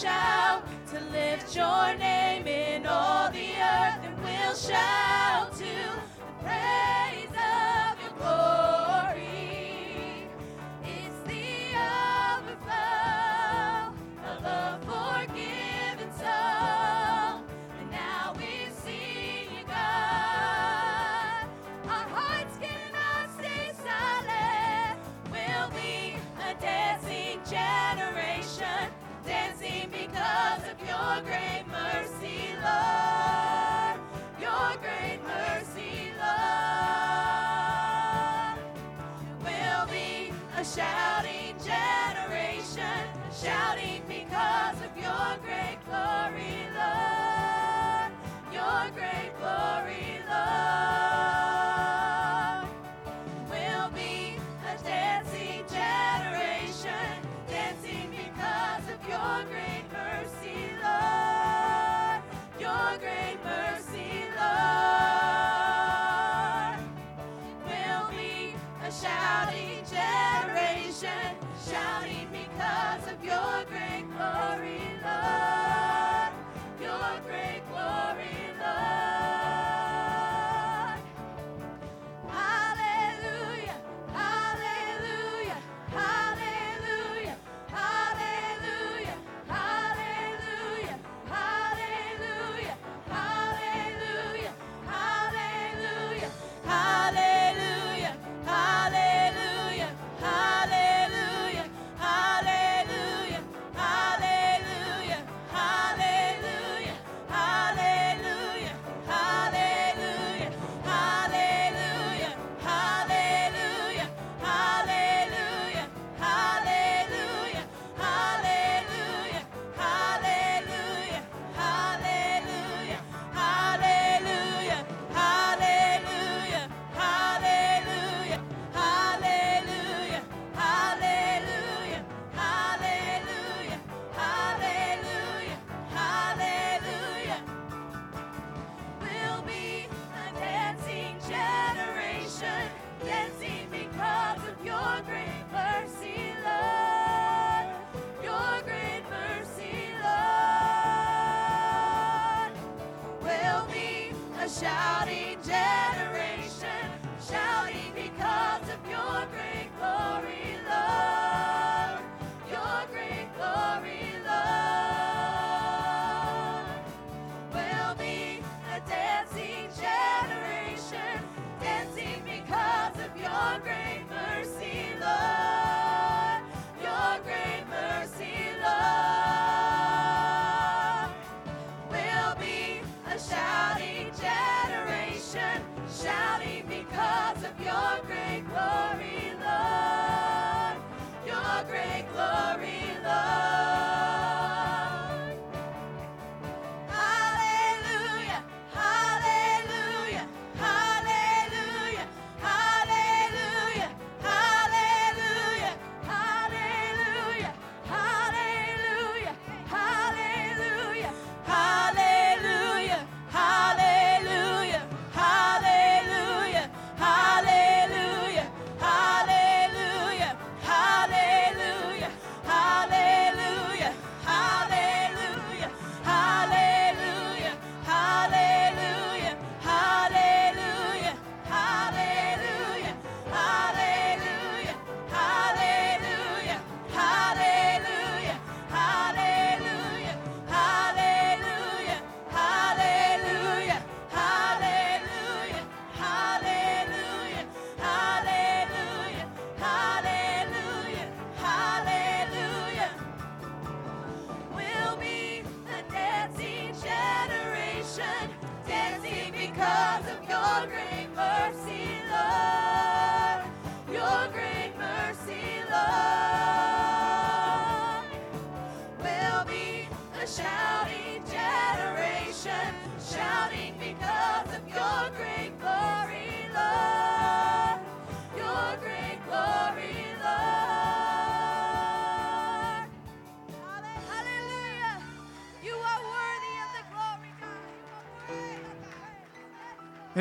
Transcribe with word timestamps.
shout 0.00 0.62
to 0.90 1.00
lift 1.10 1.56
your 1.56 1.96
name 1.96 2.46
in 2.46 2.86
all 2.86 3.30
the 3.30 3.48
earth, 3.56 4.04
and 4.04 4.22
we'll 4.22 4.54
shout. 4.54 5.25
so 31.16 31.22
great. 31.22 31.55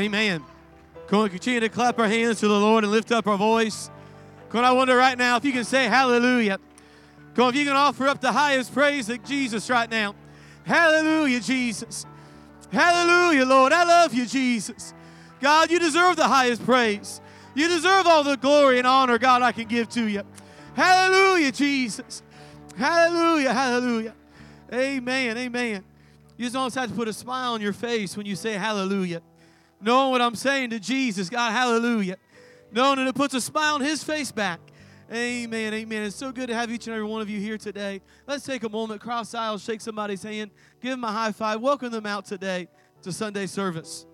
Amen. 0.05 0.43
Come 1.07 1.21
on, 1.21 1.29
continue 1.29 1.61
to 1.61 1.69
clap 1.69 1.97
our 1.97 2.07
hands 2.07 2.39
to 2.41 2.47
the 2.47 2.59
Lord 2.59 2.83
and 2.83 2.93
lift 2.93 3.11
up 3.11 3.25
our 3.25 3.39
voice. 3.39 3.89
Come 4.49 4.63
I 4.63 4.71
wonder 4.71 4.95
right 4.95 5.17
now 5.17 5.35
if 5.37 5.43
you 5.43 5.51
can 5.51 5.63
say 5.63 5.85
hallelujah. 5.85 6.59
Come 7.33 7.45
on, 7.45 7.49
if 7.49 7.59
you 7.59 7.65
can 7.65 7.75
offer 7.75 8.07
up 8.07 8.21
the 8.21 8.31
highest 8.31 8.71
praise 8.71 9.07
to 9.07 9.17
Jesus 9.17 9.67
right 9.67 9.89
now. 9.89 10.13
Hallelujah, 10.63 11.39
Jesus. 11.39 12.05
Hallelujah, 12.71 13.45
Lord. 13.45 13.73
I 13.73 13.83
love 13.83 14.13
you, 14.13 14.27
Jesus. 14.27 14.93
God, 15.41 15.71
you 15.71 15.79
deserve 15.79 16.17
the 16.17 16.27
highest 16.27 16.63
praise. 16.63 17.19
You 17.55 17.67
deserve 17.67 18.05
all 18.05 18.23
the 18.23 18.37
glory 18.37 18.77
and 18.77 18.85
honor, 18.85 19.17
God, 19.17 19.41
I 19.41 19.53
can 19.53 19.67
give 19.67 19.89
to 19.89 20.07
you. 20.07 20.21
Hallelujah, 20.75 21.51
Jesus. 21.51 22.21
Hallelujah, 22.77 23.53
hallelujah. 23.53 24.13
Amen, 24.71 25.35
amen. 25.35 25.83
You 26.37 26.45
just 26.45 26.55
almost 26.55 26.75
have 26.75 26.89
to 26.89 26.95
put 26.95 27.07
a 27.07 27.13
smile 27.13 27.53
on 27.53 27.61
your 27.61 27.73
face 27.73 28.15
when 28.15 28.27
you 28.27 28.35
say 28.35 28.53
hallelujah. 28.53 29.23
Knowing 29.85 30.09
what 30.09 30.19
I'm 30.19 30.33
saying 30.33 30.71
to 30.71 30.79
Jesus, 30.79 31.29
God, 31.29 31.51
hallelujah. 31.51 32.17
Knowing 32.71 32.97
that 32.97 33.07
it 33.07 33.13
puts 33.13 33.35
a 33.35 33.39
smile 33.39 33.75
on 33.75 33.81
his 33.81 34.03
face 34.03 34.31
back. 34.31 34.59
Amen, 35.13 35.75
amen. 35.75 36.01
It's 36.01 36.15
so 36.15 36.31
good 36.31 36.47
to 36.47 36.55
have 36.55 36.71
each 36.71 36.87
and 36.87 36.95
every 36.95 37.07
one 37.07 37.21
of 37.21 37.29
you 37.29 37.39
here 37.39 37.59
today. 37.59 38.01
Let's 38.25 38.43
take 38.43 38.63
a 38.63 38.69
moment, 38.69 38.99
cross 38.99 39.35
aisles, 39.35 39.63
shake 39.63 39.81
somebody's 39.81 40.23
hand, 40.23 40.49
give 40.81 40.89
them 40.89 41.03
a 41.03 41.11
high 41.11 41.31
five, 41.31 41.61
welcome 41.61 41.91
them 41.91 42.07
out 42.07 42.25
today 42.25 42.67
to 43.03 43.13
Sunday 43.13 43.45
service. 43.45 44.07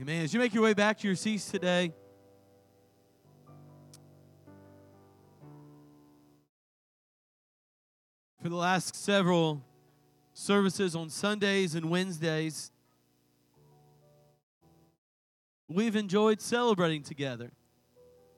Amen. 0.00 0.22
As 0.22 0.32
you 0.32 0.38
make 0.38 0.54
your 0.54 0.62
way 0.62 0.74
back 0.74 0.96
to 0.98 1.08
your 1.08 1.16
seats 1.16 1.50
today, 1.50 1.92
for 8.40 8.48
the 8.48 8.54
last 8.54 8.94
several 8.94 9.60
services 10.34 10.94
on 10.94 11.10
Sundays 11.10 11.74
and 11.74 11.90
Wednesdays, 11.90 12.70
we've 15.68 15.96
enjoyed 15.96 16.40
celebrating 16.40 17.02
together. 17.02 17.50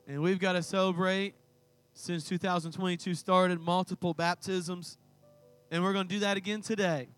And 0.09 0.23
we've 0.23 0.39
got 0.39 0.55
to 0.55 0.63
celebrate 0.63 1.35
since 1.93 2.25
2022 2.25 3.15
started, 3.15 3.61
multiple 3.61 4.15
baptisms. 4.15 4.97
And 5.71 5.85
we're 5.85 5.93
going 5.93 6.09
to 6.09 6.15
do 6.15 6.21
that 6.21 6.39
again 6.39 6.63
today. 6.63 7.09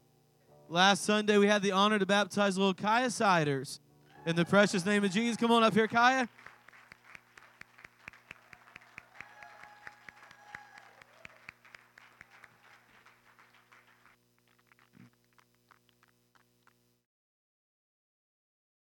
Last 0.69 1.05
Sunday, 1.05 1.39
we 1.39 1.47
had 1.47 1.63
the 1.63 1.71
honor 1.71 2.01
to 2.01 2.07
baptize 2.07 2.59
little 2.59 2.75
Kaya 2.75 3.09
Siders 3.09 3.79
in 4.27 4.37
the 4.37 4.45
precious 4.45 4.87
name 4.87 5.05
of 5.05 5.11
Jesus. 5.11 5.37
Come 5.37 5.51
on 5.51 5.63
up 5.63 5.75
here, 5.75 5.89
Kaya. 5.89 6.29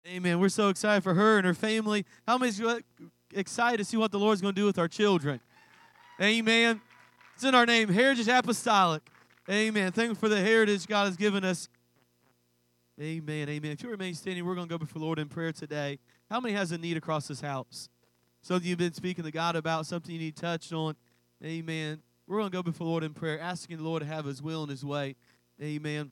Amen. 0.07 0.39
We're 0.39 0.51
so 0.51 0.69
excited 0.69 1.03
for 1.03 1.15
her 1.15 1.39
and 1.39 1.47
her 1.47 1.55
family. 1.55 2.05
How 2.29 2.37
many 2.37 2.53
excited 3.33 3.79
to 3.79 3.85
see 3.85 3.97
what 3.97 4.13
the 4.13 4.19
Lord's 4.19 4.43
going 4.43 4.55
to 4.55 4.61
do 4.61 4.67
with 4.67 4.79
our 4.79 4.89
children? 4.89 5.41
Amen. 6.21 6.83
It's 7.35 7.45
in 7.45 7.55
our 7.55 7.65
name, 7.65 7.89
Heritage 7.89 8.29
Apostolic. 8.29 9.03
Amen. 9.51 9.91
Thank 9.91 10.11
you 10.11 10.15
for 10.15 10.29
the 10.29 10.39
heritage 10.39 10.87
God 10.87 11.07
has 11.07 11.17
given 11.17 11.45
us. 11.45 11.69
Amen. 13.01 13.49
Amen. 13.49 13.71
If 13.71 13.83
you 13.83 13.89
remain 13.89 14.15
standing, 14.15 14.45
we're 14.45 14.55
going 14.55 14.69
to 14.69 14.73
go 14.73 14.79
before 14.79 15.01
the 15.01 15.05
Lord 15.05 15.19
in 15.19 15.29
prayer 15.29 15.53
today. 15.53 15.99
How 16.31 16.41
many 16.41 16.55
has 16.55 16.73
a 16.73 16.79
need 16.79 16.97
across 16.97 17.27
this 17.27 17.41
house? 17.41 17.89
Something 18.43 18.69
you've 18.69 18.79
been 18.79 18.93
speaking 18.93 19.25
to 19.25 19.31
God 19.31 19.57
about, 19.57 19.87
something 19.87 20.13
you 20.13 20.21
need 20.21 20.37
touched 20.37 20.73
on. 20.73 20.95
Amen. 21.43 22.03
We're 22.27 22.39
going 22.39 22.51
to 22.51 22.57
go 22.57 22.63
before 22.63 22.85
the 22.85 22.91
Lord 22.91 23.05
in 23.05 23.15
prayer, 23.15 23.41
asking 23.41 23.79
the 23.79 23.83
Lord 23.83 24.03
to 24.03 24.09
have 24.09 24.27
His 24.27 24.43
will 24.43 24.63
and 24.63 24.71
His 24.71 24.85
way. 24.85 25.17
Amen. 25.61 26.11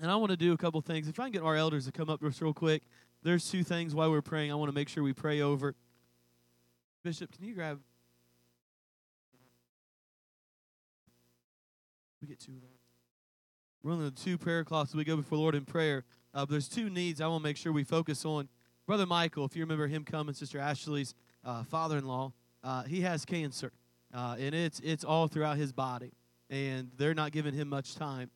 And 0.00 0.10
I 0.10 0.16
want 0.16 0.30
to 0.30 0.36
do 0.36 0.52
a 0.52 0.56
couple 0.56 0.80
things. 0.80 1.08
If 1.08 1.20
I 1.20 1.24
can 1.24 1.32
get 1.32 1.42
our 1.42 1.56
elders 1.56 1.86
to 1.86 1.92
come 1.92 2.10
up 2.10 2.20
just 2.20 2.40
real 2.40 2.52
quick, 2.52 2.82
there's 3.22 3.48
two 3.48 3.62
things 3.62 3.94
while 3.94 4.10
we're 4.10 4.22
praying 4.22 4.50
I 4.50 4.54
want 4.54 4.70
to 4.70 4.74
make 4.74 4.88
sure 4.88 5.02
we 5.02 5.12
pray 5.12 5.40
over. 5.40 5.74
Bishop, 7.02 7.32
can 7.32 7.44
you 7.44 7.54
grab? 7.54 7.80
We 12.20 12.28
get 12.28 12.40
two 12.40 12.52
of 12.52 12.60
those. 12.60 12.77
We're 13.84 13.92
on 13.92 14.04
the 14.04 14.10
two 14.10 14.36
prayer 14.36 14.64
cloths. 14.64 14.92
We 14.92 15.04
go 15.04 15.16
before 15.16 15.38
Lord 15.38 15.54
in 15.54 15.64
prayer. 15.64 16.04
Uh, 16.34 16.44
there's 16.44 16.68
two 16.68 16.90
needs 16.90 17.20
I 17.20 17.28
want 17.28 17.42
to 17.42 17.44
make 17.44 17.56
sure 17.56 17.72
we 17.72 17.84
focus 17.84 18.24
on. 18.24 18.48
Brother 18.88 19.06
Michael, 19.06 19.44
if 19.44 19.54
you 19.54 19.62
remember 19.62 19.86
him 19.86 20.04
coming, 20.04 20.34
Sister 20.34 20.58
Ashley's 20.58 21.14
uh, 21.44 21.62
father-in-law, 21.62 22.32
uh, 22.64 22.82
he 22.82 23.02
has 23.02 23.24
cancer, 23.24 23.70
uh, 24.12 24.34
and 24.36 24.52
it's 24.52 24.80
it's 24.80 25.04
all 25.04 25.28
throughout 25.28 25.58
his 25.58 25.72
body, 25.72 26.12
and 26.50 26.90
they're 26.96 27.14
not 27.14 27.30
giving 27.30 27.54
him 27.54 27.68
much 27.68 27.94
time. 27.94 28.30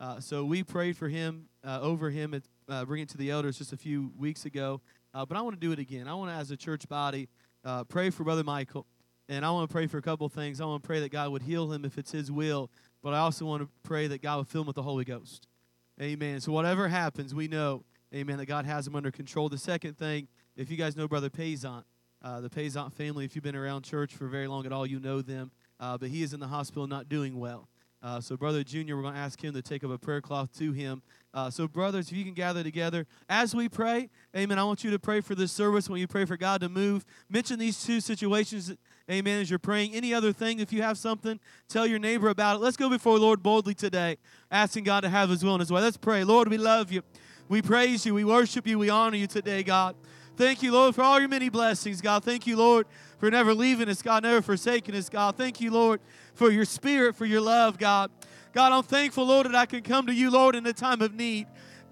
Uh, 0.00 0.18
so 0.18 0.46
we 0.46 0.62
prayed 0.62 0.96
for 0.96 1.08
him, 1.08 1.46
uh, 1.62 1.78
over 1.82 2.08
him, 2.08 2.40
uh, 2.66 2.84
bring 2.86 3.02
it 3.02 3.10
to 3.10 3.18
the 3.18 3.30
elders 3.30 3.58
just 3.58 3.74
a 3.74 3.76
few 3.76 4.12
weeks 4.16 4.46
ago. 4.46 4.80
But 5.12 5.32
I 5.36 5.42
want 5.42 5.56
to 5.56 5.60
do 5.60 5.72
it 5.72 5.78
again. 5.78 6.08
I 6.08 6.14
want 6.14 6.30
to, 6.30 6.34
as 6.34 6.50
a 6.50 6.56
church 6.56 6.88
body, 6.88 7.28
pray 7.88 8.10
for 8.10 8.24
Brother 8.24 8.44
Michael, 8.44 8.86
and 9.28 9.44
I 9.44 9.50
want 9.50 9.68
to 9.68 9.72
pray 9.72 9.86
for 9.86 9.98
a 9.98 10.02
couple 10.02 10.28
things. 10.28 10.60
I 10.60 10.64
want 10.64 10.82
to 10.82 10.86
pray 10.86 11.00
that 11.00 11.10
God 11.10 11.30
would 11.32 11.42
heal 11.42 11.72
him 11.72 11.84
if 11.84 11.98
it's 11.98 12.12
His 12.12 12.30
will, 12.30 12.70
but 13.02 13.14
I 13.14 13.18
also 13.18 13.44
want 13.44 13.62
to 13.62 13.68
pray 13.82 14.06
that 14.06 14.22
God 14.22 14.38
would 14.38 14.48
fill 14.48 14.62
him 14.62 14.66
with 14.66 14.76
the 14.76 14.82
Holy 14.82 15.04
Ghost. 15.04 15.46
Amen. 16.00 16.40
So 16.40 16.52
whatever 16.52 16.88
happens, 16.88 17.34
we 17.34 17.48
know, 17.48 17.84
Amen, 18.14 18.38
that 18.38 18.46
God 18.46 18.64
has 18.64 18.86
him 18.86 18.94
under 18.94 19.10
control. 19.10 19.48
The 19.48 19.58
second 19.58 19.98
thing, 19.98 20.28
if 20.56 20.70
you 20.70 20.76
guys 20.76 20.96
know 20.96 21.08
Brother 21.08 21.28
Payzant, 21.28 21.84
uh, 22.22 22.40
the 22.40 22.48
Payzant 22.48 22.92
family, 22.92 23.24
if 23.24 23.34
you've 23.34 23.44
been 23.44 23.56
around 23.56 23.82
church 23.82 24.14
for 24.14 24.26
very 24.26 24.46
long 24.46 24.64
at 24.64 24.72
all, 24.72 24.86
you 24.86 25.00
know 25.00 25.20
them. 25.20 25.50
Uh, 25.80 25.98
but 25.98 26.08
he 26.08 26.22
is 26.22 26.32
in 26.32 26.40
the 26.40 26.46
hospital, 26.46 26.86
not 26.86 27.08
doing 27.08 27.38
well. 27.38 27.68
Uh, 28.02 28.20
so, 28.20 28.36
Brother 28.36 28.62
Junior, 28.62 28.96
we're 28.96 29.02
going 29.02 29.14
to 29.14 29.20
ask 29.20 29.42
him 29.42 29.52
to 29.54 29.62
take 29.62 29.82
up 29.82 29.90
a 29.90 29.98
prayer 29.98 30.20
cloth 30.20 30.56
to 30.58 30.72
him. 30.72 31.02
Uh, 31.34 31.50
so, 31.50 31.66
brothers, 31.66 32.10
if 32.10 32.16
you 32.16 32.24
can 32.24 32.34
gather 32.34 32.62
together 32.62 33.06
as 33.28 33.54
we 33.54 33.68
pray, 33.68 34.08
amen. 34.36 34.58
I 34.58 34.64
want 34.64 34.84
you 34.84 34.90
to 34.92 34.98
pray 34.98 35.20
for 35.20 35.34
this 35.34 35.50
service 35.50 35.88
when 35.90 36.00
you 36.00 36.06
pray 36.06 36.24
for 36.24 36.36
God 36.36 36.60
to 36.60 36.68
move. 36.68 37.04
Mention 37.28 37.58
these 37.58 37.82
two 37.84 38.00
situations, 38.00 38.72
amen, 39.10 39.40
as 39.40 39.50
you're 39.50 39.58
praying. 39.58 39.94
Any 39.94 40.12
other 40.12 40.32
thing, 40.32 40.60
if 40.60 40.72
you 40.72 40.82
have 40.82 40.98
something, 40.98 41.38
tell 41.68 41.86
your 41.86 41.98
neighbor 41.98 42.28
about 42.28 42.56
it. 42.56 42.58
Let's 42.60 42.76
go 42.76 42.88
before 42.88 43.18
the 43.18 43.24
Lord 43.24 43.42
boldly 43.42 43.74
today, 43.74 44.18
asking 44.50 44.84
God 44.84 45.00
to 45.00 45.08
have 45.08 45.30
his 45.30 45.44
will 45.44 45.54
in 45.54 45.60
his 45.60 45.72
way. 45.72 45.80
Let's 45.80 45.96
pray. 45.96 46.24
Lord, 46.24 46.48
we 46.48 46.58
love 46.58 46.90
you. 46.92 47.02
We 47.48 47.62
praise 47.62 48.04
you. 48.04 48.14
We 48.14 48.24
worship 48.24 48.66
you. 48.66 48.78
We 48.78 48.90
honor 48.90 49.16
you 49.16 49.26
today, 49.26 49.62
God. 49.62 49.94
Thank 50.36 50.62
you, 50.62 50.72
Lord, 50.72 50.94
for 50.94 51.02
all 51.02 51.18
your 51.18 51.30
many 51.30 51.48
blessings, 51.48 52.02
God. 52.02 52.22
Thank 52.22 52.46
you, 52.46 52.56
Lord, 52.56 52.86
for 53.18 53.30
never 53.30 53.54
leaving 53.54 53.88
us, 53.88 54.02
God, 54.02 54.22
never 54.22 54.42
forsaking 54.42 54.94
us, 54.94 55.08
God. 55.08 55.34
Thank 55.34 55.62
you, 55.62 55.70
Lord, 55.70 55.98
for 56.34 56.50
your 56.50 56.66
spirit, 56.66 57.16
for 57.16 57.24
your 57.24 57.40
love, 57.40 57.78
God. 57.78 58.10
God, 58.52 58.72
I'm 58.72 58.82
thankful, 58.82 59.24
Lord, 59.24 59.46
that 59.46 59.54
I 59.54 59.64
can 59.64 59.82
come 59.82 60.06
to 60.06 60.12
you, 60.12 60.30
Lord, 60.30 60.54
in 60.54 60.66
a 60.66 60.74
time 60.74 61.00
of 61.00 61.14
need. 61.14 61.46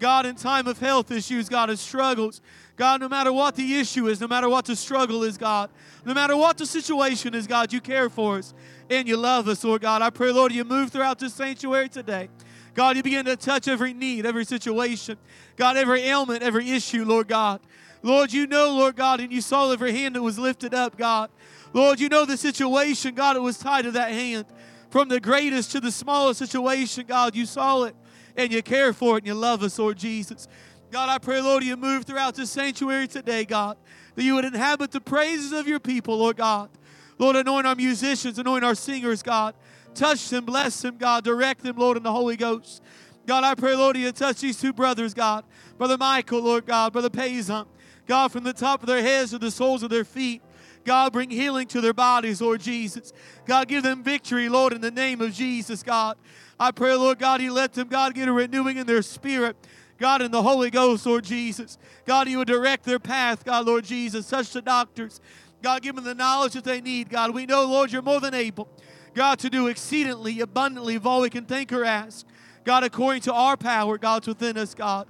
God, 0.04 0.26
in 0.26 0.34
time 0.34 0.66
of 0.66 0.78
health 0.78 1.11
issues, 1.11 1.49
God, 1.49 1.70
of 1.70 1.78
struggles. 1.78 2.42
God, 2.76 3.00
no 3.00 3.08
matter 3.08 3.32
what 3.32 3.56
the 3.56 3.78
issue 3.78 4.06
is, 4.08 4.20
no 4.20 4.28
matter 4.28 4.50
what 4.50 4.66
the 4.66 4.76
struggle 4.76 5.25
is, 5.25 5.38
God, 5.38 5.70
no 6.04 6.12
matter 6.12 6.37
what 6.37 6.58
the 6.58 6.66
situation 6.66 7.34
is, 7.34 7.46
God, 7.46 7.73
you 7.73 7.80
care 7.80 8.11
for 8.11 8.37
us 8.37 8.52
and 8.90 9.08
you 9.08 9.16
love 9.16 9.49
us, 9.49 9.64
Lord 9.64 9.80
God. 9.80 10.02
I 10.02 10.11
pray, 10.11 10.30
Lord, 10.30 10.52
you 10.52 10.62
move 10.62 10.92
throughout 10.92 11.18
this 11.18 11.32
sanctuary 11.32 11.88
today. 11.88 12.28
God, 12.75 12.99
you 12.99 13.02
begin 13.02 13.25
to 13.25 13.34
touch 13.34 13.66
every 13.66 13.94
need, 13.94 14.26
every 14.26 14.44
situation. 14.44 15.16
God, 15.56 15.78
every 15.78 16.02
ailment, 16.02 16.42
every 16.42 16.70
issue, 16.70 17.06
Lord 17.06 17.26
God. 17.26 17.61
Lord, 18.02 18.30
you 18.30 18.46
know, 18.46 18.75
Lord 18.76 18.96
God, 18.96 19.20
and 19.20 19.32
you 19.32 19.40
saw 19.40 19.73
every 19.73 19.92
hand 19.92 20.16
that 20.16 20.23
was 20.23 20.38
lifted 20.38 20.75
up, 20.75 20.99
God. 20.99 21.30
Lord, 21.73 21.99
you 21.99 22.11
know 22.11 22.26
the 22.26 22.37
situation, 22.37 23.14
God, 23.14 23.37
it 23.37 23.40
was 23.40 23.56
tied 23.56 23.87
to 23.87 23.90
that 23.92 24.11
hand. 24.11 24.44
From 24.90 25.08
the 25.08 25.18
greatest 25.18 25.73
to 25.73 25.80
the 25.80 25.90
smallest 25.90 26.40
situation, 26.40 27.06
God, 27.08 27.34
you 27.34 27.46
saw 27.46 27.84
it 27.84 27.96
and 28.36 28.52
you 28.52 28.62
care 28.62 28.92
for 28.92 29.16
it 29.16 29.18
and 29.18 29.26
you 29.26 29.34
love 29.34 29.62
us, 29.62 29.78
Lord 29.78 29.96
Jesus. 29.96 30.48
God, 30.90 31.08
I 31.08 31.18
pray, 31.18 31.40
Lord, 31.40 31.64
you 31.64 31.76
move 31.76 32.04
throughout 32.04 32.34
this 32.34 32.50
sanctuary 32.50 33.08
today, 33.08 33.44
God, 33.44 33.76
that 34.14 34.22
you 34.22 34.34
would 34.34 34.44
inhabit 34.44 34.92
the 34.92 35.00
praises 35.00 35.52
of 35.52 35.66
your 35.66 35.80
people, 35.80 36.18
Lord 36.18 36.36
God. 36.36 36.70
Lord, 37.18 37.36
anoint 37.36 37.66
our 37.66 37.74
musicians, 37.74 38.38
anoint 38.38 38.64
our 38.64 38.74
singers, 38.74 39.22
God. 39.22 39.54
Touch 39.94 40.28
them, 40.28 40.44
bless 40.44 40.82
them, 40.82 40.96
God. 40.96 41.24
Direct 41.24 41.62
them, 41.62 41.76
Lord, 41.76 41.96
in 41.96 42.02
the 42.02 42.12
Holy 42.12 42.36
Ghost. 42.36 42.82
God, 43.26 43.44
I 43.44 43.54
pray, 43.54 43.74
Lord, 43.74 43.96
you 43.96 44.10
touch 44.12 44.40
these 44.40 44.60
two 44.60 44.72
brothers, 44.72 45.14
God. 45.14 45.44
Brother 45.78 45.96
Michael, 45.96 46.42
Lord 46.42 46.66
God, 46.66 46.92
Brother 46.92 47.10
Payson. 47.10 47.66
God, 48.06 48.30
from 48.32 48.44
the 48.44 48.52
top 48.52 48.82
of 48.82 48.86
their 48.86 49.00
heads 49.02 49.30
to 49.30 49.38
the 49.38 49.50
soles 49.50 49.82
of 49.82 49.90
their 49.90 50.04
feet. 50.04 50.42
God, 50.84 51.12
bring 51.12 51.30
healing 51.30 51.66
to 51.68 51.80
their 51.80 51.94
bodies, 51.94 52.42
Lord 52.42 52.60
Jesus. 52.60 53.12
God, 53.46 53.68
give 53.68 53.82
them 53.82 54.02
victory, 54.02 54.50
Lord, 54.50 54.74
in 54.74 54.82
the 54.82 54.90
name 54.90 55.22
of 55.22 55.32
Jesus, 55.32 55.82
God. 55.82 56.16
I 56.58 56.70
pray, 56.70 56.94
Lord 56.94 57.18
God, 57.18 57.40
He 57.40 57.50
let 57.50 57.73
them, 57.73 57.88
God, 57.88 58.14
get 58.14 58.28
a 58.28 58.32
renewing 58.32 58.76
in 58.76 58.87
their 58.87 59.02
spirit. 59.02 59.56
God, 59.99 60.23
in 60.23 60.30
the 60.30 60.42
Holy 60.42 60.70
Ghost, 60.70 61.06
Lord 61.06 61.25
Jesus. 61.25 61.78
God, 62.04 62.28
you 62.28 62.38
would 62.38 62.49
direct 62.49 62.84
their 62.84 62.99
path, 62.99 63.44
God, 63.44 63.66
Lord 63.66 63.84
Jesus. 63.84 64.28
Touch 64.28 64.52
the 64.52 64.61
doctors. 64.61 65.20
God, 65.62 65.82
give 65.82 65.94
them 65.94 66.04
the 66.04 66.14
knowledge 66.14 66.52
that 66.54 66.64
they 66.64 66.80
need, 66.80 67.08
God. 67.08 67.32
We 67.32 67.46
know, 67.46 67.64
Lord, 67.64 67.92
you're 67.92 68.02
more 68.02 68.20
than 68.20 68.34
able, 68.34 68.68
God, 69.14 69.38
to 69.38 69.49
do 69.49 69.68
exceedingly 69.68 70.40
abundantly 70.40 70.96
of 70.96 71.06
all 71.06 71.23
we 71.23 71.30
can 71.30 71.46
think 71.46 71.73
or 71.73 71.84
ask. 71.84 72.26
God, 72.64 72.82
according 72.82 73.23
to 73.23 73.32
our 73.32 73.56
power, 73.56 73.96
God's 73.99 74.26
within 74.26 74.58
us, 74.58 74.75
God. 74.75 75.06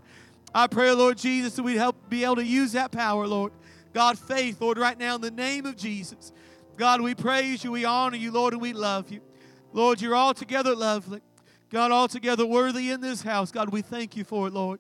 I 0.55 0.67
pray, 0.67 0.93
Lord 0.93 1.19
Jesus, 1.19 1.57
that 1.57 1.63
we'd 1.63 1.77
help 1.77 1.97
be 2.09 2.25
able 2.25 2.37
to 2.37 2.45
use 2.45 2.73
that 2.73 2.93
power, 2.93 3.27
Lord. 3.27 3.53
God, 3.93 4.19
faith, 4.19 4.61
Lord, 4.61 4.79
right 4.79 4.99
now 4.99 5.15
in 5.17 5.21
the 5.21 5.31
name 5.31 5.67
of 5.67 5.77
Jesus. 5.77 6.33
God, 6.77 7.01
we 7.01 7.15
praise 7.15 7.65
you, 7.65 7.73
we 7.73 7.85
honor 7.85 8.17
you, 8.17 8.31
Lord, 8.31 8.53
and 8.53 8.63
we 8.63 8.73
love 8.73 9.11
you. 9.11 9.21
Lord, 9.73 10.01
you're 10.01 10.17
altogether 10.17 10.77
lovely. 10.77 11.21
God, 11.75 11.91
altogether 11.91 12.47
worthy 12.47 12.93
in 12.93 13.01
this 13.01 13.21
house. 13.21 13.51
God, 13.51 13.71
we 13.71 13.83
thank 13.83 14.17
you 14.17 14.23
for 14.23 14.47
it, 14.47 14.55
Lord. 14.55 14.79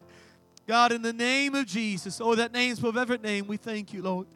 God, 0.65 0.93
in 0.93 1.03
the 1.03 1.13
name 1.13 1.57
of 1.57 1.67
Jesus, 1.67 2.21
oh, 2.21 2.37
that 2.37 2.53
name's 2.53 2.79
above 2.79 2.97
every 2.97 3.19
name, 3.19 3.49
we 3.49 3.57
thank 3.57 3.93
you, 3.93 4.01
Lord. 4.01 4.29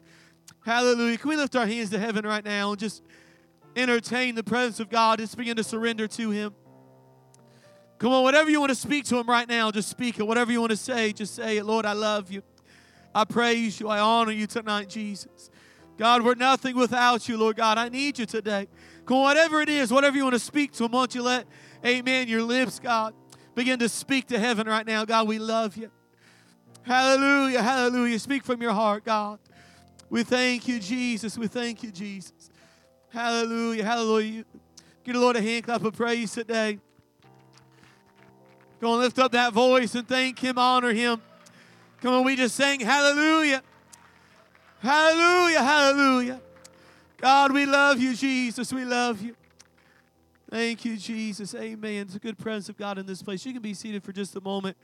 Hallelujah. 0.65 1.17
Can 1.17 1.29
we 1.29 1.37
lift 1.37 1.55
our 1.55 1.65
hands 1.65 1.89
to 1.91 1.99
heaven 1.99 2.25
right 2.25 2.43
now 2.43 2.71
and 2.71 2.77
just 2.77 3.01
entertain 3.77 4.35
the 4.35 4.43
presence 4.43 4.81
of 4.81 4.89
God? 4.89 5.19
Just 5.19 5.37
begin 5.37 5.55
to 5.55 5.63
surrender 5.63 6.05
to 6.09 6.31
Him. 6.31 6.53
Come 7.97 8.11
on, 8.11 8.23
whatever 8.23 8.49
you 8.49 8.59
want 8.59 8.71
to 8.71 8.75
speak 8.75 9.05
to 9.05 9.17
Him 9.17 9.27
right 9.27 9.47
now, 9.47 9.71
just 9.71 9.87
speak 9.87 10.19
it. 10.19 10.27
Whatever 10.27 10.51
you 10.51 10.59
want 10.59 10.71
to 10.71 10.77
say, 10.77 11.13
just 11.13 11.35
say 11.35 11.59
it. 11.59 11.63
Lord, 11.63 11.85
I 11.85 11.93
love 11.93 12.29
you. 12.29 12.43
I 13.15 13.23
praise 13.23 13.79
you. 13.79 13.87
I 13.87 14.01
honor 14.01 14.33
you 14.33 14.47
tonight, 14.47 14.89
Jesus. 14.89 15.49
God, 15.97 16.23
we're 16.23 16.35
nothing 16.35 16.75
without 16.75 17.29
you, 17.29 17.37
Lord 17.37 17.55
God. 17.55 17.77
I 17.77 17.87
need 17.87 18.19
you 18.19 18.25
today. 18.25 18.67
Come 19.05 19.15
on, 19.15 19.23
whatever 19.23 19.61
it 19.61 19.69
is, 19.69 19.93
whatever 19.93 20.17
you 20.17 20.23
want 20.23 20.35
to 20.35 20.39
speak 20.39 20.73
to 20.73 20.83
Him, 20.83 20.91
won't 20.91 21.15
you 21.15 21.23
let 21.23 21.45
Amen. 21.85 22.27
Your 22.27 22.43
lips, 22.43 22.79
God. 22.79 23.13
Begin 23.55 23.79
to 23.79 23.89
speak 23.89 24.27
to 24.27 24.39
heaven 24.39 24.67
right 24.67 24.85
now. 24.85 25.05
God, 25.05 25.27
we 25.27 25.39
love 25.39 25.77
you. 25.77 25.91
Hallelujah. 26.83 27.61
Hallelujah. 27.61 28.19
Speak 28.19 28.43
from 28.43 28.61
your 28.61 28.73
heart, 28.73 29.03
God. 29.03 29.39
We 30.09 30.23
thank 30.23 30.67
you, 30.67 30.79
Jesus. 30.79 31.37
We 31.37 31.47
thank 31.47 31.83
you, 31.83 31.91
Jesus. 31.91 32.49
Hallelujah. 33.09 33.83
Hallelujah. 33.83 34.45
Give 35.03 35.13
the 35.15 35.19
Lord 35.19 35.35
a 35.35 35.41
hand 35.41 35.65
clap 35.65 35.83
of 35.83 35.95
praise 35.95 36.31
today. 36.31 36.79
Go 38.79 38.93
and 38.93 39.01
lift 39.01 39.19
up 39.19 39.31
that 39.33 39.53
voice 39.53 39.93
and 39.95 40.07
thank 40.07 40.39
Him, 40.39 40.57
honor 40.57 40.93
Him. 40.93 41.21
Come 42.01 42.13
on, 42.13 42.23
we 42.23 42.35
just 42.37 42.55
sang 42.55 42.79
hallelujah. 42.79 43.61
Hallelujah. 44.79 45.63
Hallelujah. 45.63 46.41
God, 47.17 47.51
we 47.51 47.65
love 47.65 47.99
you, 47.99 48.15
Jesus. 48.15 48.71
We 48.71 48.85
love 48.85 49.21
you. 49.21 49.35
Thank 50.49 50.83
you, 50.83 50.97
Jesus. 50.97 51.53
Amen. 51.53 52.07
It's 52.07 52.15
a 52.15 52.19
good 52.19 52.39
presence 52.39 52.69
of 52.69 52.77
God 52.77 52.97
in 52.97 53.05
this 53.05 53.21
place. 53.21 53.45
You 53.45 53.53
can 53.53 53.61
be 53.61 53.75
seated 53.75 54.03
for 54.03 54.11
just 54.11 54.35
a 54.35 54.41
moment. 54.41 54.75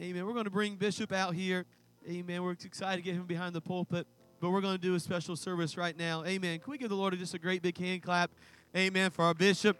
Amen. 0.00 0.26
We're 0.26 0.32
going 0.32 0.46
to 0.46 0.50
bring 0.50 0.74
Bishop 0.74 1.12
out 1.12 1.34
here. 1.34 1.64
Amen. 2.10 2.42
We're 2.42 2.52
excited 2.52 2.96
to 2.96 3.02
get 3.02 3.14
him 3.14 3.24
behind 3.24 3.54
the 3.54 3.60
pulpit, 3.60 4.06
but 4.40 4.50
we're 4.50 4.60
going 4.60 4.74
to 4.74 4.82
do 4.82 4.96
a 4.96 5.00
special 5.00 5.36
service 5.36 5.76
right 5.76 5.96
now. 5.96 6.24
Amen. 6.24 6.58
Can 6.58 6.70
we 6.72 6.78
give 6.78 6.88
the 6.88 6.96
Lord 6.96 7.16
just 7.18 7.34
a 7.34 7.38
great 7.38 7.62
big 7.62 7.78
hand 7.78 8.02
clap? 8.02 8.32
Amen. 8.76 9.12
For 9.12 9.24
our 9.24 9.34
bishop, 9.34 9.78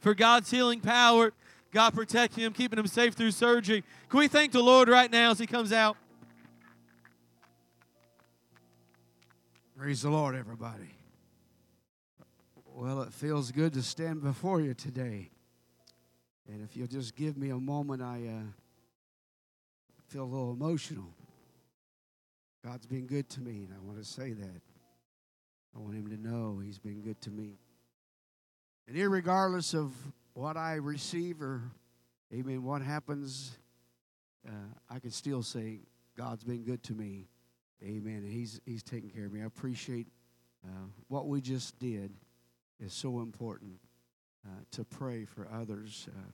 for 0.00 0.14
God's 0.14 0.50
healing 0.50 0.80
power, 0.80 1.32
God 1.72 1.94
protecting 1.94 2.44
him, 2.44 2.52
keeping 2.52 2.78
him 2.78 2.88
safe 2.88 3.14
through 3.14 3.30
surgery. 3.30 3.84
Can 4.08 4.18
we 4.18 4.26
thank 4.26 4.50
the 4.50 4.62
Lord 4.62 4.88
right 4.88 5.10
now 5.10 5.30
as 5.30 5.38
he 5.38 5.46
comes 5.46 5.72
out? 5.72 5.96
Praise 9.78 10.02
the 10.02 10.10
Lord, 10.10 10.34
everybody. 10.34 10.93
Well, 12.76 13.02
it 13.02 13.12
feels 13.12 13.52
good 13.52 13.72
to 13.74 13.82
stand 13.82 14.20
before 14.20 14.60
you 14.60 14.74
today. 14.74 15.30
And 16.48 16.60
if 16.60 16.76
you'll 16.76 16.88
just 16.88 17.14
give 17.14 17.36
me 17.36 17.50
a 17.50 17.56
moment, 17.56 18.02
I 18.02 18.26
uh, 18.26 18.50
feel 20.08 20.24
a 20.24 20.26
little 20.26 20.52
emotional. 20.52 21.14
God's 22.64 22.84
been 22.86 23.06
good 23.06 23.28
to 23.30 23.40
me, 23.40 23.62
and 23.62 23.68
I 23.72 23.78
want 23.80 23.98
to 23.98 24.04
say 24.04 24.32
that. 24.32 24.60
I 25.76 25.78
want 25.78 25.94
him 25.94 26.08
to 26.08 26.16
know 26.16 26.58
he's 26.58 26.80
been 26.80 27.00
good 27.00 27.20
to 27.20 27.30
me. 27.30 27.60
And 28.88 28.96
regardless 29.08 29.72
of 29.72 29.92
what 30.32 30.56
I 30.56 30.74
receive 30.74 31.42
or, 31.42 31.62
amen, 32.32 32.64
what 32.64 32.82
happens, 32.82 33.56
uh, 34.48 34.50
I 34.90 34.98
can 34.98 35.12
still 35.12 35.44
say 35.44 35.78
God's 36.18 36.42
been 36.42 36.64
good 36.64 36.82
to 36.82 36.92
me. 36.92 37.28
Amen. 37.84 38.24
He's, 38.28 38.60
he's 38.66 38.82
taking 38.82 39.10
care 39.10 39.26
of 39.26 39.32
me. 39.32 39.42
I 39.42 39.46
appreciate 39.46 40.08
uh, 40.66 40.88
what 41.06 41.28
we 41.28 41.40
just 41.40 41.78
did 41.78 42.10
is 42.84 42.92
so 42.92 43.20
important 43.20 43.80
uh, 44.46 44.50
to 44.72 44.84
pray 44.84 45.24
for 45.24 45.48
others 45.50 46.06
uh, 46.10 46.30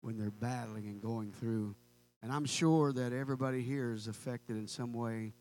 when 0.00 0.18
they're 0.18 0.32
battling 0.32 0.86
and 0.86 1.00
going 1.00 1.32
through. 1.32 1.76
And 2.22 2.32
I'm 2.32 2.44
sure 2.44 2.92
that 2.92 3.12
everybody 3.12 3.62
here 3.62 3.92
is 3.92 4.08
affected 4.08 4.56
in 4.56 4.66
some 4.66 4.92
way 4.92 5.32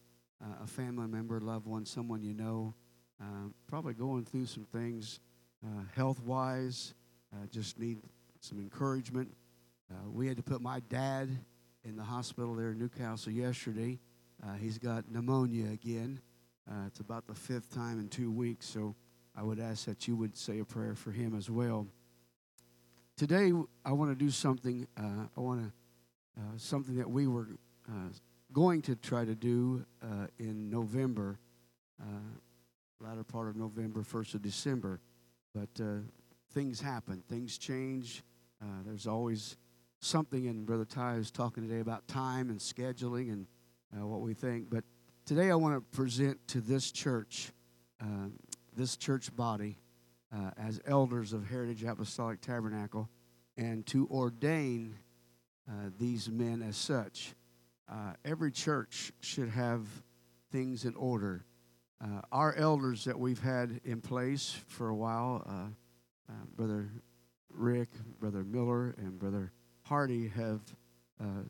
uh, 0.41 0.63
a 0.63 0.67
family 0.67 1.07
member, 1.07 1.39
loved 1.39 1.65
one, 1.65 1.85
someone 1.85 2.21
you 2.21 2.33
know, 2.33 2.75
uh, 3.19 3.49
probably 3.67 3.93
going 3.93 4.23
through 4.23 4.45
some 4.45 4.65
things 4.65 5.19
uh, 5.65 5.81
health 5.95 6.21
wise, 6.21 6.93
uh, 7.33 7.45
just 7.47 7.79
need 7.79 7.99
some 8.39 8.59
encouragement. 8.59 9.31
we 10.07 10.27
had 10.27 10.37
to 10.37 10.43
put 10.43 10.61
my 10.61 10.79
dad 10.89 11.29
in 11.83 11.95
the 11.95 12.03
hospital 12.03 12.55
there 12.55 12.71
in 12.71 12.79
Newcastle 12.79 13.31
yesterday. 13.31 13.99
he's 14.59 14.77
got 14.77 15.11
pneumonia 15.11 15.71
again. 15.71 16.19
it's 16.87 16.99
about 16.99 17.27
the 17.27 17.35
fifth 17.35 17.73
time 17.73 17.99
in 17.99 18.07
two 18.07 18.31
weeks. 18.31 18.67
So 18.67 18.95
I 19.35 19.43
would 19.43 19.59
ask 19.59 19.85
that 19.85 20.07
you 20.07 20.15
would 20.15 20.37
say 20.37 20.59
a 20.59 20.65
prayer 20.65 20.95
for 20.95 21.11
him 21.11 21.35
as 21.35 21.49
well. 21.49 21.87
Today, 23.17 23.51
I 23.85 23.91
want 23.91 24.11
to 24.11 24.15
do 24.15 24.29
something. 24.29 24.87
Uh, 24.97 25.27
I 25.35 25.39
want 25.39 25.61
to 25.63 25.71
uh, 26.37 26.57
something 26.57 26.95
that 26.95 27.09
we 27.09 27.27
were 27.27 27.49
uh, 27.89 28.09
going 28.53 28.81
to 28.81 28.95
try 28.95 29.25
to 29.25 29.35
do 29.35 29.85
uh, 30.01 30.27
in 30.39 30.69
November, 30.69 31.37
uh, 32.01 32.05
latter 32.99 33.23
part 33.23 33.49
of 33.49 33.55
November, 33.55 34.01
first 34.01 34.33
of 34.33 34.41
December, 34.41 35.01
but 35.53 35.69
uh, 35.81 35.99
things 36.53 36.79
happen, 36.79 37.21
things 37.29 37.57
change. 37.57 38.23
there's 38.85 39.07
always 39.07 39.57
something, 39.99 40.47
and 40.47 40.65
Brother 40.65 40.85
Ty 40.85 41.15
is 41.15 41.31
talking 41.31 41.67
today 41.67 41.81
about 41.81 42.07
time 42.07 42.49
and 42.49 42.59
scheduling 42.59 43.31
and 43.31 43.47
what 43.91 44.21
we 44.21 44.33
think. 44.33 44.69
But 44.69 44.83
today, 45.25 45.51
I 45.51 45.55
want 45.55 45.75
to 45.75 45.81
present 45.95 46.39
to 46.49 46.61
this 46.61 46.91
church 46.91 47.51
this 48.75 48.95
church 48.97 49.35
body 49.35 49.77
uh, 50.33 50.51
as 50.57 50.79
elders 50.85 51.33
of 51.33 51.47
Heritage 51.47 51.83
Apostolic 51.83 52.41
Tabernacle 52.41 53.09
and 53.57 53.85
to 53.87 54.07
ordain 54.09 54.95
uh, 55.69 55.89
these 55.99 56.29
men 56.29 56.61
as 56.61 56.77
such. 56.77 57.33
Uh, 57.91 58.13
every 58.23 58.51
church 58.51 59.11
should 59.19 59.49
have 59.49 59.85
things 60.51 60.85
in 60.85 60.95
order. 60.95 61.45
Uh, 62.03 62.21
our 62.31 62.55
elders 62.55 63.03
that 63.05 63.19
we've 63.19 63.41
had 63.41 63.79
in 63.83 64.01
place 64.01 64.55
for 64.67 64.89
a 64.89 64.95
while, 64.95 65.43
uh, 65.47 66.31
uh, 66.31 66.45
Brother 66.55 66.89
Rick, 67.49 67.89
Brother 68.19 68.43
Miller, 68.43 68.95
and 68.97 69.19
Brother 69.19 69.51
Hardy, 69.83 70.27
have 70.29 70.61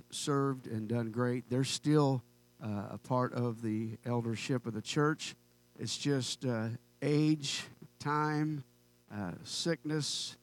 served 0.09 0.67
and 0.67 0.89
done 0.89 1.11
great. 1.11 1.49
They're 1.49 1.63
still 1.63 2.21
a 2.61 2.97
part 2.97 3.33
of 3.33 3.61
the 3.61 3.97
eldership 4.05 4.65
of 4.65 4.73
the 4.73 4.81
church. 4.81 5.33
It's 5.79 5.97
just 5.97 6.45
age, 7.01 7.63
time, 7.99 8.63
uh, 9.13 9.31
sickness, 9.43 10.37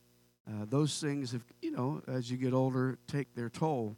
uh, 0.48 0.64
those 0.68 1.00
things, 1.00 1.32
have, 1.32 1.44
you 1.60 1.70
know, 1.70 2.02
as 2.08 2.30
you 2.30 2.36
get 2.36 2.52
older, 2.52 2.98
take 3.06 3.34
their 3.34 3.48
toll. 3.48 3.96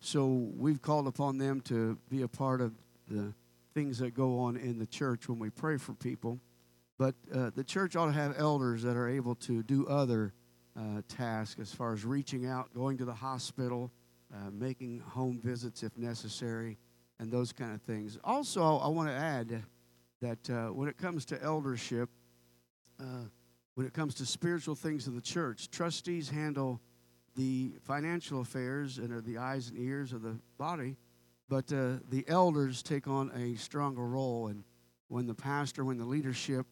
So 0.00 0.26
we've 0.56 0.80
called 0.80 1.06
upon 1.06 1.38
them 1.38 1.60
to 1.62 1.98
be 2.08 2.22
a 2.22 2.28
part 2.28 2.60
of 2.60 2.72
the 3.08 3.34
things 3.74 3.98
that 3.98 4.14
go 4.14 4.38
on 4.38 4.56
in 4.56 4.78
the 4.78 4.86
church 4.86 5.28
when 5.28 5.38
we 5.38 5.50
pray 5.50 5.76
for 5.76 5.92
people. 5.92 6.40
But 6.98 7.14
uh, 7.34 7.50
the 7.54 7.64
church 7.64 7.96
ought 7.96 8.06
to 8.06 8.12
have 8.12 8.34
elders 8.38 8.82
that 8.82 8.96
are 8.96 9.08
able 9.08 9.34
to 9.36 9.62
do 9.62 9.86
other 9.86 10.32
uh, 10.78 11.02
tasks 11.08 11.60
as 11.60 11.72
far 11.72 11.92
as 11.92 12.04
reaching 12.04 12.46
out, 12.46 12.72
going 12.74 12.98
to 12.98 13.04
the 13.04 13.14
hospital, 13.14 13.90
uh, 14.34 14.50
making 14.52 15.00
home 15.00 15.40
visits 15.42 15.82
if 15.82 15.96
necessary, 15.96 16.78
and 17.18 17.30
those 17.30 17.52
kind 17.52 17.74
of 17.74 17.82
things. 17.82 18.18
Also, 18.24 18.78
I 18.78 18.88
want 18.88 19.08
to 19.08 19.14
add 19.14 19.62
that 20.20 20.50
uh, 20.50 20.68
when 20.68 20.88
it 20.88 20.96
comes 20.96 21.24
to 21.26 21.42
eldership, 21.42 22.10
uh, 23.00 23.24
when 23.74 23.86
it 23.86 23.92
comes 23.92 24.14
to 24.16 24.26
spiritual 24.26 24.74
things 24.74 25.06
of 25.06 25.14
the 25.14 25.20
church, 25.20 25.70
trustees 25.70 26.28
handle 26.28 26.80
the 27.36 27.72
financial 27.82 28.40
affairs 28.40 28.98
and 28.98 29.12
are 29.12 29.20
the 29.20 29.38
eyes 29.38 29.68
and 29.68 29.78
ears 29.78 30.12
of 30.12 30.22
the 30.22 30.38
body, 30.58 30.96
but 31.48 31.72
uh, 31.72 31.94
the 32.10 32.24
elders 32.28 32.82
take 32.82 33.08
on 33.08 33.30
a 33.34 33.56
stronger 33.56 34.06
role. 34.06 34.48
And 34.48 34.64
when 35.08 35.26
the 35.26 35.34
pastor, 35.34 35.84
when 35.84 35.98
the 35.98 36.04
leadership 36.04 36.66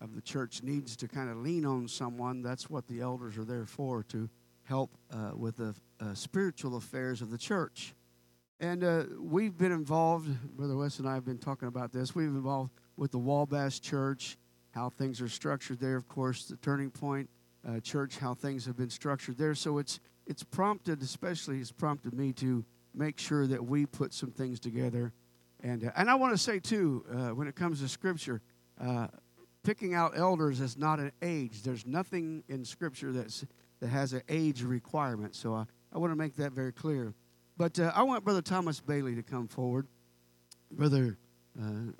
of 0.00 0.14
the 0.14 0.22
church 0.22 0.62
needs 0.62 0.96
to 0.96 1.08
kind 1.08 1.30
of 1.30 1.38
lean 1.38 1.64
on 1.64 1.88
someone, 1.88 2.42
that's 2.42 2.70
what 2.70 2.86
the 2.86 3.00
elders 3.00 3.36
are 3.38 3.44
there 3.44 3.66
for 3.66 4.02
to 4.04 4.28
help 4.64 4.96
uh, 5.10 5.32
with 5.34 5.56
the 5.56 5.74
uh, 6.00 6.14
spiritual 6.14 6.76
affairs 6.76 7.20
of 7.20 7.30
the 7.30 7.38
church. 7.38 7.94
And 8.60 8.84
uh, 8.84 9.04
we've 9.18 9.56
been 9.58 9.72
involved, 9.72 10.28
Brother 10.56 10.76
West 10.76 11.00
and 11.00 11.08
I 11.08 11.14
have 11.14 11.24
been 11.24 11.38
talking 11.38 11.66
about 11.66 11.90
this. 11.90 12.14
We've 12.14 12.28
involved 12.28 12.70
with 12.96 13.10
the 13.10 13.18
Wabash 13.18 13.80
Church 13.80 14.36
how 14.72 14.88
things 14.88 15.20
are 15.20 15.28
structured 15.28 15.78
there. 15.78 15.96
Of 15.96 16.08
course, 16.08 16.46
the 16.46 16.56
Turning 16.56 16.90
Point 16.90 17.28
uh, 17.66 17.78
Church, 17.80 18.18
how 18.18 18.34
things 18.34 18.66
have 18.66 18.76
been 18.76 18.90
structured 18.90 19.38
there. 19.38 19.54
So 19.54 19.78
it's 19.78 20.00
it's 20.26 20.42
prompted, 20.42 21.02
especially, 21.02 21.58
it's 21.58 21.72
prompted 21.72 22.14
me 22.14 22.32
to 22.34 22.64
make 22.94 23.18
sure 23.18 23.46
that 23.46 23.64
we 23.64 23.86
put 23.86 24.12
some 24.12 24.30
things 24.30 24.60
together. 24.60 25.12
And 25.60 25.84
uh, 25.84 25.90
and 25.96 26.10
I 26.10 26.14
want 26.16 26.32
to 26.32 26.38
say 26.38 26.58
too, 26.58 27.04
uh, 27.10 27.34
when 27.34 27.46
it 27.46 27.54
comes 27.54 27.80
to 27.80 27.88
Scripture, 27.88 28.40
uh, 28.80 29.08
picking 29.62 29.94
out 29.94 30.16
elders 30.16 30.60
is 30.60 30.76
not 30.76 30.98
an 30.98 31.12
age. 31.20 31.62
There's 31.62 31.86
nothing 31.86 32.42
in 32.48 32.64
Scripture 32.64 33.12
that's 33.12 33.44
that 33.80 33.88
has 33.88 34.12
an 34.12 34.22
age 34.28 34.62
requirement. 34.62 35.34
So 35.36 35.54
I, 35.54 35.64
I 35.92 35.98
want 35.98 36.12
to 36.12 36.16
make 36.16 36.36
that 36.36 36.52
very 36.52 36.72
clear. 36.72 37.14
But 37.58 37.78
uh, 37.78 37.92
I 37.94 38.02
want 38.02 38.24
Brother 38.24 38.42
Thomas 38.42 38.80
Bailey 38.80 39.14
to 39.16 39.22
come 39.22 39.46
forward. 39.46 39.86
Brother, 40.70 41.18
uh, 41.60 41.92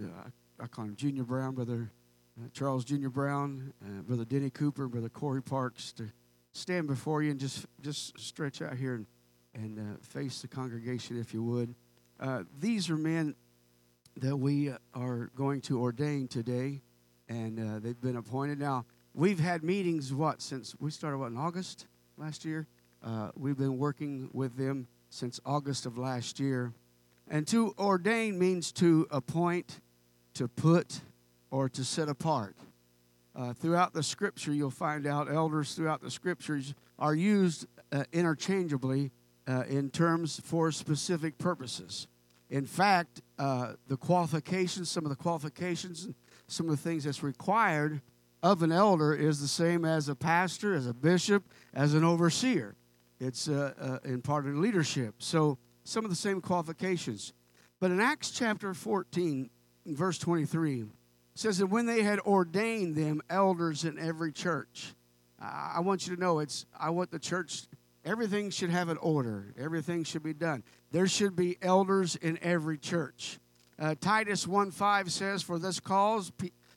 I, 0.00 0.62
I 0.62 0.66
call 0.66 0.84
him 0.84 0.96
Junior 0.96 1.24
Brown, 1.24 1.54
Brother 1.54 1.90
uh, 2.38 2.48
Charles 2.52 2.84
Junior 2.84 3.10
Brown, 3.10 3.72
uh, 3.84 4.02
Brother 4.02 4.24
Denny 4.24 4.50
Cooper, 4.50 4.88
Brother 4.88 5.08
Corey 5.08 5.42
Parks 5.42 5.92
to 5.92 6.10
stand 6.52 6.86
before 6.86 7.22
you 7.22 7.30
and 7.30 7.40
just 7.40 7.66
just 7.80 8.18
stretch 8.18 8.62
out 8.62 8.76
here 8.76 8.94
and, 8.94 9.06
and 9.54 9.78
uh, 9.78 9.98
face 10.02 10.40
the 10.40 10.48
congregation 10.48 11.18
if 11.18 11.34
you 11.34 11.42
would. 11.42 11.74
These 12.60 12.88
are 12.88 12.96
men 12.96 13.34
that 14.16 14.36
we 14.36 14.72
are 14.94 15.30
going 15.34 15.60
to 15.62 15.80
ordain 15.80 16.28
today, 16.28 16.82
and 17.28 17.58
uh, 17.58 17.78
they've 17.78 18.00
been 18.00 18.16
appointed. 18.16 18.58
Now, 18.58 18.84
we've 19.14 19.40
had 19.40 19.62
meetings, 19.62 20.12
what, 20.12 20.42
since 20.42 20.74
we 20.78 20.90
started, 20.90 21.18
what, 21.18 21.30
in 21.30 21.38
August 21.38 21.86
last 22.16 22.44
year? 22.44 22.66
Uh, 23.02 23.30
we've 23.34 23.56
been 23.56 23.78
working 23.78 24.30
with 24.32 24.56
them 24.56 24.86
since 25.10 25.40
August 25.44 25.86
of 25.86 25.98
last 25.98 26.38
year. 26.38 26.72
And 27.32 27.46
to 27.48 27.74
ordain 27.78 28.38
means 28.38 28.72
to 28.72 29.06
appoint, 29.10 29.80
to 30.34 30.48
put, 30.48 31.00
or 31.50 31.70
to 31.70 31.82
set 31.82 32.10
apart. 32.10 32.54
Uh, 33.34 33.54
throughout 33.54 33.94
the 33.94 34.02
scripture, 34.02 34.52
you'll 34.52 34.70
find 34.70 35.06
out 35.06 35.32
elders 35.32 35.74
throughout 35.74 36.02
the 36.02 36.10
scriptures 36.10 36.74
are 36.98 37.14
used 37.14 37.66
uh, 37.90 38.04
interchangeably 38.12 39.12
uh, 39.48 39.64
in 39.66 39.88
terms 39.88 40.42
for 40.44 40.70
specific 40.70 41.38
purposes. 41.38 42.06
In 42.50 42.66
fact, 42.66 43.22
uh, 43.38 43.72
the 43.88 43.96
qualifications, 43.96 44.90
some 44.90 45.06
of 45.06 45.08
the 45.08 45.16
qualifications, 45.16 46.10
some 46.48 46.68
of 46.68 46.72
the 46.72 46.82
things 46.82 47.04
that's 47.04 47.22
required 47.22 48.02
of 48.42 48.62
an 48.62 48.72
elder 48.72 49.14
is 49.14 49.40
the 49.40 49.48
same 49.48 49.86
as 49.86 50.10
a 50.10 50.14
pastor, 50.14 50.74
as 50.74 50.86
a 50.86 50.92
bishop, 50.92 51.44
as 51.72 51.94
an 51.94 52.04
overseer. 52.04 52.74
It's 53.18 53.48
uh, 53.48 53.72
uh, 53.80 54.06
in 54.06 54.20
part 54.20 54.46
of 54.46 54.54
leadership. 54.54 55.14
So, 55.18 55.56
some 55.84 56.04
of 56.04 56.10
the 56.10 56.16
same 56.16 56.40
qualifications. 56.40 57.32
But 57.80 57.90
in 57.90 58.00
Acts 58.00 58.30
chapter 58.30 58.74
14, 58.74 59.50
verse 59.86 60.18
23, 60.18 60.84
says 61.34 61.58
that 61.58 61.66
when 61.66 61.86
they 61.86 62.02
had 62.02 62.20
ordained 62.20 62.94
them 62.94 63.22
elders 63.28 63.84
in 63.84 63.98
every 63.98 64.32
church, 64.32 64.94
I 65.40 65.80
want 65.80 66.06
you 66.06 66.14
to 66.14 66.20
know 66.20 66.38
it's, 66.38 66.66
I 66.78 66.90
want 66.90 67.10
the 67.10 67.18
church, 67.18 67.64
everything 68.04 68.50
should 68.50 68.70
have 68.70 68.88
an 68.88 68.98
order, 68.98 69.52
everything 69.58 70.04
should 70.04 70.22
be 70.22 70.34
done. 70.34 70.62
There 70.92 71.08
should 71.08 71.34
be 71.34 71.58
elders 71.60 72.14
in 72.16 72.38
every 72.42 72.78
church. 72.78 73.38
Uh, 73.78 73.94
Titus 74.00 74.46
1 74.46 74.70
5 74.70 75.10
says, 75.10 75.42
For 75.42 75.58
this 75.58 75.80
cause, 75.80 76.30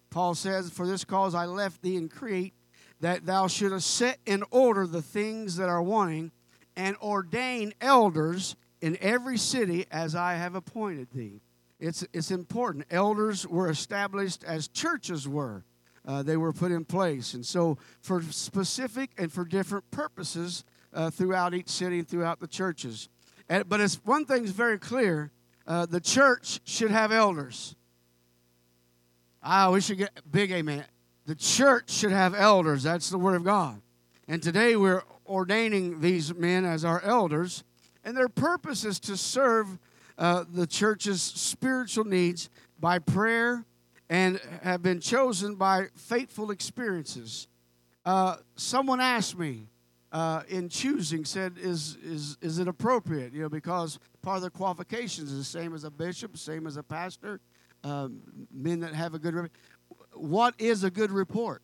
Paul 0.10 0.34
says, 0.34 0.72
For 0.72 0.88
this 0.88 1.06
cause 1.06 1.36
I 1.36 1.46
left 1.46 1.82
thee 1.82 1.98
in 1.98 2.10
Crete 2.10 2.54
that 3.02 3.26
thou 3.26 3.48
shouldest 3.48 3.92
set 3.92 4.20
in 4.26 4.44
order 4.50 4.88
the 4.88 5.02
things 5.02 5.58
that 5.58 5.70
are 5.70 5.84
wanting 5.84 6.32
and 6.76 6.96
ordain 6.98 7.74
elders 7.82 8.56
in 8.86 8.96
every 9.02 9.36
city 9.36 9.88
as 9.90 10.14
I 10.14 10.36
have 10.36 10.54
appointed 10.54 11.08
thee. 11.12 11.42
It's, 11.80 12.06
it's 12.14 12.30
important. 12.30 12.86
Elders 12.92 13.48
were 13.48 13.68
established 13.68 14.44
as 14.44 14.68
churches 14.68 15.28
were. 15.28 15.66
Uh, 16.08 16.22
they 16.22 16.38
were 16.38 16.54
put 16.54 16.72
in 16.72 16.86
place. 16.86 17.34
And 17.34 17.44
so, 17.44 17.80
for 18.02 18.22
specific 18.22 19.10
and 19.18 19.34
for 19.34 19.44
different 19.44 19.90
purposes 19.90 20.66
uh, 20.94 21.10
throughout 21.10 21.56
each 21.56 21.68
city 21.68 21.98
and 21.98 22.08
throughout 22.08 22.40
the 22.40 22.46
churches. 22.46 23.10
And, 23.50 23.68
but 23.68 23.82
it's, 23.82 23.96
one 24.06 24.24
thing's 24.24 24.52
very 24.52 24.78
clear 24.78 25.32
uh, 25.66 25.88
the 25.88 26.00
church 26.00 26.60
should 26.64 26.92
have 26.92 27.12
elders. 27.12 27.76
Ah, 29.42 29.72
we 29.72 29.82
should 29.82 29.98
get 29.98 30.12
big 30.32 30.52
amen. 30.52 30.86
The 31.26 31.34
church 31.34 31.90
should 31.90 32.12
have 32.12 32.36
elders. 32.36 32.84
That's 32.84 33.10
the 33.10 33.18
word 33.18 33.34
of 33.34 33.44
God. 33.44 33.82
And 34.28 34.44
today 34.44 34.76
we're 34.76 35.02
ordaining 35.26 36.02
these 36.02 36.36
men 36.36 36.66
as 36.66 36.86
our 36.86 37.02
elders, 37.02 37.64
and 38.06 38.16
their 38.16 38.30
purpose 38.30 38.86
is 38.86 39.00
to 39.02 39.18
serve 39.18 39.80
uh, 40.18 40.46
the 40.50 40.68
church's 40.68 41.22
spiritual 41.22 42.06
needs 42.06 42.50
by 42.80 43.00
prayer 43.00 43.66
and 44.10 44.40
have 44.62 44.82
been 44.82 45.00
chosen 45.00 45.56
by 45.56 45.88
faithful 45.96 46.52
experiences. 46.52 47.48
Uh, 48.06 48.38
someone 48.56 49.02
asked 49.02 49.38
me 49.38 49.68
uh, 50.12 50.44
in 50.48 50.70
choosing, 50.70 51.26
said, 51.26 51.56
is, 51.60 51.98
is, 52.04 52.38
is 52.42 52.60
it 52.60 52.68
appropriate? 52.68 53.34
You 53.34 53.42
know, 53.42 53.50
because 53.50 54.00
part 54.22 54.38
of 54.38 54.44
the 54.44 54.52
qualifications 54.52 55.32
is 55.32 55.40
the 55.40 55.44
same 55.44 55.74
as 55.74 55.84
a 55.84 55.92
bishop, 55.92 56.38
same 56.38 56.68
as 56.68 56.78
a 56.78 56.84
pastor, 56.84 57.42
um, 57.84 58.22
men 58.54 58.80
that 58.82 58.94
have 58.94 59.16
a 59.16 59.20
good 59.20 59.34
report. 59.34 59.52
what 60.14 60.54
is 60.60 60.84
a 60.84 60.92
good 60.92 61.12
report? 61.12 61.64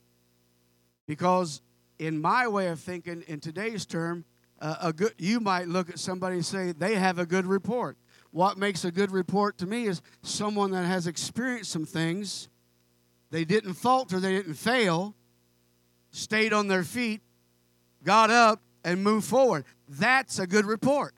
Because 1.06 1.62
in 2.00 2.20
my 2.20 2.48
way 2.48 2.68
of 2.68 2.80
thinking, 2.80 3.24
in 3.28 3.40
today's 3.40 3.86
term, 3.86 4.26
a 4.62 4.93
good 4.93 5.13
you 5.17 5.39
might 5.39 5.67
look 5.67 5.89
at 5.89 6.00
somebody 6.00 6.36
and 6.36 6.45
say 6.45 6.71
they 6.71 6.95
have 6.95 7.19
a 7.19 7.26
good 7.26 7.45
report. 7.45 7.97
What 8.32 8.58
makes 8.58 8.86
a 8.86 8.91
good 8.91 9.12
report 9.12 9.58
to 9.58 9.65
me 9.65 9.88
is 9.88 10.02
someone 10.21 10.71
that 10.71 10.86
has 10.86 11.08
experienced 11.08 11.71
some 11.71 11.86
things. 11.86 12.47
They 13.30 13.43
didn't 13.43 13.74
falter, 13.74 14.19
they 14.19 14.34
didn't 14.34 14.54
fail, 14.54 15.15
stayed 16.12 16.54
on 16.54 16.67
their 16.67 16.84
feet, 16.84 17.21
got 18.04 18.30
up, 18.30 18.62
and 18.84 19.04
moved 19.04 19.26
forward. 19.26 19.65
That's 19.88 20.39
a 20.39 20.47
good 20.47 20.65
report. 20.65 21.13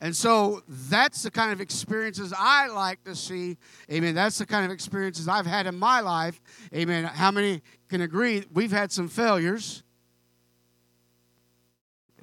And 0.00 0.16
so 0.16 0.62
that's 0.68 1.22
the 1.22 1.30
kind 1.30 1.52
of 1.52 1.60
experiences 1.60 2.34
I 2.36 2.66
like 2.66 3.04
to 3.04 3.14
see. 3.14 3.56
Amen. 3.90 4.16
That's 4.16 4.36
the 4.38 4.46
kind 4.46 4.64
of 4.64 4.72
experiences 4.72 5.28
I've 5.28 5.46
had 5.46 5.66
in 5.66 5.78
my 5.78 6.00
life. 6.00 6.40
Amen. 6.74 7.04
How 7.04 7.30
many 7.30 7.62
can 7.88 8.00
agree 8.00 8.44
we've 8.52 8.72
had 8.72 8.90
some 8.90 9.06
failures? 9.06 9.84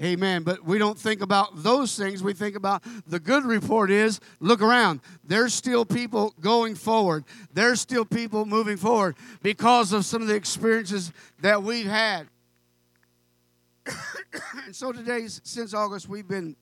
Amen. 0.02 0.44
But 0.44 0.64
we 0.64 0.78
don't 0.78 0.98
think 0.98 1.22
about 1.22 1.62
those 1.62 1.98
things. 1.98 2.24
We 2.24 2.34
think 2.34 2.56
about 2.56 2.84
the 3.06 3.20
good 3.20 3.44
report 3.44 3.92
is 3.92 4.22
look 4.40 4.62
around. 4.62 5.02
There's 5.26 5.54
still 5.54 5.84
people 5.84 6.34
going 6.40 6.76
forward. 6.76 7.26
There's 7.54 7.82
still 7.82 8.06
people 8.06 8.46
moving 8.46 8.78
forward 8.78 9.18
because 9.42 9.92
of 9.92 10.06
some 10.06 10.22
of 10.22 10.30
the 10.30 10.36
experiences 10.36 11.12
that 11.42 11.62
we've 11.64 11.86
had. 11.86 12.28
and 14.66 14.76
so 14.76 14.94
today, 14.94 15.28
since 15.28 15.74
August, 15.74 16.08
we've 16.08 16.28
been 16.28 16.56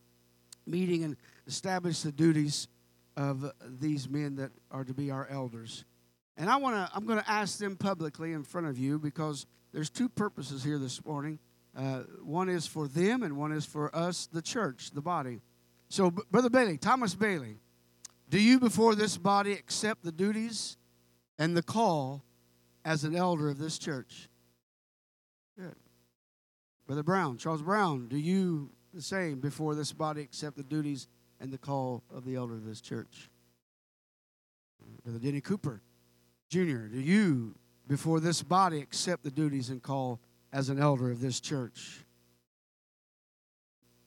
meeting 0.65 1.03
and 1.03 1.15
establish 1.45 2.01
the 2.01 2.11
duties 2.11 2.67
of 3.15 3.51
these 3.79 4.09
men 4.09 4.35
that 4.35 4.51
are 4.71 4.83
to 4.83 4.93
be 4.93 5.11
our 5.11 5.27
elders. 5.29 5.85
And 6.37 6.49
I 6.49 6.57
want 6.57 6.75
to 6.75 6.95
I'm 6.95 7.05
going 7.05 7.19
to 7.19 7.29
ask 7.29 7.57
them 7.59 7.75
publicly 7.75 8.33
in 8.33 8.43
front 8.43 8.67
of 8.67 8.77
you 8.77 8.97
because 8.99 9.45
there's 9.73 9.89
two 9.89 10.09
purposes 10.09 10.63
here 10.63 10.77
this 10.77 11.03
morning. 11.05 11.39
Uh, 11.77 11.99
one 12.23 12.49
is 12.49 12.65
for 12.65 12.87
them 12.87 13.21
and 13.21 13.37
one 13.37 13.51
is 13.51 13.65
for 13.65 13.95
us, 13.95 14.27
the 14.33 14.41
church, 14.41 14.91
the 14.91 15.01
body. 15.01 15.41
So, 15.89 16.09
Brother 16.09 16.49
Bailey, 16.49 16.77
Thomas 16.77 17.13
Bailey, 17.13 17.57
do 18.29 18.41
you 18.41 18.59
before 18.59 18.95
this 18.95 19.17
body 19.17 19.53
accept 19.53 20.03
the 20.03 20.11
duties 20.11 20.75
and 21.37 21.55
the 21.55 21.61
call 21.61 22.23
as 22.83 23.03
an 23.03 23.15
elder 23.15 23.49
of 23.49 23.59
this 23.59 23.77
church? 23.77 24.27
Good. 25.57 25.75
Brother 26.87 27.03
Brown, 27.03 27.37
Charles 27.37 27.61
Brown, 27.61 28.07
do 28.07 28.17
you 28.17 28.71
the 28.97 29.01
same 29.01 29.39
before 29.39 29.75
this 29.75 29.93
body 29.93 30.21
accept 30.21 30.57
the 30.57 30.63
duties 30.63 31.07
and 31.39 31.51
the 31.51 31.57
call 31.57 32.03
of 32.13 32.25
the 32.25 32.35
elder 32.35 32.55
of 32.55 32.65
this 32.65 32.81
church. 32.81 33.29
Brother 35.03 35.19
Denny 35.19 35.41
Cooper, 35.41 35.81
Jr., 36.49 36.87
do 36.87 36.99
you, 36.99 37.55
before 37.87 38.19
this 38.19 38.41
body, 38.41 38.81
accept 38.81 39.23
the 39.23 39.31
duties 39.31 39.69
and 39.69 39.81
call 39.81 40.19
as 40.57 40.69
an 40.69 40.79
elder 40.79 41.11
of 41.11 41.21
this 41.21 41.39
church? 41.39 42.03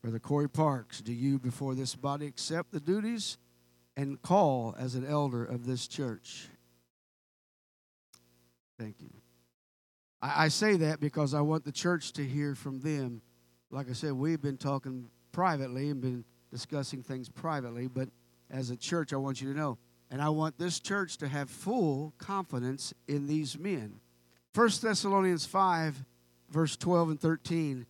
Brother 0.02 0.18
Corey 0.18 0.48
Parks, 0.48 1.00
do 1.00 1.12
you, 1.12 1.38
before 1.38 1.74
this 1.74 1.94
body, 1.94 2.26
accept 2.26 2.72
the 2.72 2.80
duties 2.80 3.38
and 3.96 4.20
call 4.22 4.74
as 4.78 4.94
an 4.94 5.06
elder 5.06 5.44
of 5.44 5.66
this 5.66 5.86
church? 5.86 6.48
Thank 8.78 8.96
you. 9.00 9.10
I, 10.20 10.44
I 10.44 10.48
say 10.48 10.76
that 10.78 11.00
because 11.00 11.34
I 11.34 11.40
want 11.42 11.64
the 11.64 11.72
church 11.72 12.12
to 12.14 12.24
hear 12.24 12.54
from 12.54 12.80
them 12.80 13.22
like 13.70 13.88
I 13.88 13.92
said, 13.92 14.12
we've 14.12 14.42
been 14.42 14.56
talking 14.56 15.08
privately 15.32 15.90
and 15.90 16.00
been 16.00 16.24
discussing 16.50 17.02
things 17.02 17.28
privately, 17.28 17.86
but 17.86 18.08
as 18.50 18.70
a 18.70 18.76
church, 18.76 19.12
I 19.12 19.16
want 19.16 19.40
you 19.40 19.52
to 19.52 19.58
know, 19.58 19.78
and 20.10 20.20
I 20.20 20.28
want 20.28 20.58
this 20.58 20.80
church 20.80 21.18
to 21.18 21.28
have 21.28 21.48
full 21.48 22.12
confidence 22.18 22.92
in 23.06 23.28
these 23.28 23.56
men. 23.56 24.00
1 24.54 24.70
Thessalonians 24.82 25.46
5, 25.46 26.04
verse 26.50 26.76
12 26.76 27.10
and 27.10 27.20
13, 27.20 27.86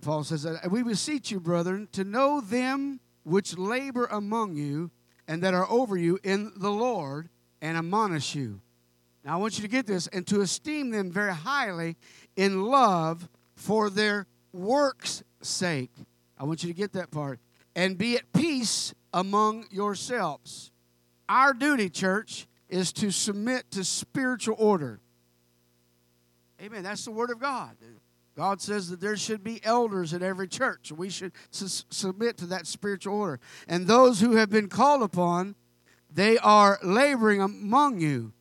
Paul 0.00 0.24
says, 0.24 0.46
We 0.70 0.82
beseech 0.82 1.30
you, 1.30 1.40
brethren, 1.40 1.88
to 1.92 2.04
know 2.04 2.40
them 2.40 3.00
which 3.24 3.56
labor 3.56 4.06
among 4.10 4.56
you 4.56 4.90
and 5.28 5.42
that 5.42 5.54
are 5.54 5.68
over 5.70 5.96
you 5.96 6.18
in 6.24 6.52
the 6.56 6.70
Lord 6.70 7.28
and 7.60 7.76
admonish 7.76 8.34
you. 8.34 8.60
Now 9.24 9.34
I 9.34 9.36
want 9.36 9.58
you 9.58 9.62
to 9.62 9.68
get 9.68 9.86
this 9.86 10.06
and 10.08 10.26
to 10.28 10.40
esteem 10.40 10.90
them 10.90 11.10
very 11.10 11.34
highly 11.34 11.96
in 12.36 12.64
love 12.64 13.28
for 13.54 13.90
their 13.90 14.26
works' 14.52 15.22
sake. 15.42 15.92
I 16.38 16.44
want 16.44 16.64
you 16.64 16.68
to 16.68 16.74
get 16.74 16.92
that 16.94 17.10
part. 17.10 17.38
And 17.76 17.96
be 17.96 18.16
at 18.16 18.32
peace 18.32 18.94
among 19.12 19.66
yourselves. 19.70 20.72
Our 21.28 21.52
duty, 21.52 21.88
church, 21.90 22.48
is 22.68 22.92
to 22.94 23.10
submit 23.10 23.70
to 23.72 23.84
spiritual 23.84 24.56
order. 24.58 25.00
Amen. 26.60 26.82
That's 26.82 27.04
the 27.04 27.10
word 27.10 27.30
of 27.30 27.38
God. 27.38 27.76
God 28.36 28.60
says 28.60 28.88
that 28.90 29.00
there 29.00 29.16
should 29.16 29.42
be 29.42 29.60
elders 29.64 30.12
in 30.12 30.22
every 30.22 30.48
church. 30.48 30.92
We 30.92 31.10
should 31.10 31.32
su- 31.50 31.84
submit 31.90 32.36
to 32.38 32.46
that 32.46 32.66
spiritual 32.66 33.14
order. 33.14 33.40
And 33.68 33.86
those 33.86 34.20
who 34.20 34.36
have 34.36 34.50
been 34.50 34.68
called 34.68 35.02
upon, 35.02 35.56
they 36.12 36.38
are 36.38 36.78
laboring 36.82 37.40
among 37.40 38.00
you. 38.00 38.32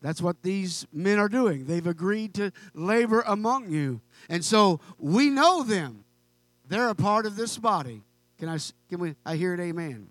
That's 0.00 0.22
what 0.22 0.42
these 0.42 0.86
men 0.92 1.18
are 1.18 1.28
doing. 1.28 1.66
They've 1.66 1.86
agreed 1.86 2.34
to 2.34 2.52
labor 2.72 3.22
among 3.26 3.70
you. 3.70 4.00
And 4.28 4.44
so 4.44 4.80
we 4.98 5.28
know 5.28 5.62
them. 5.62 6.04
They're 6.66 6.88
a 6.88 6.94
part 6.94 7.26
of 7.26 7.36
this 7.36 7.58
body. 7.58 8.02
Can 8.38 8.48
I 8.48 8.58
can 8.88 9.00
we 9.00 9.14
I 9.26 9.36
hear 9.36 9.52
it 9.52 9.60
amen. 9.60 10.08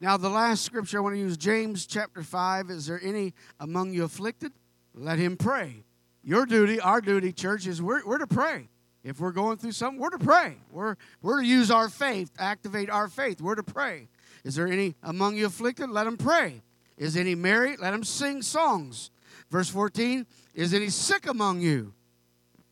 Now 0.00 0.16
the 0.16 0.30
last 0.30 0.64
scripture 0.64 0.98
I 0.98 1.00
want 1.00 1.16
to 1.16 1.20
use 1.20 1.36
James 1.36 1.84
chapter 1.86 2.22
5 2.22 2.70
is 2.70 2.86
there 2.86 3.00
any 3.02 3.34
among 3.60 3.92
you 3.92 4.04
afflicted? 4.04 4.52
Let 4.94 5.18
him 5.18 5.36
pray. 5.36 5.84
Your 6.22 6.46
duty, 6.46 6.80
our 6.80 7.00
duty, 7.00 7.32
church, 7.32 7.66
is 7.66 7.80
we're, 7.80 8.04
we're 8.04 8.18
to 8.18 8.26
pray. 8.26 8.68
If 9.04 9.20
we're 9.20 9.32
going 9.32 9.58
through 9.58 9.72
something, 9.72 10.00
we're 10.00 10.10
to 10.10 10.18
pray. 10.18 10.56
We're, 10.70 10.96
we're 11.22 11.40
to 11.40 11.46
use 11.46 11.70
our 11.70 11.88
faith, 11.88 12.30
activate 12.38 12.90
our 12.90 13.08
faith. 13.08 13.40
We're 13.40 13.54
to 13.54 13.62
pray. 13.62 14.08
Is 14.44 14.54
there 14.54 14.66
any 14.66 14.96
among 15.02 15.36
you 15.36 15.46
afflicted? 15.46 15.90
Let 15.90 16.06
him 16.06 16.16
pray. 16.16 16.62
Is 16.96 17.16
any 17.16 17.34
merry? 17.34 17.76
Let 17.76 17.94
him 17.94 18.04
sing 18.04 18.42
songs. 18.42 19.10
Verse 19.50 19.68
14 19.68 20.26
Is 20.54 20.74
any 20.74 20.88
sick 20.88 21.26
among 21.26 21.60
you? 21.60 21.94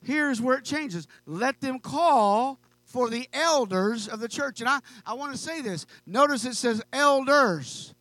Here's 0.02 0.40
where 0.40 0.58
it 0.58 0.64
changes. 0.64 1.06
Let 1.26 1.60
them 1.60 1.78
call 1.78 2.60
for 2.84 3.10
the 3.10 3.28
elders 3.32 4.08
of 4.08 4.20
the 4.20 4.28
church. 4.28 4.60
And 4.60 4.68
I, 4.68 4.80
I 5.04 5.14
want 5.14 5.32
to 5.32 5.38
say 5.38 5.60
this. 5.60 5.86
Notice 6.06 6.44
it 6.44 6.54
says 6.54 6.82
elders, 6.92 7.94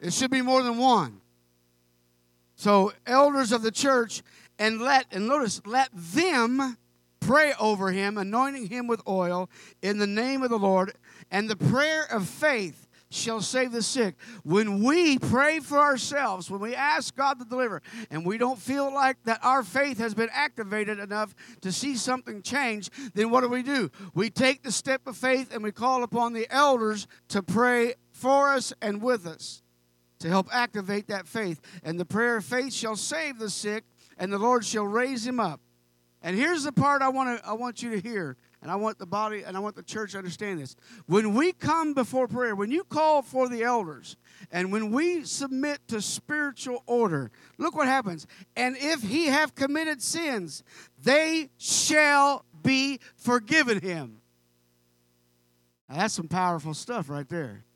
it 0.00 0.12
should 0.12 0.30
be 0.30 0.42
more 0.42 0.62
than 0.62 0.78
one. 0.78 1.20
So, 2.64 2.94
elders 3.06 3.52
of 3.52 3.60
the 3.60 3.70
church, 3.70 4.22
and 4.58 4.80
let, 4.80 5.04
and 5.12 5.28
notice, 5.28 5.60
let 5.66 5.90
them 5.92 6.78
pray 7.20 7.52
over 7.60 7.90
him, 7.90 8.16
anointing 8.16 8.68
him 8.68 8.86
with 8.86 9.02
oil 9.06 9.50
in 9.82 9.98
the 9.98 10.06
name 10.06 10.42
of 10.42 10.48
the 10.48 10.58
Lord, 10.58 10.94
and 11.30 11.46
the 11.46 11.56
prayer 11.56 12.10
of 12.10 12.26
faith 12.26 12.88
shall 13.10 13.42
save 13.42 13.72
the 13.72 13.82
sick. 13.82 14.14
When 14.44 14.82
we 14.82 15.18
pray 15.18 15.60
for 15.60 15.78
ourselves, 15.78 16.50
when 16.50 16.62
we 16.62 16.74
ask 16.74 17.14
God 17.14 17.38
to 17.38 17.44
deliver, 17.44 17.82
and 18.10 18.24
we 18.24 18.38
don't 18.38 18.58
feel 18.58 18.90
like 18.90 19.22
that 19.24 19.44
our 19.44 19.62
faith 19.62 19.98
has 19.98 20.14
been 20.14 20.30
activated 20.32 20.98
enough 20.98 21.34
to 21.60 21.70
see 21.70 21.96
something 21.96 22.40
change, 22.40 22.88
then 23.12 23.28
what 23.28 23.42
do 23.42 23.48
we 23.48 23.62
do? 23.62 23.90
We 24.14 24.30
take 24.30 24.62
the 24.62 24.72
step 24.72 25.06
of 25.06 25.18
faith 25.18 25.52
and 25.52 25.62
we 25.62 25.70
call 25.70 26.02
upon 26.02 26.32
the 26.32 26.46
elders 26.48 27.08
to 27.28 27.42
pray 27.42 27.96
for 28.10 28.54
us 28.54 28.72
and 28.80 29.02
with 29.02 29.26
us 29.26 29.63
to 30.20 30.28
help 30.28 30.48
activate 30.52 31.08
that 31.08 31.26
faith. 31.26 31.60
And 31.82 31.98
the 31.98 32.04
prayer 32.04 32.36
of 32.36 32.44
faith 32.44 32.72
shall 32.72 32.96
save 32.96 33.38
the 33.38 33.50
sick, 33.50 33.84
and 34.18 34.32
the 34.32 34.38
Lord 34.38 34.64
shall 34.64 34.86
raise 34.86 35.26
him 35.26 35.40
up. 35.40 35.60
And 36.22 36.36
here's 36.36 36.64
the 36.64 36.72
part 36.72 37.02
I 37.02 37.10
want 37.10 37.38
to 37.38 37.46
I 37.46 37.52
want 37.52 37.82
you 37.82 37.90
to 37.90 38.00
hear, 38.00 38.38
and 38.62 38.70
I 38.70 38.76
want 38.76 38.98
the 38.98 39.04
body 39.04 39.42
and 39.42 39.58
I 39.58 39.60
want 39.60 39.76
the 39.76 39.82
church 39.82 40.12
to 40.12 40.18
understand 40.18 40.58
this. 40.58 40.74
When 41.04 41.34
we 41.34 41.52
come 41.52 41.92
before 41.92 42.26
prayer, 42.26 42.56
when 42.56 42.70
you 42.70 42.82
call 42.82 43.20
for 43.20 43.46
the 43.46 43.62
elders, 43.62 44.16
and 44.50 44.72
when 44.72 44.90
we 44.90 45.24
submit 45.24 45.86
to 45.88 46.00
spiritual 46.00 46.82
order, 46.86 47.30
look 47.58 47.76
what 47.76 47.86
happens. 47.86 48.26
And 48.56 48.74
if 48.78 49.02
he 49.02 49.26
have 49.26 49.54
committed 49.54 50.00
sins, 50.00 50.64
they 51.02 51.50
shall 51.58 52.46
be 52.62 53.00
forgiven 53.16 53.82
him. 53.82 54.22
Now, 55.90 55.96
that's 55.96 56.14
some 56.14 56.28
powerful 56.28 56.72
stuff 56.72 57.10
right 57.10 57.28
there. 57.28 57.66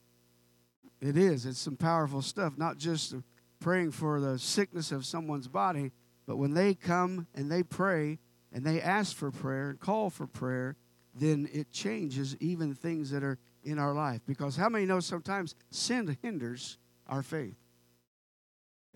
It 1.00 1.16
is. 1.16 1.46
It's 1.46 1.58
some 1.58 1.76
powerful 1.76 2.22
stuff, 2.22 2.58
not 2.58 2.78
just 2.78 3.14
praying 3.60 3.92
for 3.92 4.20
the 4.20 4.38
sickness 4.38 4.92
of 4.92 5.04
someone's 5.04 5.48
body, 5.48 5.92
but 6.26 6.36
when 6.36 6.54
they 6.54 6.74
come 6.74 7.26
and 7.34 7.50
they 7.50 7.62
pray 7.62 8.18
and 8.52 8.64
they 8.64 8.80
ask 8.80 9.16
for 9.16 9.30
prayer 9.30 9.70
and 9.70 9.80
call 9.80 10.10
for 10.10 10.26
prayer, 10.26 10.76
then 11.14 11.48
it 11.52 11.70
changes 11.70 12.36
even 12.40 12.74
things 12.74 13.10
that 13.10 13.22
are 13.22 13.38
in 13.64 13.78
our 13.78 13.92
life. 13.92 14.20
Because 14.26 14.56
how 14.56 14.68
many 14.68 14.86
know 14.86 15.00
sometimes 15.00 15.54
sin 15.70 16.16
hinders 16.22 16.78
our 17.06 17.22
faith? 17.22 17.56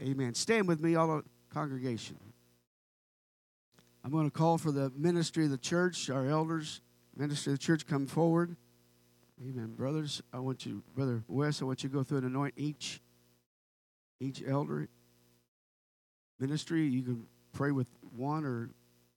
Amen. 0.00 0.34
Stand 0.34 0.68
with 0.68 0.80
me, 0.80 0.94
all 0.94 1.08
the 1.08 1.22
congregation. 1.52 2.16
I'm 4.04 4.10
going 4.10 4.28
to 4.28 4.36
call 4.36 4.58
for 4.58 4.72
the 4.72 4.90
ministry 4.96 5.44
of 5.44 5.50
the 5.50 5.58
church, 5.58 6.10
our 6.10 6.26
elders, 6.26 6.80
ministry 7.16 7.52
of 7.52 7.58
the 7.58 7.64
church, 7.64 7.86
come 7.86 8.06
forward. 8.06 8.56
Amen. 9.42 9.74
Brothers, 9.76 10.22
I 10.32 10.38
want 10.38 10.64
you, 10.64 10.84
Brother 10.94 11.24
Wes, 11.26 11.62
I 11.62 11.64
want 11.64 11.82
you 11.82 11.88
to 11.88 11.94
go 11.94 12.04
through 12.04 12.18
and 12.18 12.26
anoint 12.26 12.54
each 12.56 13.00
each 14.20 14.40
elder 14.46 14.88
ministry. 16.38 16.82
You 16.86 17.02
can 17.02 17.26
pray 17.52 17.72
with 17.72 17.88
one 18.14 18.44
or 18.44 18.70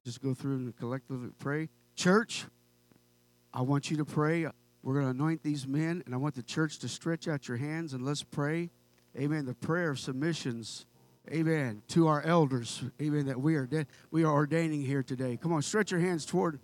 just 0.04 0.24
go 0.24 0.34
through 0.34 0.56
and 0.56 0.78
collectively 0.78 1.30
pray. 1.38 1.70
Church, 1.96 2.46
I 3.54 3.62
want 3.62 3.92
you 3.92 3.98
to 3.98 4.06
pray. 4.06 4.48
We're 4.82 4.94
going 4.94 5.06
to 5.06 5.12
anoint 5.12 5.44
these 5.44 5.68
men, 5.68 6.02
and 6.06 6.14
I 6.14 6.18
want 6.18 6.36
the 6.36 6.44
church 6.44 6.80
to 6.80 6.88
stretch 6.88 7.28
out 7.28 7.48
your 7.48 7.58
hands 7.58 7.94
and 7.94 8.04
let's 8.04 8.24
pray. 8.24 8.72
Amen. 9.18 9.46
The 9.46 9.54
prayer 9.54 9.92
of 9.92 10.00
submissions. 10.00 10.88
Amen. 11.32 11.84
To 11.90 12.08
our 12.08 12.22
elders. 12.24 12.84
Amen. 13.00 13.28
That 13.28 13.40
we 13.40 13.56
are 13.56 13.66
de- 13.68 13.88
we 14.10 14.24
are 14.24 14.34
ordaining 14.34 14.82
here 14.82 15.04
today. 15.04 15.38
Come 15.38 15.54
on, 15.54 15.62
stretch 15.62 15.92
your 15.92 16.00
hands 16.00 16.26
toward 16.26 16.60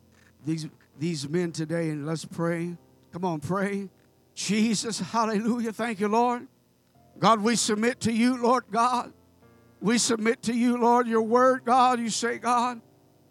these 0.46 0.68
these 1.00 1.30
men 1.30 1.52
today 1.52 1.90
and 1.90 2.08
let's 2.08 2.26
pray. 2.26 2.76
Come 3.12 3.26
on, 3.26 3.42
pray. 3.42 3.90
Jesus, 4.36 5.00
hallelujah. 5.00 5.74
Thank 5.74 6.00
you, 6.00 6.08
Lord. 6.08 6.48
God, 7.20 7.42
we 7.42 7.58
submit 7.58 8.00
to 8.02 8.14
you, 8.14 8.42
Lord 8.42 8.64
God. 8.72 9.12
We 9.82 9.98
submit 9.98 10.44
to 10.44 10.54
you, 10.54 10.78
Lord, 10.78 11.08
your 11.08 11.22
word, 11.22 11.66
God. 11.66 12.00
You 12.00 12.10
say, 12.10 12.38
God, 12.38 12.80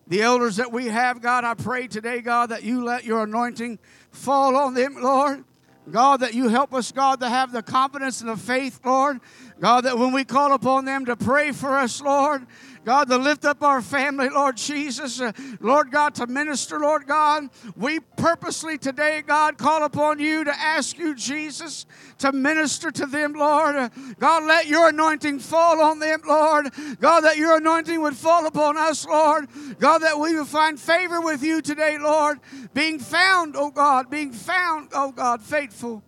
the 0.07 0.21
elders 0.21 0.57
that 0.57 0.71
we 0.71 0.87
have, 0.87 1.23
God, 1.23 1.45
I 1.45 1.55
pray 1.55 1.87
today, 1.87 2.21
God, 2.21 2.51
that 2.51 2.63
you 2.63 2.85
let 2.85 3.05
your 3.05 3.23
anointing 3.23 3.79
fall 4.11 4.55
on 4.57 4.75
them, 4.75 4.97
Lord. 5.01 5.45
God, 5.91 6.21
that 6.21 6.35
you 6.35 6.49
help 6.49 6.75
us, 6.75 6.93
God, 6.93 7.21
to 7.21 7.29
have 7.29 7.53
the 7.53 7.63
confidence 7.63 8.21
and 8.21 8.29
the 8.29 8.37
faith, 8.37 8.81
Lord. 8.85 9.21
God, 9.61 9.85
that 9.85 9.99
when 9.99 10.13
we 10.13 10.25
call 10.25 10.53
upon 10.53 10.85
them 10.85 11.07
to 11.07 11.17
pray 11.17 11.53
for 11.53 11.75
us, 11.77 12.03
Lord, 12.03 12.47
God, 12.85 13.09
to 13.09 13.19
lift 13.19 13.45
up 13.45 13.63
our 13.63 13.83
family, 13.83 14.31
Lord 14.31 14.57
Jesus, 14.57 15.21
uh, 15.21 15.33
Lord 15.61 15.91
God, 15.91 16.15
to 16.15 16.27
minister, 16.27 16.79
Lord 16.79 17.07
God, 17.07 17.51
we 17.77 18.01
purposely 18.01 18.79
today, 18.79 19.23
God, 19.27 19.59
call 19.59 19.85
upon 19.85 20.19
you 20.19 20.45
to 20.45 20.51
ask 20.51 20.99
you, 20.99 21.15
Jesus, 21.15 21.85
to 22.19 22.33
minister 22.33 22.91
to 22.91 23.07
them, 23.07 23.35
Lord. 23.35 23.77
Uh, 23.77 23.89
God, 24.19 24.45
let 24.45 24.67
your 24.67 24.89
anointing 24.89 25.41
fall 25.41 25.81
on 25.81 25.99
them, 25.99 26.21
Lord. 26.27 26.71
God, 27.01 27.21
that 27.21 27.37
your 27.37 27.59
anointing 27.59 28.01
would 28.01 28.17
fall 28.17 28.47
upon 28.47 28.79
us, 28.79 29.07
Lord. 29.07 29.49
God, 29.79 29.99
that 29.99 30.19
we 30.19 30.37
would 30.37 30.49
find 30.49 30.81
favor 30.81 31.21
with 31.21 31.43
you 31.43 31.61
today, 31.61 31.99
Lord. 31.99 32.41
Being 32.73 32.99
found, 32.99 33.57
oh 33.57 33.71
God, 33.71 34.09
being 34.09 34.33
found, 34.33 34.89
oh 34.95 35.13
God, 35.13 35.43
faithful 35.43 36.03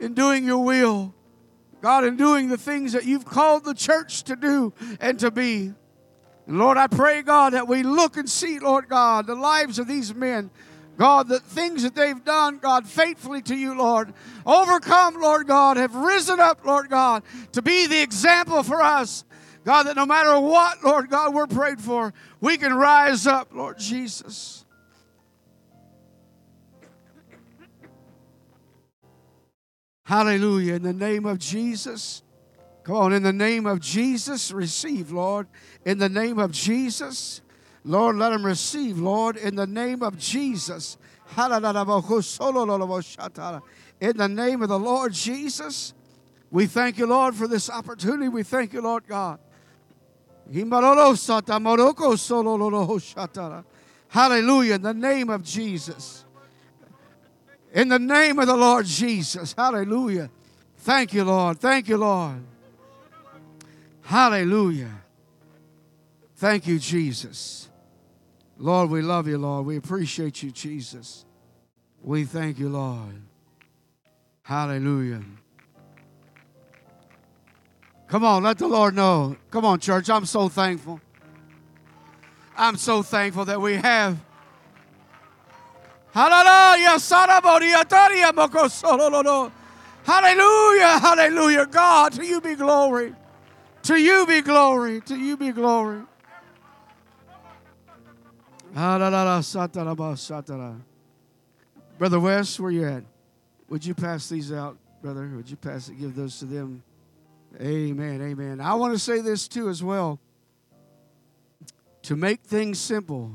in 0.00 0.14
doing 0.14 0.44
your 0.44 0.64
will. 0.64 1.14
God, 1.80 2.04
in 2.04 2.16
doing 2.16 2.48
the 2.48 2.58
things 2.58 2.92
that 2.94 3.04
you've 3.04 3.24
called 3.24 3.64
the 3.64 3.74
church 3.74 4.24
to 4.24 4.34
do 4.34 4.72
and 5.00 5.20
to 5.20 5.30
be. 5.30 5.72
Lord, 6.46 6.78
I 6.78 6.86
pray, 6.86 7.22
God, 7.22 7.54
that 7.54 7.66
we 7.66 7.82
look 7.82 8.16
and 8.16 8.30
see, 8.30 8.58
Lord 8.58 8.88
God, 8.88 9.26
the 9.26 9.34
lives 9.34 9.78
of 9.78 9.88
these 9.88 10.14
men. 10.14 10.50
God, 10.96 11.28
the 11.28 11.40
things 11.40 11.82
that 11.82 11.94
they've 11.94 12.24
done, 12.24 12.58
God, 12.58 12.86
faithfully 12.86 13.42
to 13.42 13.54
you, 13.54 13.76
Lord. 13.76 14.14
Overcome, 14.46 15.20
Lord 15.20 15.46
God, 15.46 15.76
have 15.76 15.94
risen 15.94 16.40
up, 16.40 16.64
Lord 16.64 16.88
God, 16.88 17.22
to 17.52 17.60
be 17.60 17.86
the 17.86 18.00
example 18.00 18.62
for 18.62 18.80
us. 18.80 19.24
God, 19.64 19.82
that 19.84 19.96
no 19.96 20.06
matter 20.06 20.38
what, 20.40 20.82
Lord 20.84 21.10
God, 21.10 21.34
we're 21.34 21.48
prayed 21.48 21.80
for, 21.80 22.14
we 22.40 22.56
can 22.56 22.72
rise 22.72 23.26
up, 23.26 23.52
Lord 23.52 23.78
Jesus. 23.78 24.64
Hallelujah. 30.04 30.74
In 30.74 30.82
the 30.82 30.92
name 30.92 31.26
of 31.26 31.38
Jesus. 31.38 32.22
Come 32.84 32.94
on, 32.94 33.12
in 33.12 33.24
the 33.24 33.32
name 33.32 33.66
of 33.66 33.80
Jesus, 33.80 34.52
receive, 34.52 35.10
Lord. 35.10 35.48
In 35.86 35.98
the 35.98 36.08
name 36.08 36.38
of 36.40 36.50
Jesus. 36.50 37.40
Lord, 37.84 38.16
let 38.16 38.30
them 38.30 38.44
receive, 38.44 38.98
Lord, 38.98 39.36
in 39.36 39.54
the 39.54 39.68
name 39.68 40.02
of 40.02 40.18
Jesus. 40.18 40.98
In 41.36 41.48
the 44.16 44.28
name 44.28 44.62
of 44.62 44.68
the 44.68 44.78
Lord 44.78 45.12
Jesus, 45.12 45.94
we 46.50 46.66
thank 46.66 46.98
you, 46.98 47.06
Lord, 47.06 47.36
for 47.36 47.46
this 47.46 47.70
opportunity. 47.70 48.28
We 48.28 48.42
thank 48.42 48.72
you, 48.72 48.82
Lord 48.82 49.06
God. 49.06 49.38
Hallelujah, 54.08 54.74
in 54.74 54.82
the 54.82 54.94
name 54.94 55.30
of 55.30 55.44
Jesus. 55.44 56.24
In 57.72 57.88
the 57.88 57.98
name 58.00 58.40
of 58.40 58.48
the 58.48 58.56
Lord 58.56 58.86
Jesus. 58.86 59.54
Hallelujah. 59.56 60.30
Thank 60.78 61.14
you, 61.14 61.22
Lord. 61.22 61.60
Thank 61.60 61.88
you, 61.88 61.98
Lord. 61.98 62.42
Hallelujah. 64.02 65.05
Thank 66.36 66.66
you, 66.66 66.78
Jesus. 66.78 67.68
Lord, 68.58 68.90
we 68.90 69.00
love 69.00 69.26
you, 69.26 69.38
Lord. 69.38 69.64
We 69.64 69.76
appreciate 69.76 70.42
you, 70.42 70.50
Jesus. 70.50 71.24
We 72.02 72.24
thank 72.24 72.58
you, 72.58 72.68
Lord. 72.68 73.22
Hallelujah. 74.42 75.22
Come 78.06 78.22
on, 78.24 78.42
let 78.42 78.58
the 78.58 78.68
Lord 78.68 78.94
know. 78.94 79.36
Come 79.50 79.64
on, 79.64 79.80
church. 79.80 80.10
I'm 80.10 80.26
so 80.26 80.48
thankful. 80.48 81.00
I'm 82.56 82.76
so 82.76 83.02
thankful 83.02 83.46
that 83.46 83.60
we 83.60 83.74
have. 83.74 84.18
Hallelujah. 86.12 86.98
Hallelujah. 90.04 90.98
Hallelujah. 90.98 91.66
God, 91.66 92.12
to 92.12 92.24
you 92.24 92.40
be 92.40 92.54
glory. 92.54 93.14
To 93.82 93.96
you 93.96 94.26
be 94.26 94.40
glory. 94.42 95.00
To 95.02 95.16
you 95.16 95.36
be 95.36 95.50
glory. 95.50 96.02
Brother 101.96 102.20
West, 102.20 102.60
where 102.60 102.70
you 102.70 102.86
at? 102.86 103.04
Would 103.70 103.86
you 103.86 103.94
pass 103.94 104.28
these 104.28 104.52
out, 104.52 104.76
brother? 105.00 105.26
Would 105.34 105.48
you 105.48 105.56
pass 105.56 105.88
it? 105.88 105.98
Give 105.98 106.14
those 106.14 106.38
to 106.40 106.44
them. 106.44 106.82
Amen. 107.58 108.20
Amen. 108.20 108.60
I 108.60 108.74
want 108.74 108.92
to 108.92 108.98
say 108.98 109.22
this 109.22 109.48
too 109.48 109.70
as 109.70 109.82
well. 109.82 110.20
To 112.02 112.16
make 112.16 112.42
things 112.42 112.78
simple, 112.78 113.32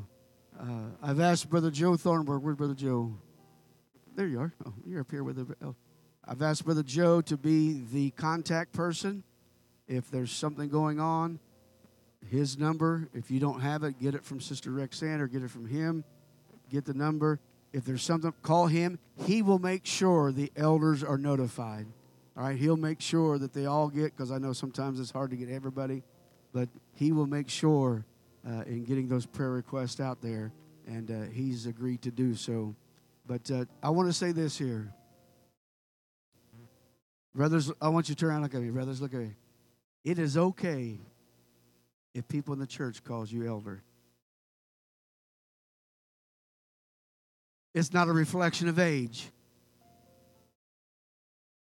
uh, 0.60 0.90
I've 1.02 1.20
asked 1.20 1.50
Brother 1.50 1.72
Joe 1.72 1.98
Thornburg. 1.98 2.44
Where's 2.44 2.58
Brother 2.58 2.76
Joe? 2.76 3.12
There 4.16 4.28
you 4.28 4.42
are. 4.42 4.54
Oh, 4.64 4.74
you're 4.86 5.02
up 5.02 5.10
here 5.10 5.24
with 5.24 5.38
the. 5.38 5.56
Oh. 5.66 5.74
I've 6.24 6.44
asked 6.44 6.66
Brother 6.66 6.84
Joe 6.84 7.20
to 7.22 7.36
be 7.36 7.82
the 7.92 8.12
contact 8.12 8.74
person 8.74 9.24
if 9.88 10.12
there's 10.12 10.32
something 10.32 10.70
going 10.70 11.00
on. 11.00 11.40
His 12.32 12.58
number, 12.58 13.10
if 13.14 13.30
you 13.30 13.42
don't 13.42 13.60
have 13.60 13.84
it, 13.84 14.00
get 14.00 14.16
it 14.16 14.24
from 14.24 14.40
Sister 14.40 14.72
Rexanne 14.72 15.20
or 15.20 15.28
get 15.28 15.44
it 15.44 15.52
from 15.52 15.68
him. 15.68 16.06
Get 16.70 16.86
the 16.86 16.94
number. 16.94 17.42
If 17.74 17.84
there's 17.84 18.04
something, 18.04 18.34
call 18.42 18.68
him. 18.68 19.00
He 19.26 19.42
will 19.42 19.60
make 19.60 19.86
sure 19.86 20.32
the 20.32 20.50
elders 20.56 21.04
are 21.04 21.18
notified. 21.18 21.88
All 22.38 22.44
right, 22.44 22.58
he'll 22.58 22.78
make 22.78 23.02
sure 23.02 23.38
that 23.38 23.52
they 23.52 23.66
all 23.66 23.90
get, 23.90 24.16
because 24.16 24.32
I 24.32 24.38
know 24.38 24.54
sometimes 24.54 24.98
it's 25.02 25.12
hard 25.12 25.32
to 25.32 25.36
get 25.36 25.50
everybody, 25.50 26.04
but 26.54 26.70
he 26.94 27.12
will 27.12 27.28
make 27.28 27.50
sure 27.50 28.06
uh, 28.48 28.62
in 28.62 28.86
getting 28.86 29.10
those 29.10 29.26
prayer 29.26 29.52
requests 29.52 30.00
out 30.00 30.22
there, 30.22 30.54
and 30.88 31.12
uh, 31.12 31.30
he's 31.34 31.66
agreed 31.66 32.02
to 32.04 32.12
do 32.12 32.34
so. 32.34 32.74
But 33.28 33.52
uh, 33.52 33.66
I 33.84 33.90
want 33.90 34.08
to 34.08 34.14
say 34.14 34.32
this 34.32 34.58
here. 34.58 34.94
Brothers, 37.36 37.74
I 37.82 37.90
want 37.90 38.08
you 38.08 38.16
to 38.16 38.20
turn 38.22 38.30
around 38.30 38.44
look 38.44 38.56
at 38.56 38.62
me. 38.62 38.70
Brothers, 38.70 39.02
look 39.02 39.14
at 39.14 39.20
me. 39.20 39.36
It 40.06 40.18
is 40.18 40.38
okay 40.38 41.02
if 42.14 42.28
people 42.28 42.54
in 42.54 42.60
the 42.60 42.68
church 42.68 43.04
calls 43.04 43.32
you 43.32 43.48
elder. 43.48 43.82
It's 47.74 47.94
not 47.94 48.10
a 48.10 48.12
reflection 48.12 48.68
of 48.68 48.80
age. 48.80 49.30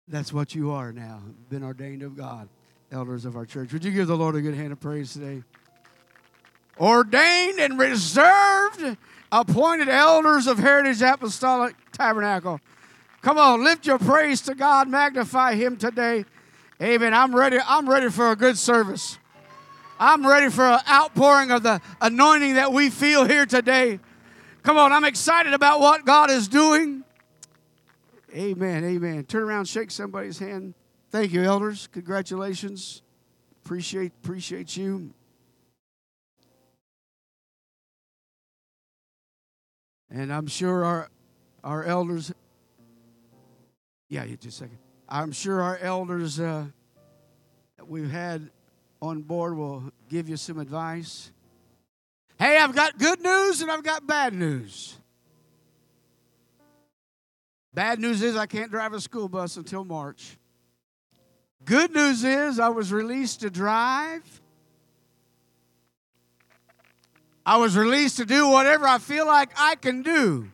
That's 0.09 0.32
what 0.32 0.54
you 0.54 0.70
are 0.70 0.92
now, 0.92 1.20
been 1.50 1.64
ordained 1.64 2.02
of 2.02 2.16
God, 2.16 2.48
elders 2.92 3.24
of 3.24 3.37
our 3.37 3.44
church. 3.44 3.72
Would 3.72 3.85
you 3.85 3.90
give 3.90 4.06
the 4.06 4.16
Lord 4.16 4.37
a 4.37 4.40
good 4.40 4.54
hand 4.54 4.72
of 4.72 4.78
praise 4.78 5.12
today? 5.12 5.42
Ordained 6.78 7.59
and 7.59 7.76
reserved, 7.76 8.96
appointed 9.32 9.88
elders 9.88 10.46
of 10.46 10.59
Heritage 10.59 11.02
Apostolic 11.02 11.74
Tabernacle. 11.90 12.61
Come 13.22 13.38
on, 13.38 13.64
lift 13.64 13.87
your 13.87 13.98
praise 13.98 14.40
to 14.42 14.54
God, 14.54 14.88
magnify 14.88 15.56
Him 15.56 15.76
today. 15.76 16.24
Amen. 16.80 17.14
I'm 17.14 17.35
ready. 17.35 17.59
I'm 17.66 17.88
ready 17.88 18.11
for 18.11 18.30
a 18.30 18.37
good 18.37 18.59
service. 18.59 19.18
I'm 19.98 20.26
ready 20.26 20.50
for 20.50 20.64
an 20.64 20.80
outpouring 20.88 21.50
of 21.50 21.62
the 21.62 21.80
anointing 22.00 22.54
that 22.54 22.72
we 22.72 22.90
feel 22.90 23.24
here 23.24 23.46
today. 23.46 23.98
Come 24.62 24.76
on, 24.76 24.92
I'm 24.92 25.04
excited 25.04 25.54
about 25.54 25.80
what 25.80 26.04
God 26.04 26.30
is 26.30 26.48
doing. 26.48 27.04
Amen. 28.35 28.85
Amen. 28.85 29.24
Turn 29.24 29.44
around, 29.44 29.66
shake 29.66 29.90
somebody's 29.90 30.38
hand. 30.38 30.74
Thank 31.11 31.32
you, 31.32 31.42
elders. 31.42 31.88
Congratulations. 31.92 33.00
Appreciate 33.64 34.12
appreciate 34.22 34.76
you. 34.76 35.14
And 40.11 40.32
I'm 40.32 40.46
sure 40.46 40.85
our 40.85 41.09
our 41.64 41.85
elders. 41.85 42.32
Yeah, 44.09 44.24
you 44.24 44.37
just 44.37 44.61
a 44.61 44.64
second. 44.64 44.78
I'm 45.09 45.32
sure 45.32 45.62
our 45.62 45.78
elders 45.78 46.38
uh, 46.38 46.66
we've 47.87 48.11
had 48.11 48.50
on 49.00 49.22
board 49.22 49.56
will 49.56 49.92
give 50.09 50.28
you 50.28 50.37
some 50.37 50.59
advice. 50.59 51.30
Hey, 52.38 52.59
I've 52.59 52.74
got 52.74 52.99
good 52.99 53.20
news 53.22 53.62
and 53.62 53.70
I've 53.70 53.82
got 53.82 54.07
bad 54.07 54.34
news. 54.34 54.97
Bad 57.72 58.01
news 58.01 58.22
is 58.22 58.36
I 58.36 58.47
can't 58.47 58.70
drive 58.70 58.92
a 58.92 59.01
school 59.01 59.28
bus 59.28 59.57
until 59.57 59.84
March. 59.84 60.38
Good 61.64 61.94
news 61.94 62.24
is 62.24 62.59
I 62.59 62.68
was 62.68 62.92
released 62.92 63.40
to 63.40 63.51
drive. 63.51 64.22
I 67.44 67.59
was 67.59 67.76
released 67.76 68.16
to 68.16 68.24
do 68.24 68.49
whatever 68.49 68.86
I 68.86 68.99
feel 68.99 69.26
like 69.26 69.51
I 69.57 69.76
can 69.76 70.03
do. 70.03 70.51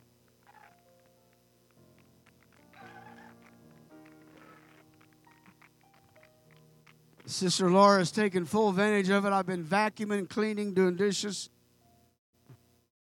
Sister 7.32 7.70
Laura 7.70 8.04
taken 8.04 8.44
full 8.44 8.68
advantage 8.68 9.08
of 9.08 9.24
it. 9.24 9.32
I've 9.32 9.46
been 9.46 9.64
vacuuming, 9.64 10.28
cleaning, 10.28 10.74
doing 10.74 10.96
dishes. 10.96 11.48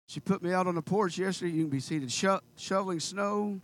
She 0.06 0.20
put 0.20 0.42
me 0.42 0.52
out 0.52 0.66
on 0.66 0.74
the 0.74 0.82
porch 0.82 1.18
yesterday. 1.18 1.52
You 1.52 1.64
can 1.64 1.70
be 1.70 1.80
seated 1.80 2.10
sho- 2.10 2.40
shoveling 2.56 2.98
snow. 2.98 3.60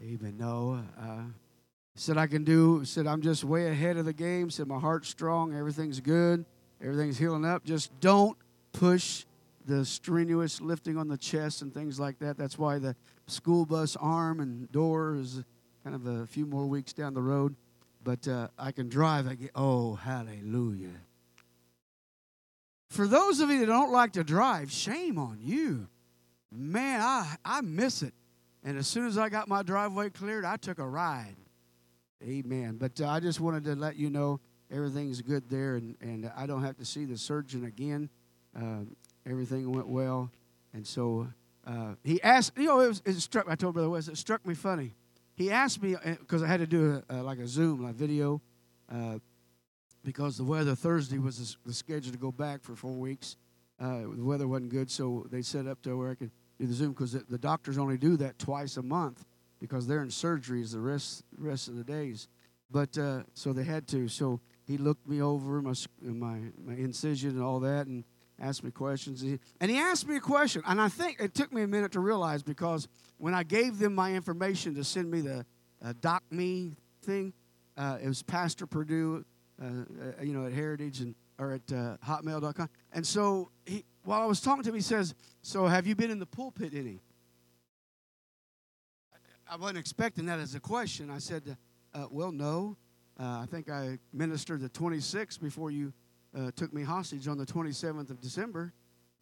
Even 0.00 0.36
No. 0.38 0.84
Uh, 0.98 1.22
said 1.94 2.16
I 2.16 2.26
can 2.26 2.44
do. 2.44 2.84
Said 2.84 3.06
I'm 3.06 3.22
just 3.22 3.42
way 3.42 3.68
ahead 3.68 3.96
of 3.96 4.04
the 4.04 4.12
game. 4.12 4.50
Said 4.50 4.68
my 4.68 4.78
heart's 4.78 5.08
strong. 5.08 5.54
Everything's 5.54 6.00
good. 6.00 6.44
Everything's 6.80 7.18
healing 7.18 7.44
up. 7.44 7.64
Just 7.64 7.98
don't 8.00 8.36
push 8.72 9.24
the 9.64 9.84
strenuous 9.84 10.60
lifting 10.60 10.96
on 10.96 11.08
the 11.08 11.16
chest 11.16 11.62
and 11.62 11.72
things 11.72 11.98
like 11.98 12.18
that. 12.20 12.36
That's 12.36 12.58
why 12.58 12.78
the 12.78 12.94
school 13.26 13.66
bus 13.66 13.96
arm 13.96 14.40
and 14.40 14.70
door 14.70 15.16
is 15.16 15.42
kind 15.82 15.96
of 15.96 16.06
a 16.06 16.26
few 16.26 16.46
more 16.46 16.66
weeks 16.66 16.92
down 16.92 17.14
the 17.14 17.22
road 17.22 17.56
but 18.06 18.28
uh, 18.28 18.46
I 18.56 18.70
can 18.70 18.88
drive. 18.88 19.26
I 19.26 19.34
get, 19.34 19.50
oh, 19.56 19.96
hallelujah. 19.96 20.94
For 22.88 23.08
those 23.08 23.40
of 23.40 23.50
you 23.50 23.58
that 23.58 23.66
don't 23.66 23.90
like 23.90 24.12
to 24.12 24.22
drive, 24.22 24.70
shame 24.70 25.18
on 25.18 25.38
you. 25.40 25.88
Man, 26.52 27.00
I, 27.00 27.34
I 27.44 27.60
miss 27.62 28.02
it. 28.02 28.14
And 28.62 28.78
as 28.78 28.86
soon 28.86 29.08
as 29.08 29.18
I 29.18 29.28
got 29.28 29.48
my 29.48 29.64
driveway 29.64 30.10
cleared, 30.10 30.44
I 30.44 30.56
took 30.56 30.78
a 30.78 30.86
ride. 30.86 31.34
Amen. 32.22 32.76
But 32.78 33.00
uh, 33.00 33.08
I 33.08 33.18
just 33.18 33.40
wanted 33.40 33.64
to 33.64 33.74
let 33.74 33.96
you 33.96 34.08
know 34.08 34.38
everything's 34.70 35.20
good 35.20 35.50
there, 35.50 35.74
and, 35.74 35.96
and 36.00 36.30
I 36.36 36.46
don't 36.46 36.62
have 36.62 36.76
to 36.76 36.84
see 36.84 37.06
the 37.06 37.18
surgeon 37.18 37.64
again. 37.64 38.08
Uh, 38.56 38.84
everything 39.28 39.72
went 39.72 39.88
well. 39.88 40.30
And 40.72 40.86
so 40.86 41.26
uh, 41.66 41.94
he 42.04 42.22
asked, 42.22 42.52
you 42.56 42.66
know, 42.66 42.78
it, 42.78 42.88
was, 42.88 43.02
it 43.04 43.14
struck, 43.14 43.46
I 43.48 43.56
told 43.56 43.74
Brother 43.74 43.90
West, 43.90 44.08
it 44.08 44.16
struck 44.16 44.46
me 44.46 44.54
funny 44.54 44.94
he 45.36 45.50
asked 45.50 45.82
me 45.82 45.96
because 46.04 46.42
uh, 46.42 46.46
I 46.46 46.48
had 46.48 46.60
to 46.60 46.66
do 46.66 47.02
a, 47.08 47.16
like 47.16 47.38
a 47.38 47.46
Zoom, 47.46 47.82
like 47.82 47.94
video, 47.94 48.40
uh, 48.90 49.18
because 50.02 50.36
the 50.36 50.44
weather 50.44 50.74
Thursday 50.74 51.18
was 51.18 51.56
the 51.64 51.74
schedule 51.74 52.12
to 52.12 52.18
go 52.18 52.32
back 52.32 52.62
for 52.62 52.74
four 52.74 52.92
weeks. 52.92 53.36
Uh, 53.78 54.00
the 54.16 54.24
weather 54.24 54.48
wasn't 54.48 54.70
good, 54.70 54.90
so 54.90 55.26
they 55.30 55.42
set 55.42 55.66
up 55.66 55.82
to 55.82 55.96
where 55.96 56.10
I 56.10 56.14
could 56.14 56.30
do 56.58 56.66
the 56.66 56.72
Zoom 56.72 56.92
because 56.92 57.12
the, 57.12 57.24
the, 57.28 57.36
doctors 57.36 57.76
only 57.76 57.98
do 57.98 58.16
that 58.16 58.38
twice 58.38 58.78
a 58.78 58.82
month 58.82 59.26
because 59.60 59.86
they're 59.86 60.02
in 60.02 60.08
surgeries 60.08 60.72
the 60.72 60.80
rest 60.80 61.24
rest 61.36 61.68
of 61.68 61.76
the 61.76 61.84
days. 61.84 62.28
But 62.70 62.96
uh, 62.96 63.24
so 63.34 63.52
they 63.52 63.64
had 63.64 63.86
to. 63.88 64.08
So 64.08 64.40
he 64.66 64.78
looked 64.78 65.06
me 65.06 65.20
over 65.20 65.60
my 65.60 65.74
my 66.00 66.38
my 66.64 66.74
incision 66.74 67.30
and 67.30 67.42
all 67.42 67.60
that, 67.60 67.86
and 67.86 68.04
asked 68.38 68.64
me 68.64 68.70
questions. 68.70 69.22
And 69.60 69.70
he 69.70 69.78
asked 69.78 70.06
me 70.06 70.16
a 70.16 70.20
question, 70.20 70.62
and 70.66 70.80
I 70.80 70.88
think 70.88 71.20
it 71.20 71.34
took 71.34 71.52
me 71.52 71.62
a 71.62 71.66
minute 71.66 71.92
to 71.92 72.00
realize 72.00 72.42
because 72.42 72.88
when 73.18 73.34
I 73.34 73.42
gave 73.42 73.78
them 73.78 73.94
my 73.94 74.12
information 74.12 74.74
to 74.74 74.84
send 74.84 75.10
me 75.10 75.22
the 75.22 75.46
uh, 75.84 75.94
doc 76.00 76.22
me 76.30 76.76
thing, 77.02 77.32
uh, 77.76 77.98
it 78.02 78.08
was 78.08 78.22
Pastor 78.22 78.66
Purdue, 78.66 79.24
uh, 79.60 79.66
uh 79.66 80.22
you 80.22 80.32
know, 80.32 80.46
at 80.46 80.52
Heritage 80.52 81.00
and 81.00 81.14
or 81.38 81.52
at 81.52 81.72
uh, 81.72 81.98
Hotmail.com. 82.04 82.68
And 82.92 83.06
so 83.06 83.50
he, 83.66 83.84
while 84.04 84.22
I 84.22 84.26
was 84.26 84.40
talking 84.40 84.62
to 84.62 84.70
him, 84.70 84.74
he 84.74 84.80
says, 84.80 85.14
"So 85.42 85.66
have 85.66 85.86
you 85.86 85.94
been 85.94 86.10
in 86.10 86.18
the 86.18 86.26
pulpit 86.26 86.72
any?" 86.74 87.00
I 89.48 89.56
wasn't 89.56 89.78
expecting 89.78 90.26
that 90.26 90.40
as 90.40 90.54
a 90.54 90.60
question. 90.60 91.10
I 91.10 91.18
said, 91.18 91.56
uh, 91.94 92.06
"Well, 92.10 92.32
no. 92.32 92.76
I 93.18 93.46
think 93.46 93.70
I 93.70 93.98
ministered 94.12 94.60
the 94.60 94.68
26th 94.68 95.40
before 95.40 95.70
you." 95.70 95.92
Uh, 96.36 96.50
took 96.54 96.72
me 96.72 96.82
hostage 96.82 97.28
on 97.28 97.38
the 97.38 97.46
27th 97.46 98.10
of 98.10 98.20
December. 98.20 98.72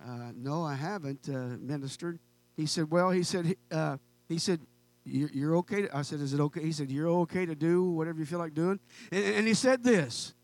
Uh, 0.03 0.33
no, 0.35 0.65
I 0.65 0.75
haven't 0.75 1.29
uh, 1.29 1.57
ministered. 1.61 2.19
He 2.57 2.67
said, 2.67 2.91
well, 2.91 3.11
he 3.11 3.23
said, 3.23 3.57
uh, 3.71 3.99
he 4.29 4.39
said, 4.39 4.61
you're, 5.05 5.31
you're 5.31 5.57
okay. 5.57 5.83
To, 5.83 5.97
I 5.97 6.03
said, 6.03 6.21
is 6.21 6.35
it 6.35 6.41
okay? 6.41 6.63
He 6.63 6.73
said, 6.73 6.91
you're 6.91 7.09
okay 7.09 7.47
to 7.47 7.55
do 7.55 7.91
whatever 7.91 8.19
you 8.19 8.27
feel 8.27 8.39
like 8.39 8.55
doing. 8.55 8.81
And, 9.13 9.25
and 9.25 9.47
he 9.47 9.55
said 9.55 9.83
this. 9.83 10.35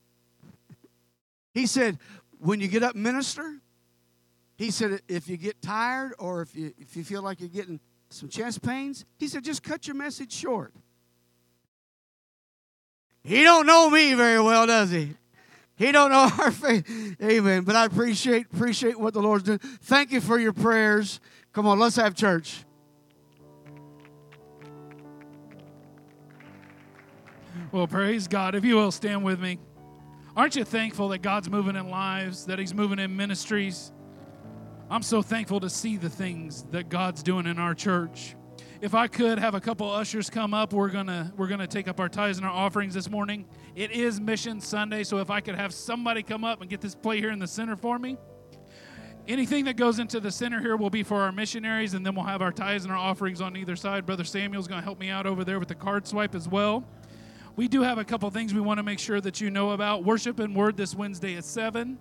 He 1.53 1.67
said, 1.67 1.99
when 2.39 2.61
you 2.61 2.69
get 2.69 2.85
up, 2.85 2.95
minister. 2.95 3.57
He 4.57 4.71
said, 4.71 5.01
if 5.09 5.29
you 5.29 5.37
get 5.37 5.61
tired 5.61 6.13
or 6.19 6.43
if 6.43 6.55
you, 6.55 6.73
if 6.79 6.97
you 6.97 7.03
feel 7.03 7.23
like 7.23 7.41
you're 7.41 7.49
getting 7.49 7.81
some 8.11 8.29
chest 8.29 8.63
pains, 8.63 9.05
he 9.19 9.27
said, 9.27 9.43
just 9.43 9.63
cut 9.63 9.87
your 9.89 9.97
message 9.97 10.33
short. 10.33 10.73
He 13.25 13.43
don't 13.43 13.67
know 13.67 13.91
me 13.91 14.15
very 14.15 14.41
well, 14.41 14.67
does 14.67 14.91
he? 14.91 15.17
He 15.81 15.93
don't 15.93 16.11
know 16.11 16.31
our 16.39 16.51
faith. 16.51 17.17
Amen. 17.23 17.65
But 17.65 17.75
I 17.75 17.87
appreciate 17.87 18.49
appreciate 18.53 19.01
what 19.01 19.15
the 19.15 19.23
Lord's 19.23 19.45
doing. 19.45 19.59
Thank 19.59 20.13
you 20.13 20.21
for 20.21 20.39
your 20.39 20.53
prayers. 20.53 21.21
Come 21.55 21.67
on, 21.67 21.79
let's 21.79 21.97
have 21.97 22.15
church. 22.15 22.67
Well, 27.73 27.87
praise 27.87 28.29
God. 28.29 28.55
If 28.55 28.63
you 28.63 28.77
will, 28.77 28.91
stand 28.91 29.25
with 29.25 29.41
me. 29.41 29.59
Aren't 30.37 30.55
you 30.55 30.65
thankful 30.65 31.09
that 31.09 31.23
God's 31.23 31.49
moving 31.49 31.77
in 31.77 31.89
lives, 31.89 32.45
that 32.45 32.59
He's 32.59 32.75
moving 32.75 32.99
in 32.99 33.17
ministries? 33.17 33.91
I'm 34.91 35.03
so 35.03 35.23
thankful 35.23 35.61
to 35.61 35.71
see 35.71 35.97
the 35.97 36.11
things 36.11 36.65
that 36.73 36.91
God's 36.91 37.23
doing 37.23 37.47
in 37.47 37.59
our 37.59 37.75
church. 37.75 38.37
If 38.81 38.95
I 38.95 39.09
could 39.09 39.39
have 39.39 39.55
a 39.55 39.61
couple 39.61 39.91
ushers 39.91 40.31
come 40.31 40.55
up, 40.55 40.73
we're 40.73 40.89
gonna 40.89 41.35
we're 41.37 41.49
gonna 41.49 41.67
take 41.67 41.87
up 41.87 42.01
our 42.01 42.09
tithes 42.09 42.39
and 42.39 42.47
our 42.47 42.53
offerings 42.53 42.95
this 42.95 43.11
morning. 43.11 43.45
It 43.75 43.91
is 43.91 44.19
Mission 44.19 44.59
Sunday, 44.59 45.05
so 45.05 45.19
if 45.19 45.29
I 45.29 45.41
could 45.43 45.55
have 45.55 45.75
somebody 45.75 46.23
come 46.23 46.45
up 46.45 46.63
and 46.63 46.71
get 46.71 46.81
this 46.81 46.95
plate 46.95 47.19
here 47.19 47.31
in 47.31 47.39
the 47.39 47.47
center 47.47 47.77
for 47.77 47.99
me. 47.99 48.17
Anything 49.29 49.67
that 49.67 49.77
goes 49.77 49.99
into 49.99 50.19
the 50.19 50.31
center 50.31 50.61
here 50.61 50.79
will 50.79 50.89
be 50.89 51.03
for 51.03 51.21
our 51.21 51.31
missionaries, 51.31 51.93
and 51.93 52.07
then 52.07 52.15
we'll 52.15 52.25
have 52.25 52.41
our 52.41 52.53
tithes 52.53 52.85
and 52.85 52.93
our 52.93 52.99
offerings 52.99 53.43
on 53.43 53.55
either 53.55 53.77
side. 53.77 54.07
Brother 54.07 54.25
Samuel's 54.25 54.67
to 54.67 54.81
help 54.81 54.99
me 54.99 55.11
out 55.11 55.27
over 55.27 55.45
there 55.45 55.59
with 55.59 55.69
the 55.69 55.75
card 55.75 56.07
swipe 56.07 56.35
as 56.35 56.49
well. 56.49 56.83
We 57.57 57.69
do 57.69 57.83
have 57.83 57.99
a 57.99 58.05
couple 58.05 58.31
things 58.31 58.55
we 58.55 58.63
want 58.63 58.79
to 58.79 58.83
make 58.83 58.99
sure 58.99 59.21
that 59.21 59.43
you 59.43 59.51
know 59.51 59.73
about. 59.73 60.05
Worship 60.05 60.39
and 60.39 60.57
Word 60.57 60.79
this 60.79 60.95
Wednesday 60.95 61.37
at 61.37 61.45
7. 61.45 61.99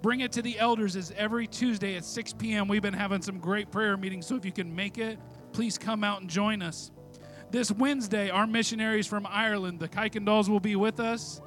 Bring 0.00 0.20
it 0.20 0.32
to 0.32 0.40
the 0.40 0.58
elders 0.58 0.96
is 0.96 1.12
every 1.14 1.46
Tuesday 1.46 1.94
at 1.96 2.06
6 2.06 2.32
p.m. 2.32 2.68
We've 2.68 2.80
been 2.80 2.94
having 2.94 3.20
some 3.20 3.38
great 3.38 3.70
prayer 3.70 3.98
meetings, 3.98 4.26
so 4.26 4.34
if 4.34 4.46
you 4.46 4.50
can 4.50 4.74
make 4.74 4.96
it, 4.96 5.18
please 5.52 5.78
come 5.78 6.02
out 6.04 6.20
and 6.20 6.30
join 6.30 6.62
us. 6.62 6.90
This 7.50 7.70
Wednesday, 7.70 8.30
our 8.30 8.46
missionaries 8.46 9.06
from 9.06 9.26
Ireland, 9.28 9.78
the 9.78 9.88
Kuykendalls, 9.88 10.48
will 10.48 10.60
be 10.60 10.76
with 10.76 11.00
us. 11.00 11.40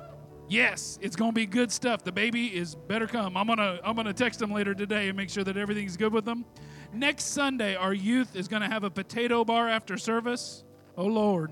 Yes, 0.47 0.99
it's 1.01 1.15
gonna 1.15 1.31
be 1.31 1.47
good 1.47 1.71
stuff. 1.71 2.03
The 2.03 2.11
baby 2.11 2.55
is 2.55 2.75
better 2.75 3.07
come. 3.07 3.35
I'm 3.35 3.47
gonna 3.47 3.79
I'm 3.83 3.95
gonna 3.95 4.13
text 4.13 4.39
them 4.39 4.51
later 4.51 4.75
today 4.75 5.07
and 5.07 5.17
make 5.17 5.31
sure 5.31 5.43
that 5.43 5.57
everything's 5.57 5.97
good 5.97 6.13
with 6.13 6.23
them. 6.23 6.45
Next 6.93 7.25
Sunday, 7.25 7.75
our 7.75 7.93
youth 7.93 8.35
is 8.35 8.47
gonna 8.47 8.69
have 8.69 8.83
a 8.83 8.91
potato 8.91 9.43
bar 9.43 9.67
after 9.67 9.97
service. 9.97 10.63
Oh 10.95 11.05
Lord. 11.05 11.51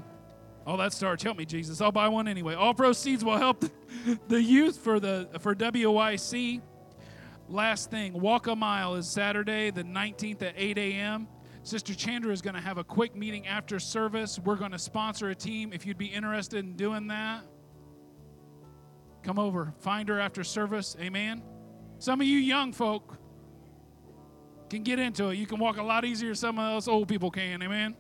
All 0.65 0.77
that 0.77 0.93
starch, 0.93 1.23
Help 1.23 1.37
me, 1.37 1.43
Jesus. 1.43 1.81
I'll 1.81 1.91
buy 1.91 2.07
one 2.07 2.27
anyway. 2.27 2.53
All 2.53 2.73
proceeds 2.73 3.25
will 3.25 3.37
help 3.37 3.65
the 4.27 4.41
youth 4.41 4.77
for 4.77 4.99
the 4.99 5.27
for 5.39 5.55
WYC. 5.55 6.61
Last 7.49 7.91
thing, 7.91 8.13
walk 8.13 8.47
a 8.47 8.55
mile 8.55 8.95
is 8.95 9.07
Saturday, 9.07 9.71
the 9.71 9.83
19th 9.83 10.41
at 10.43 10.53
8 10.55 10.77
a.m. 10.77 11.27
Sister 11.63 11.95
Chandra 11.95 12.33
is 12.33 12.41
going 12.41 12.55
to 12.55 12.61
have 12.61 12.77
a 12.77 12.83
quick 12.83 13.15
meeting 13.15 13.47
after 13.47 13.79
service. 13.79 14.37
We're 14.37 14.57
going 14.57 14.71
to 14.71 14.79
sponsor 14.79 15.29
a 15.29 15.35
team. 15.35 15.71
If 15.71 15.85
you'd 15.85 15.97
be 15.97 16.07
interested 16.07 16.59
in 16.59 16.75
doing 16.75 17.07
that, 17.07 17.43
come 19.23 19.39
over. 19.39 19.73
Find 19.79 20.09
her 20.09 20.19
after 20.19 20.43
service. 20.43 20.97
Amen. 20.99 21.41
Some 21.99 22.19
of 22.19 22.27
you 22.27 22.37
young 22.37 22.73
folk 22.73 23.17
can 24.69 24.83
get 24.83 24.99
into 24.99 25.29
it. 25.29 25.35
You 25.35 25.47
can 25.47 25.57
walk 25.57 25.77
a 25.77 25.83
lot 25.83 26.03
easier 26.03 26.35
some 26.35 26.59
of 26.59 26.77
us 26.77 26.89
old 26.89 27.07
people 27.07 27.31
can. 27.31 27.63
Amen. 27.63 27.95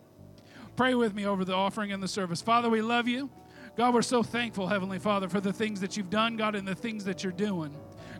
Pray 0.75 0.93
with 0.93 1.13
me 1.13 1.25
over 1.25 1.45
the 1.45 1.53
offering 1.53 1.93
and 1.93 2.03
the 2.03 2.07
service. 2.07 2.41
Father, 2.41 2.69
we 2.69 2.81
love 2.81 3.07
you. 3.07 3.29
God, 3.77 3.93
we're 3.93 4.01
so 4.01 4.23
thankful, 4.23 4.67
Heavenly 4.67 4.99
Father, 4.99 5.29
for 5.29 5.39
the 5.39 5.53
things 5.53 5.79
that 5.79 5.95
you've 5.95 6.09
done, 6.09 6.35
God, 6.35 6.55
and 6.55 6.67
the 6.67 6.75
things 6.75 7.05
that 7.05 7.23
you're 7.23 7.31
doing. 7.31 7.73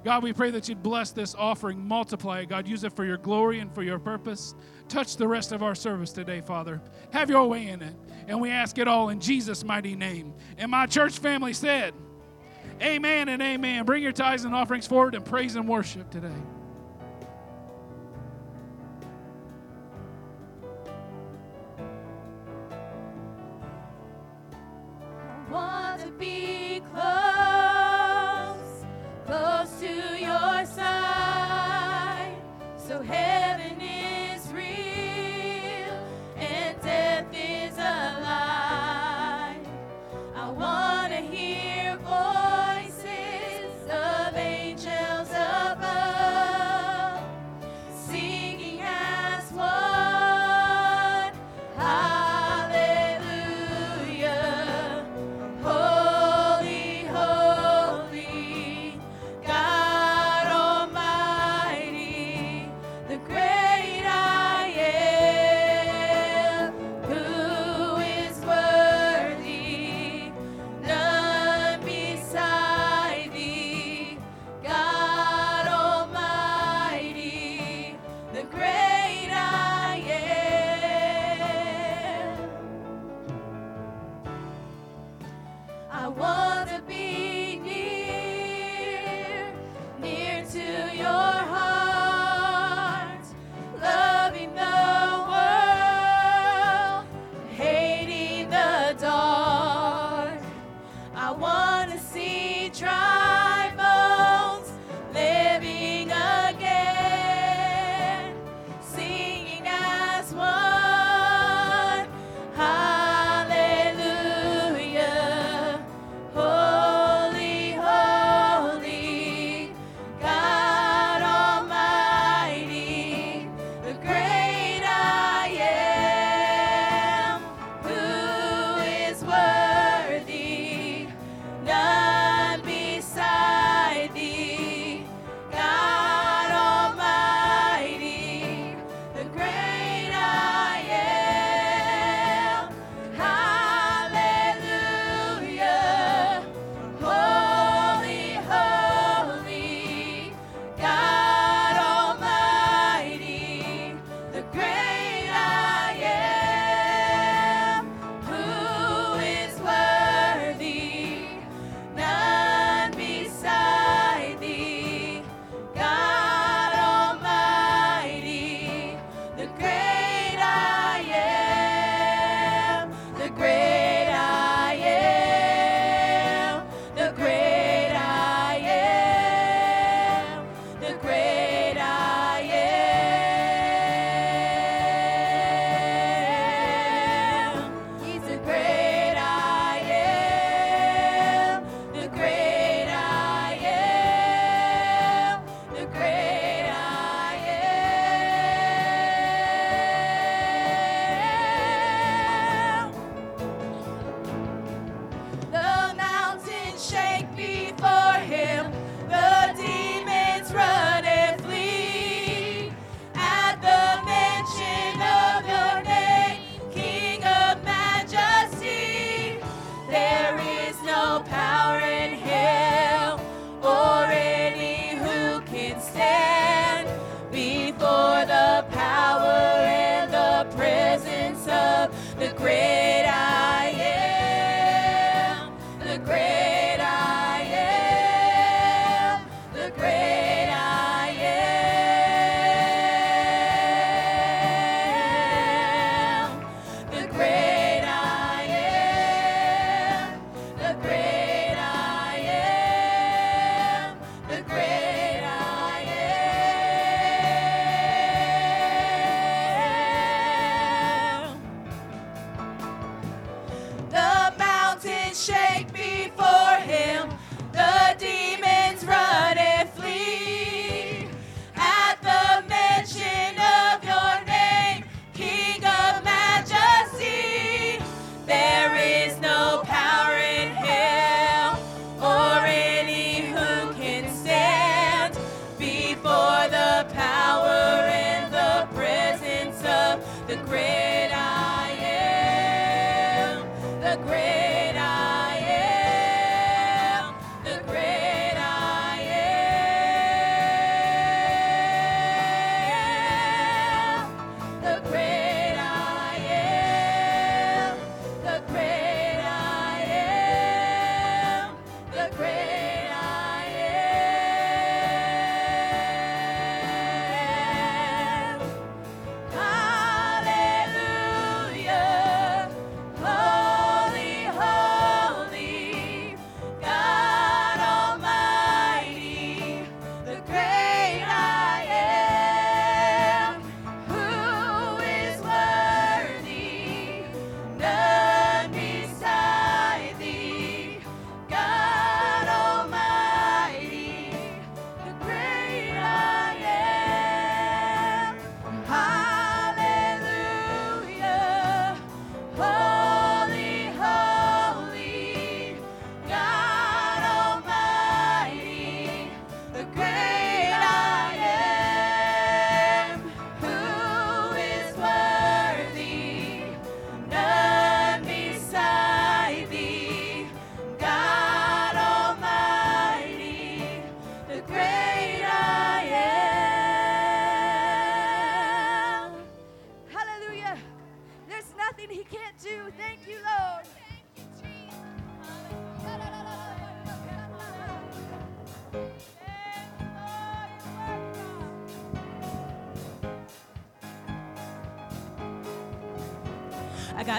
God, 0.04 0.22
we 0.22 0.34
pray 0.34 0.51
that 0.51 0.68
you'd 0.68 0.84
bless 0.84 1.12
this 1.12 1.34
offering, 1.36 1.88
multiply 1.88 2.41
it. 2.41 2.49
God, 2.49 2.68
use 2.68 2.84
it 2.84 2.93
for 2.93 3.06
your 3.06 3.18
glory 3.18 3.60
and 3.60 3.74
for 3.74 3.84
your 3.84 3.99
purpose. 3.99 4.54
Touch 4.89 5.16
the 5.16 5.28
rest 5.28 5.51
of 5.51 5.64
our 5.64 5.76
service 5.76 6.12
today, 6.12 6.41
Father. 6.41 6.82
Have 7.12 7.30
your 7.30 7.47
way 7.47 7.68
in 7.68 7.82
it. 7.82 7.95
And 8.28 8.41
we 8.41 8.49
ask 8.49 8.78
it 8.78 8.88
all 8.88 9.10
in 9.10 9.20
Jesus' 9.20 9.64
mighty 9.64 9.95
name. 9.95 10.34
And 10.58 10.70
my 10.70 10.88
church 10.88 11.20
family 11.20 11.54
said, 11.54 11.93
Amen 12.82 13.30
and 13.30 13.41
amen. 13.41 13.86
Bring 13.86 14.04
your 14.04 14.12
tithes 14.12 14.45
and 14.45 14.54
offerings 14.54 14.88
forward 14.88 15.16
and 15.16 15.24
praise 15.24 15.56
and 15.56 15.68
worship 15.68 16.10
today. 16.10 16.32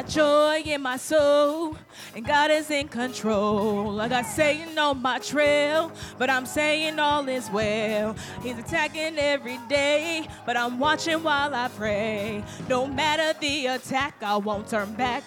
Got 0.05 0.13
joy 0.13 0.63
in 0.65 0.83
my 0.83 0.97
soul, 0.97 1.77
and 2.15 2.25
God 2.25 2.51
is 2.51 2.71
in 2.71 2.89
control. 2.89 4.01
I 4.01 4.09
got 4.09 4.25
Satan 4.27 4.79
on 4.79 5.03
my 5.03 5.19
trail, 5.19 5.93
but 6.19 6.31
I'm 6.31 6.47
saying 6.47 6.99
all 6.99 7.29
is 7.29 7.51
well. 7.51 8.17
He's 8.43 8.59
attacking 8.59 9.19
every 9.19 9.59
day, 9.69 10.27
but 10.47 10.57
I'm 10.57 10.79
watching 10.79 11.23
while 11.23 11.55
I 11.55 11.69
pray. 11.69 12.43
No 12.69 12.87
matter 12.87 13.39
the 13.41 13.67
attack, 13.67 14.17
I 14.23 14.37
won't 14.37 14.69
turn 14.69 14.95
back. 14.95 15.23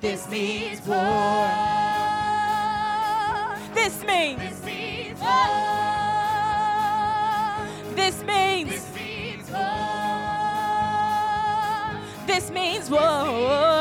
This 0.00 0.28
means 0.28 0.80
war. 0.86 1.48
This 3.74 4.04
means. 4.04 4.40
This 4.40 4.64
means 4.64 5.20
war. 5.20 5.48
This 7.94 8.22
means. 8.24 8.70
This 8.70 8.94
means 8.94 9.50
war. 9.50 9.58
This 12.26 12.50
means 12.50 12.90
war. 12.90 13.71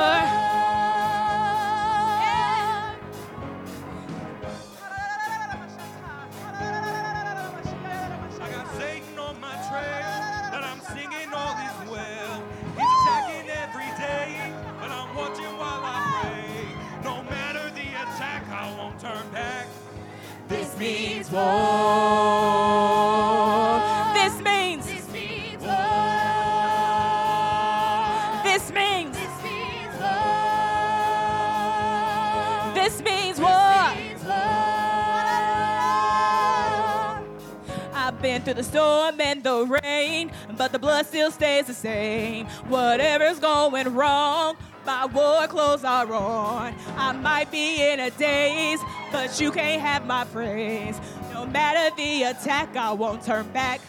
But 40.58 40.72
the 40.72 40.80
blood 40.80 41.06
still 41.06 41.32
stays 41.32 41.68
the 41.68 41.74
same. 41.74 42.46
Whatever's 42.68 43.40
going 43.40 43.94
wrong, 43.94 44.56
my 44.86 45.06
war 45.06 45.48
clothes 45.48 45.84
are 45.84 46.12
on. 46.14 46.74
I 46.98 47.12
might 47.14 47.52
be 47.52 47.82
in 47.82 48.00
a 48.00 48.10
daze, 48.12 48.80
but 49.12 49.40
you 49.40 49.52
can't 49.52 49.82
have 49.82 50.06
my 50.06 50.26
praise. 50.26 51.00
No 51.34 51.46
matter 51.46 51.96
the 51.96 52.24
attack, 52.24 52.76
I 52.76 52.92
won't 52.92 53.24
turn 53.24 53.48
back. 53.50 53.82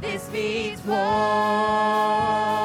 This 0.00 0.30
means 0.30 0.84
war. 0.84 2.63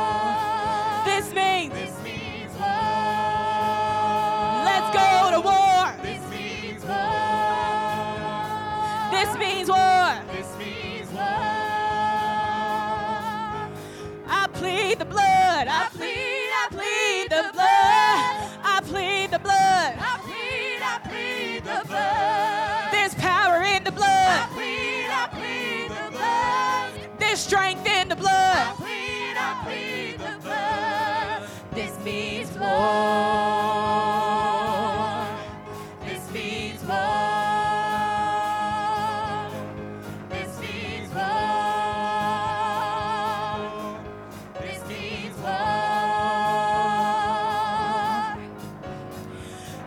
Strength 27.40 27.88
in 27.88 28.10
the 28.10 28.16
blood. 28.16 28.34
I 28.34 28.74
plead. 28.76 29.38
I 29.38 29.62
plead 29.64 30.20
the 30.20 30.38
blood. 30.44 31.44
This 31.72 31.98
means 32.04 32.52
war. 32.58 32.70
This 36.06 36.30
means 36.34 36.84
war. 36.84 37.00
This 40.30 40.60
means 40.60 41.10
war. 41.16 41.30
This 44.60 44.82
means 44.90 45.38
war. 45.38 45.54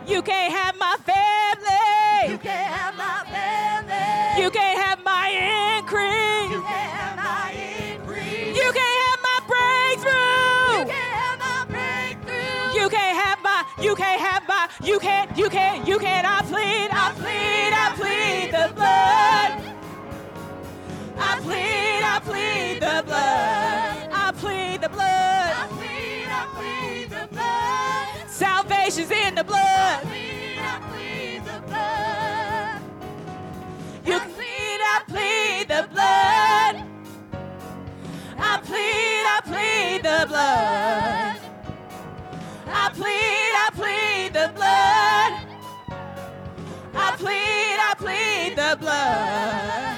You 0.07 0.21
can't 0.23 0.53
have 0.53 0.75
my 0.79 0.95
family. 1.05 2.31
You 2.31 2.37
can't 2.39 2.73
have 2.73 2.95
my 2.97 3.23
family. 3.31 4.41
You 4.41 4.49
can't 4.49 4.72
You 14.93 14.99
can't. 14.99 15.35
You 15.35 15.49
can't. 15.49 15.87
You 15.87 15.97
can't. 15.97 16.27
I 16.27 16.43
plead. 16.43 16.89
I 16.91 17.11
plead. 17.17 17.73
I 17.73 17.95
plead 17.97 18.51
the 18.51 18.71
blood. 18.75 19.51
I 21.17 21.39
plead. 21.41 22.03
I 22.03 22.19
plead 22.23 22.75
the 22.79 23.01
blood. 23.03 24.09
I 24.13 24.31
plead 24.37 24.81
the 24.81 24.89
blood. 24.89 25.53
I 25.57 25.67
plead. 25.71 26.27
I 26.29 26.45
plead 26.53 27.09
the 27.09 27.27
blood. 27.33 28.29
Salvation's 28.29 29.09
in 29.09 29.33
the 29.33 29.43
blood. 29.43 29.63
I 29.63 30.01
plead. 30.03 30.59
I 30.59 30.79
plead 30.91 31.43
the 31.43 31.59
blood. 31.65 32.81
You 34.05 34.19
plead. 34.35 34.79
I 34.93 35.01
plead 35.07 35.67
the 35.69 35.87
blood. 35.91 36.75
I 38.37 38.57
plead. 38.61 39.25
I 39.25 39.41
plead 39.43 40.03
the 40.03 40.27
blood. 40.27 41.39
I 42.67 42.89
plead. 42.93 43.53
I 43.65 43.69
plead 43.73 44.33
the 44.33 44.51
blood. 44.53 44.82
Plead 48.53 48.71
the 48.71 48.77
blood. 48.77 49.97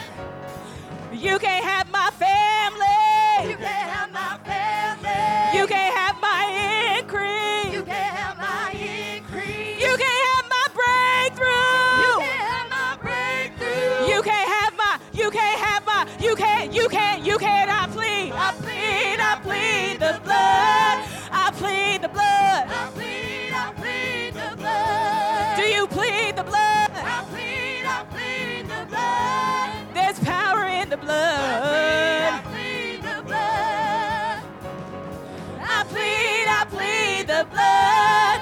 You 1.13 1.39
can't 1.39 1.63
have 1.63 1.91
my 1.91 2.09
family. 2.11 3.51
You 3.51 3.57
can't 3.57 3.89
have 3.89 4.11
my 4.11 4.37
family. 4.43 5.59
You 5.59 5.67
can't 5.67 5.95
have 5.95 6.21
my 6.21 6.97
increase. 6.99 7.73
You 7.73 7.83
can't 7.83 8.15
have 8.15 8.37
my 8.37 8.71
increase. 8.71 9.81
You 9.81 9.97
can't 9.97 10.21
have 10.27 10.45
my 10.49 10.67
breakthrough. 10.73 12.01
You 12.03 12.13
can't 12.19 12.41
have 12.51 12.69
my 12.69 12.97
breakthrough. 13.01 14.13
You 14.13 14.21
can't 14.23 14.49
have 14.49 14.73
my. 14.77 14.99
You 15.13 15.31
can't 15.31 15.59
have 15.59 15.85
my. 15.85 16.07
You 16.21 16.35
can't. 16.35 16.73
You 16.73 16.89
can't. 16.89 17.25
You 17.25 17.37
can't. 17.37 17.69
I 17.69 17.87
plead. 17.87 18.31
I 18.33 18.51
plead. 18.61 19.19
I 19.19 19.39
plead 19.43 19.99
the 19.99 20.19
blood. 20.23 20.74
The 31.15 31.61
blood. 31.61 32.33
I 32.33 32.41
plead 32.51 33.01
the 33.01 33.17
blood. 33.23 34.43
I 35.61 35.83
plead. 35.91 36.47
I 36.47 36.65
plead 36.69 37.27
the 37.27 37.41
blood. 37.51 38.41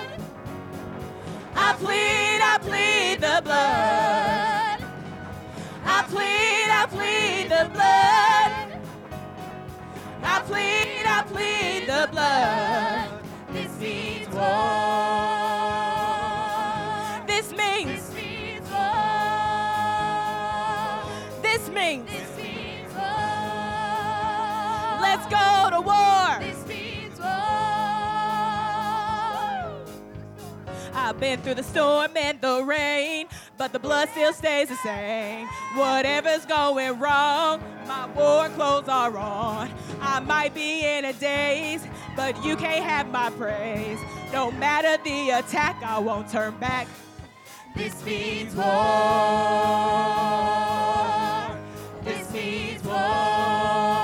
I 1.55 1.73
plead. 1.81 2.41
I 2.41 2.57
plead 2.61 3.21
the 3.21 3.41
blood. 3.43 4.79
I 5.85 6.03
plead. 6.11 6.69
I 6.69 6.85
plead 6.95 7.49
the 7.49 7.63
blood. 7.73 8.81
I 10.23 10.41
plead. 10.47 11.05
I 11.05 11.23
plead 11.31 11.87
the 11.87 12.07
blood. 12.11 13.09
This 13.53 13.71
means 13.79 14.27
war. 14.29 15.42
Let's 25.15 25.27
go 25.27 25.69
to 25.69 25.79
war. 25.79 26.39
This 26.39 26.65
means 26.65 27.19
war. 27.19 27.27
I've 30.95 31.19
been 31.19 31.39
through 31.39 31.53
the 31.53 31.61
storm 31.61 32.17
and 32.17 32.41
the 32.41 32.63
rain, 32.63 33.27
but 33.55 33.73
the 33.73 33.77
blood 33.77 34.09
still 34.09 34.33
stays 34.33 34.69
the 34.69 34.75
same. 34.77 35.47
Whatever's 35.75 36.47
going 36.47 36.97
wrong, 36.97 37.61
my 37.87 38.07
war 38.15 38.49
clothes 38.49 38.89
are 38.89 39.15
on. 39.15 39.71
I 40.01 40.19
might 40.19 40.55
be 40.55 40.83
in 40.83 41.05
a 41.05 41.13
daze, 41.13 41.85
but 42.15 42.43
you 42.43 42.55
can't 42.55 42.83
have 42.83 43.07
my 43.11 43.29
praise. 43.29 43.99
No 44.31 44.49
matter 44.49 44.97
the 45.03 45.29
attack, 45.29 45.79
I 45.85 45.99
won't 45.99 46.27
turn 46.27 46.57
back. 46.57 46.87
This 47.75 48.03
means 48.03 48.55
war. 48.55 48.65
This 52.03 52.33
means 52.33 52.83
war. 52.83 54.02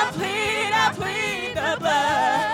I 0.00 0.10
plead, 0.12 0.72
I 0.72 0.92
plead 0.94 1.56
the 1.56 1.80
blood. 1.80 2.47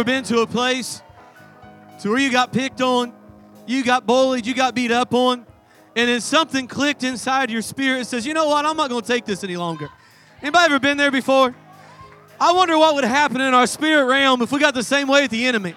Ever 0.00 0.06
been 0.06 0.24
to 0.24 0.40
a 0.40 0.46
place 0.46 1.02
to 2.00 2.08
where 2.08 2.18
you 2.18 2.32
got 2.32 2.54
picked 2.54 2.80
on, 2.80 3.12
you 3.66 3.84
got 3.84 4.06
bullied, 4.06 4.46
you 4.46 4.54
got 4.54 4.74
beat 4.74 4.90
up 4.90 5.12
on, 5.12 5.44
and 5.94 6.08
then 6.08 6.22
something 6.22 6.66
clicked 6.66 7.04
inside 7.04 7.50
your 7.50 7.60
spirit 7.60 8.06
says, 8.06 8.24
you 8.24 8.32
know 8.32 8.46
what, 8.46 8.64
I'm 8.64 8.78
not 8.78 8.88
going 8.88 9.02
to 9.02 9.06
take 9.06 9.26
this 9.26 9.44
any 9.44 9.58
longer. 9.58 9.90
Anybody 10.40 10.64
ever 10.64 10.80
been 10.80 10.96
there 10.96 11.10
before? 11.10 11.54
I 12.40 12.54
wonder 12.54 12.78
what 12.78 12.94
would 12.94 13.04
happen 13.04 13.42
in 13.42 13.52
our 13.52 13.66
spirit 13.66 14.06
realm 14.06 14.40
if 14.40 14.50
we 14.50 14.58
got 14.58 14.72
the 14.72 14.82
same 14.82 15.06
way 15.06 15.20
with 15.20 15.32
the 15.32 15.44
enemy. 15.44 15.74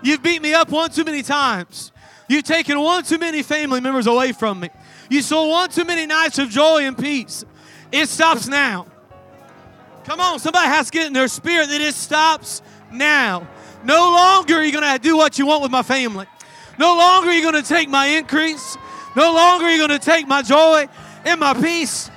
You've 0.00 0.22
beat 0.22 0.40
me 0.40 0.54
up 0.54 0.70
one 0.70 0.90
too 0.90 1.02
many 1.02 1.24
times. 1.24 1.90
You've 2.28 2.44
taken 2.44 2.78
one 2.78 3.02
too 3.02 3.18
many 3.18 3.42
family 3.42 3.80
members 3.80 4.06
away 4.06 4.30
from 4.30 4.60
me. 4.60 4.70
You 5.10 5.22
stole 5.22 5.50
one 5.50 5.70
too 5.70 5.84
many 5.84 6.06
nights 6.06 6.38
of 6.38 6.50
joy 6.50 6.84
and 6.84 6.96
peace. 6.96 7.44
It 7.90 8.08
stops 8.08 8.46
now. 8.46 8.86
Come 10.04 10.20
on, 10.20 10.38
somebody 10.38 10.66
has 10.66 10.86
to 10.86 10.92
get 10.92 11.06
in 11.06 11.12
their 11.12 11.28
spirit 11.28 11.68
that 11.70 11.80
it 11.80 11.94
stops 11.94 12.62
now. 12.92 13.48
No 13.84 14.12
longer 14.12 14.56
are 14.56 14.64
you 14.64 14.72
going 14.72 14.90
to 14.90 14.98
do 15.02 15.16
what 15.16 15.38
you 15.38 15.46
want 15.46 15.62
with 15.62 15.70
my 15.70 15.82
family. 15.82 16.26
No 16.78 16.96
longer 16.96 17.30
are 17.30 17.32
you 17.32 17.42
going 17.42 17.62
to 17.62 17.68
take 17.68 17.88
my 17.88 18.06
increase. 18.06 18.76
No 19.16 19.32
longer 19.32 19.66
are 19.66 19.70
you 19.70 19.78
going 19.78 19.98
to 19.98 20.04
take 20.04 20.26
my 20.26 20.42
joy 20.42 20.88
and 21.24 21.40
my 21.40 21.54
peace. 21.54 22.10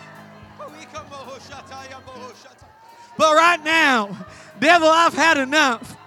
But 3.17 3.33
right 3.33 3.63
now, 3.63 4.25
devil, 4.59 4.87
I've 4.89 5.13
had 5.13 5.37
enough. 5.37 5.97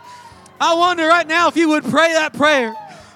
I 0.61 0.75
wonder 0.75 1.07
right 1.07 1.27
now 1.27 1.49
if 1.49 1.57
you 1.57 1.71
would 1.71 1.85
pray 1.85 2.13
that 2.13 2.35
prayer. 2.35 2.75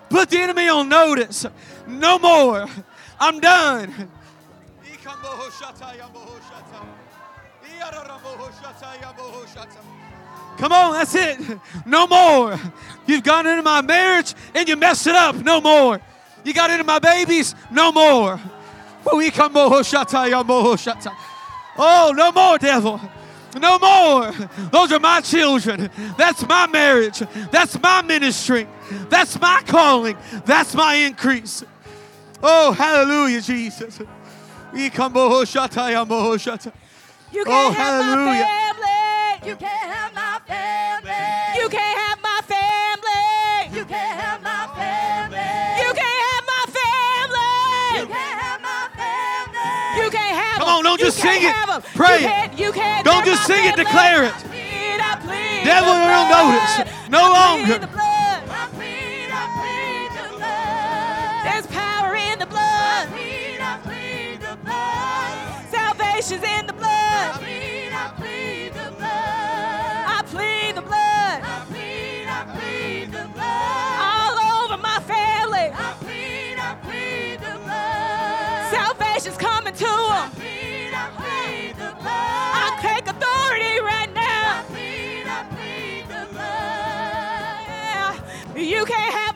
Put 0.09 0.31
the 0.31 0.39
enemy 0.39 0.69
on 0.69 0.89
notice. 0.89 1.47
No 1.87 2.19
more. 2.19 2.67
I'm 3.21 3.41
done. 3.41 4.11
Come 10.59 10.73
on, 10.73 10.93
that's 10.93 11.15
it. 11.15 11.59
No 11.85 12.07
more. 12.07 12.59
You've 13.07 13.23
gone 13.23 13.47
into 13.47 13.63
my 13.63 13.81
marriage 13.83 14.35
and 14.55 14.69
you 14.69 14.77
messed 14.77 15.07
it 15.07 15.15
up. 15.15 15.37
No 15.37 15.61
more. 15.61 16.01
You 16.45 16.55
got 16.55 16.71
into 16.71 16.85
my 16.85 16.99
babies. 16.99 17.55
No 17.71 17.93
more. 17.93 18.41
Oh, 21.77 22.13
no 22.17 22.33
more, 22.33 22.59
devil. 22.59 23.01
No 23.61 23.79
more. 23.79 24.33
Those 24.71 24.93
are 24.93 25.01
my 25.01 25.21
children. 25.21 25.91
That's 26.17 26.47
my 26.47 26.67
marriage. 26.67 27.19
That's 27.51 27.81
my 27.81 28.03
ministry. 28.03 28.67
That's 29.09 29.41
my 29.41 29.63
calling. 29.67 30.17
That's 30.45 30.75
my 30.75 30.95
increase. 30.95 31.65
Oh, 32.43 32.73
hallelujah, 32.73 33.41
Jesus. 33.41 34.01
You 37.35 37.43
Oh, 37.49 37.73
can't 37.75 37.77
hallelujah. 37.77 38.45
have 38.47 38.77
my 38.79 38.79
family. 38.79 39.51
You 39.51 39.57
can't 39.57 39.91
have 39.91 40.15
my 40.15 40.39
family. 40.47 41.61
You 41.61 41.69
can't 41.69 41.99
have 41.99 42.21
my 42.23 42.41
family. 42.47 43.77
You 43.77 43.85
can't 43.85 44.21
have 44.23 44.41
my 44.43 44.63
family. 44.79 45.83
You 45.83 45.91
can't 45.99 46.23
have 46.23 46.45
my 46.47 46.65
family. 46.79 47.99
You 47.99 48.07
can't 48.07 48.39
have 48.39 48.61
my 48.63 48.87
family. 48.95 50.03
You 50.05 50.11
can't 50.11 50.37
have 50.39 50.59
Come 50.61 50.69
on, 50.69 50.85
don't 50.85 51.01
just 51.01 51.19
sing 51.19 51.43
it. 51.43 51.55
Pray 51.99 52.21
You 52.21 52.27
it. 52.27 52.31
can't, 52.31 52.59
you 52.59 52.73
can't 52.73 53.05
Don't 53.05 53.25
just 53.27 53.47
sing 53.47 53.65
it, 53.67 53.75
declare 53.75 54.25
it. 54.25 54.33
I 54.33 54.39
plead, 54.47 55.01
I 55.03 55.17
plead 55.27 55.65
Devil, 55.67 55.91
on 55.91 56.31
notice. 56.31 57.11
No 57.11 57.23
longer. 57.35 57.79
the 57.83 57.87
blood. 57.91 58.43
I 58.47 58.69
plead, 58.79 59.29
I 59.35 59.45
plead 59.59 60.11
the 60.23 60.27
blood. 60.39 61.45
There's 61.51 61.67
power 61.67 62.15
in 62.15 62.39
the 62.39 62.47
blood. 62.47 63.09
plead, 63.11 63.59
I 63.61 63.79
plead 63.83 64.41
the 64.41 64.57
blood. 64.63 65.71
Salvation's 65.75 66.45
in 66.45 66.67
the 66.67 66.73
I 66.73 66.94
blood. 67.15 67.41
plead, 67.41 67.93
I 67.93 68.07
plead 68.19 68.73
the 68.75 68.91
blood. 68.99 70.05
I 70.17 70.23
plead 70.27 70.75
the 70.77 70.83
blood. 70.83 71.39
I 71.43 71.65
plead, 71.71 72.27
I 72.29 72.41
plead 72.57 73.07
the 73.13 73.27
blood. 73.35 73.97
All 74.09 74.35
over 74.65 74.77
my 74.83 74.99
family. 75.07 75.69
I 75.73 75.95
plead, 76.05 76.57
I 76.59 76.75
plead 76.87 77.37
the 77.41 77.55
blood. 77.65 78.73
Salvation's 78.75 79.37
coming 79.39 79.75
to 79.75 79.87
I 79.87 80.31
plead, 80.35 80.93
I 80.95 81.07
plead 81.21 81.73
the 81.77 81.93
blood. 82.01 82.53
I 82.63 82.79
take 82.83 83.07
authority 83.07 83.75
right 83.81 84.13
now. 84.15 84.61
I 84.61 84.65
plead, 84.73 85.27
I 85.27 85.41
plead 85.55 86.05
the 86.15 86.25
blood. 86.33 86.97
Yeah. 88.57 88.63
You 88.63 88.85
can't 88.85 89.15
have 89.15 89.34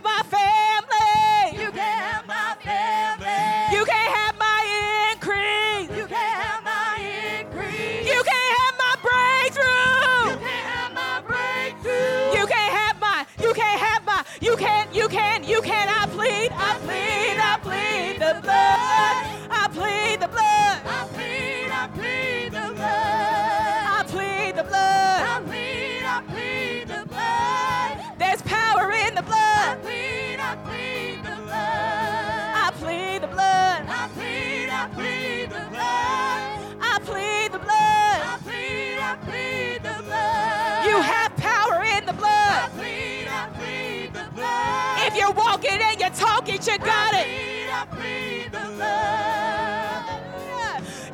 plead 34.95 35.51
the 35.51 35.65
blood. 35.71 36.43
I 36.81 36.99
plead 37.05 37.53
the 37.53 37.59
blood. 37.59 38.21
I 38.23 38.39
plead, 38.45 38.99
I 38.99 39.17
plead 39.27 39.83
the 39.83 40.03
blood. 40.03 40.87
You 40.87 41.01
have 41.01 41.37
power 41.37 41.83
in 41.85 42.05
the 42.07 42.13
blood. 42.13 42.65
I 42.65 42.69
plead, 42.77 43.29
I 43.29 43.49
plead 43.59 44.13
the 44.15 44.27
blood. 44.35 45.07
If 45.07 45.17
you're 45.17 45.33
walking 45.33 45.81
and 45.81 46.01
you're 46.01 46.11
talking, 46.11 46.57
you 46.57 46.79
got 46.79 47.15
it. 47.15 47.27
I. 47.27 47.27
Plead, 47.27 47.71
I 47.71 47.85
plead 47.97 48.53
the 48.53 48.65
blood. 48.77 49.99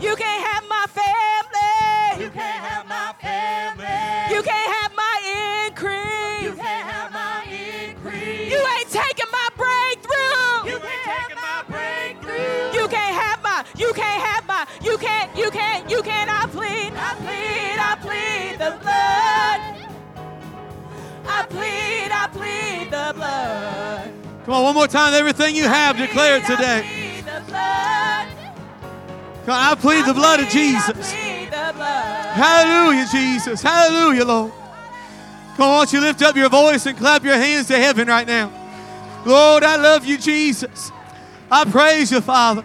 You 0.03 0.17
can't 0.17 0.47
have 0.47 0.65
my 0.69 0.87
family. 0.89 2.25
You 2.25 2.31
can't 2.31 2.65
have 2.65 2.87
my 2.87 3.15
family. 3.21 4.35
You 4.35 4.43
can't 4.43 4.73
have 4.75 4.84
can't 13.95 14.23
have 14.23 14.47
my, 14.47 14.67
you 14.83 14.99
can't, 14.99 15.37
you 15.37 15.51
can't, 15.51 15.89
you 15.91 16.03
can't. 16.03 16.31
I 16.31 16.47
plead, 16.47 16.93
I 16.95 17.15
plead, 17.25 17.79
I 17.79 17.97
plead 18.01 18.59
the 18.59 18.77
blood. 18.83 19.75
I 21.27 21.47
plead, 21.49 22.11
I 22.13 22.29
plead 22.33 22.91
the 22.91 23.13
blood. 23.15 24.13
Come 24.45 24.55
on, 24.55 24.63
one 24.65 24.75
more 24.75 24.87
time. 24.87 25.15
Everything 25.15 25.57
you 25.57 25.65
have, 25.65 25.97
declare 25.97 26.37
it 26.37 26.45
I 26.45 26.57
today. 26.57 27.23
blood. 27.49 28.29
Come 29.47 29.55
on, 29.55 29.61
I 29.61 29.75
plead 29.75 30.05
the 30.07 30.15
blood 30.15 30.41
of 30.41 30.49
Jesus. 30.49 31.13
plead 31.13 31.47
the 31.47 31.73
blood. 31.75 32.27
Hallelujah, 32.35 33.07
Jesus. 33.11 33.63
Hallelujah, 33.63 34.25
Lord. 34.25 34.53
Come 35.57 35.69
on, 35.69 35.71
why 35.71 35.79
don't 35.85 35.93
you 35.93 36.01
lift 36.01 36.23
up 36.23 36.37
your 36.37 36.49
voice 36.49 36.85
and 36.87 36.99
clap 36.99 37.25
your 37.25 37.37
hands 37.37 37.69
to 37.69 37.77
heaven 37.77 38.09
right 38.09 38.27
now? 38.27 38.53
Lord, 39.25 39.63
I 39.63 39.77
love 39.77 40.05
you, 40.05 40.19
Jesus. 40.19 40.91
I 41.51 41.65
praise 41.65 42.11
you, 42.11 42.21
Father. 42.21 42.65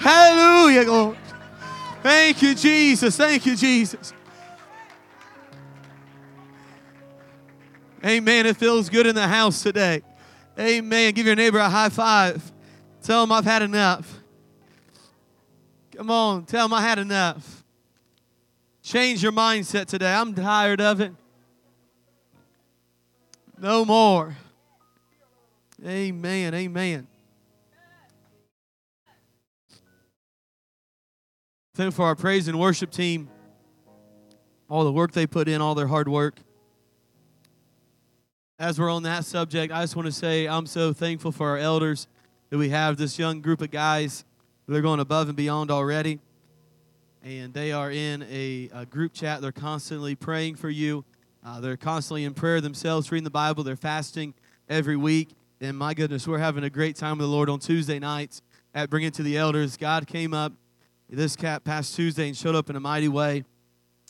Hallelujah, 0.00 0.90
Lord. 0.90 1.18
Thank 2.02 2.40
you, 2.40 2.54
Jesus. 2.54 3.16
Thank 3.16 3.44
you, 3.44 3.54
Jesus. 3.54 4.14
Amen. 8.02 8.46
It 8.46 8.56
feels 8.56 8.88
good 8.88 9.06
in 9.06 9.14
the 9.14 9.28
house 9.28 9.62
today. 9.62 10.00
Amen. 10.58 11.12
Give 11.12 11.26
your 11.26 11.36
neighbor 11.36 11.58
a 11.58 11.68
high 11.68 11.90
five. 11.90 12.50
Tell 13.02 13.22
him 13.22 13.30
I've 13.30 13.44
had 13.44 13.60
enough. 13.60 14.20
Come 15.94 16.10
on, 16.10 16.44
tell 16.46 16.64
him 16.64 16.72
I 16.72 16.80
had 16.80 16.98
enough. 16.98 17.62
Change 18.82 19.22
your 19.22 19.32
mindset 19.32 19.84
today. 19.84 20.10
I'm 20.10 20.34
tired 20.34 20.80
of 20.80 21.02
it. 21.02 21.12
No 23.58 23.84
more. 23.84 24.34
Amen. 25.86 26.54
Amen. 26.54 27.06
For 31.80 32.04
our 32.04 32.14
praise 32.14 32.46
and 32.46 32.60
worship 32.60 32.90
team. 32.90 33.30
All 34.68 34.84
the 34.84 34.92
work 34.92 35.12
they 35.12 35.26
put 35.26 35.48
in, 35.48 35.62
all 35.62 35.74
their 35.74 35.86
hard 35.86 36.08
work. 36.08 36.36
As 38.58 38.78
we're 38.78 38.90
on 38.90 39.04
that 39.04 39.24
subject, 39.24 39.72
I 39.72 39.82
just 39.82 39.96
want 39.96 40.04
to 40.04 40.12
say 40.12 40.46
I'm 40.46 40.66
so 40.66 40.92
thankful 40.92 41.32
for 41.32 41.48
our 41.48 41.56
elders 41.56 42.06
that 42.50 42.58
we 42.58 42.68
have 42.68 42.98
this 42.98 43.18
young 43.18 43.40
group 43.40 43.62
of 43.62 43.70
guys. 43.70 44.26
They're 44.68 44.82
going 44.82 45.00
above 45.00 45.28
and 45.28 45.36
beyond 45.36 45.70
already 45.70 46.20
and 47.22 47.52
they 47.52 47.72
are 47.72 47.90
in 47.90 48.22
a, 48.30 48.70
a 48.72 48.86
group 48.86 49.12
chat. 49.12 49.40
They're 49.40 49.52
constantly 49.52 50.14
praying 50.14 50.56
for 50.56 50.70
you. 50.70 51.04
Uh, 51.44 51.60
they're 51.60 51.76
constantly 51.76 52.24
in 52.24 52.34
prayer 52.34 52.60
themselves, 52.60 53.10
reading 53.10 53.24
the 53.24 53.30
Bible. 53.30 53.64
They're 53.64 53.76
fasting 53.76 54.34
every 54.68 54.96
week. 54.96 55.30
And 55.60 55.76
my 55.76 55.94
goodness, 55.94 56.26
we're 56.26 56.38
having 56.38 56.64
a 56.64 56.70
great 56.70 56.96
time 56.96 57.18
with 57.18 57.26
the 57.26 57.30
Lord 57.30 57.50
on 57.50 57.58
Tuesday 57.58 57.98
nights 57.98 58.42
at 58.74 58.88
Bring 58.88 59.04
It 59.04 59.14
to 59.14 59.22
the 59.22 59.36
Elders. 59.36 59.76
God 59.76 60.06
came 60.06 60.32
up 60.32 60.52
this 61.16 61.36
cat 61.36 61.64
past 61.64 61.94
Tuesday 61.94 62.28
and 62.28 62.36
showed 62.36 62.54
up 62.54 62.70
in 62.70 62.76
a 62.76 62.80
mighty 62.80 63.08
way. 63.08 63.44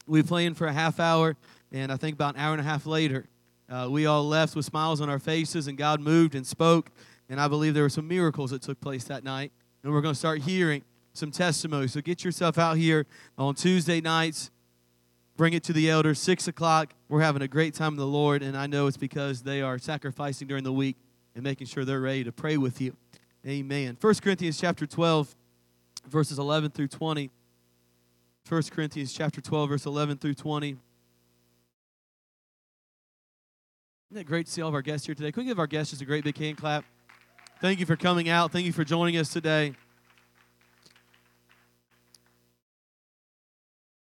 We 0.06 0.22
played 0.22 0.56
for 0.56 0.66
a 0.66 0.72
half 0.72 1.00
hour, 1.00 1.36
and 1.72 1.90
I 1.90 1.96
think 1.96 2.14
about 2.14 2.34
an 2.34 2.40
hour 2.40 2.52
and 2.52 2.60
a 2.60 2.64
half 2.64 2.86
later, 2.86 3.26
uh, 3.70 3.88
we 3.88 4.06
all 4.06 4.26
left 4.26 4.56
with 4.56 4.64
smiles 4.64 5.00
on 5.00 5.08
our 5.08 5.20
faces, 5.20 5.68
and 5.68 5.78
God 5.78 6.00
moved 6.00 6.34
and 6.34 6.46
spoke. 6.46 6.90
And 7.28 7.40
I 7.40 7.46
believe 7.46 7.74
there 7.74 7.84
were 7.84 7.88
some 7.88 8.08
miracles 8.08 8.50
that 8.50 8.62
took 8.62 8.80
place 8.80 9.04
that 9.04 9.22
night. 9.22 9.52
And 9.82 9.92
we're 9.92 10.00
going 10.00 10.14
to 10.14 10.18
start 10.18 10.42
hearing 10.42 10.82
some 11.12 11.30
testimonies. 11.30 11.92
So 11.92 12.00
get 12.00 12.24
yourself 12.24 12.58
out 12.58 12.76
here 12.76 13.06
on 13.38 13.54
Tuesday 13.54 14.00
nights. 14.00 14.50
Bring 15.36 15.52
it 15.52 15.62
to 15.64 15.72
the 15.72 15.88
elders, 15.88 16.18
6 16.18 16.48
o'clock. 16.48 16.92
We're 17.08 17.22
having 17.22 17.42
a 17.42 17.48
great 17.48 17.74
time 17.74 17.92
in 17.92 17.98
the 17.98 18.06
Lord, 18.06 18.42
and 18.42 18.56
I 18.56 18.66
know 18.66 18.88
it's 18.88 18.96
because 18.96 19.42
they 19.42 19.62
are 19.62 19.78
sacrificing 19.78 20.48
during 20.48 20.64
the 20.64 20.72
week 20.72 20.96
and 21.34 21.44
making 21.44 21.68
sure 21.68 21.84
they're 21.84 22.00
ready 22.00 22.24
to 22.24 22.32
pray 22.32 22.56
with 22.56 22.80
you. 22.80 22.96
Amen. 23.46 23.96
1 23.98 24.14
Corinthians 24.16 24.60
chapter 24.60 24.86
12, 24.86 25.34
verses 26.10 26.38
11 26.38 26.70
through 26.70 26.88
20. 26.88 27.30
1 28.48 28.62
Corinthians 28.70 29.12
chapter 29.12 29.40
12, 29.40 29.68
verse 29.68 29.86
11 29.86 30.18
through 30.18 30.34
20. 30.34 30.76
Isn't 34.10 34.20
it 34.20 34.24
great 34.24 34.46
to 34.46 34.52
see 34.52 34.60
all 34.60 34.68
of 34.68 34.74
our 34.74 34.82
guests 34.82 35.06
here 35.06 35.14
today? 35.14 35.30
Can 35.30 35.44
we 35.44 35.48
give 35.48 35.58
our 35.58 35.66
guests 35.66 35.92
just 35.92 36.02
a 36.02 36.04
great 36.04 36.24
big 36.24 36.36
hand 36.36 36.56
clap? 36.56 36.84
Thank 37.60 37.78
you 37.78 37.86
for 37.86 37.96
coming 37.96 38.28
out. 38.28 38.50
Thank 38.50 38.66
you 38.66 38.72
for 38.72 38.84
joining 38.84 39.16
us 39.16 39.32
today. 39.32 39.74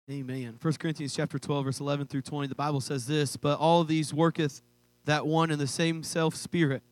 Amen. 0.09 0.57
1 0.61 0.73
Corinthians 0.75 1.13
chapter 1.13 1.37
12, 1.37 1.65
verse 1.65 1.79
11 1.81 2.07
through 2.07 2.21
20, 2.21 2.47
the 2.47 2.55
Bible 2.55 2.79
says 2.79 3.07
this, 3.07 3.35
But 3.35 3.59
all 3.59 3.83
these 3.83 4.13
worketh 4.13 4.61
that 5.03 5.27
one 5.27 5.51
and 5.51 5.59
the 5.59 5.67
same 5.67 6.03
self 6.03 6.35
spirit, 6.35 6.83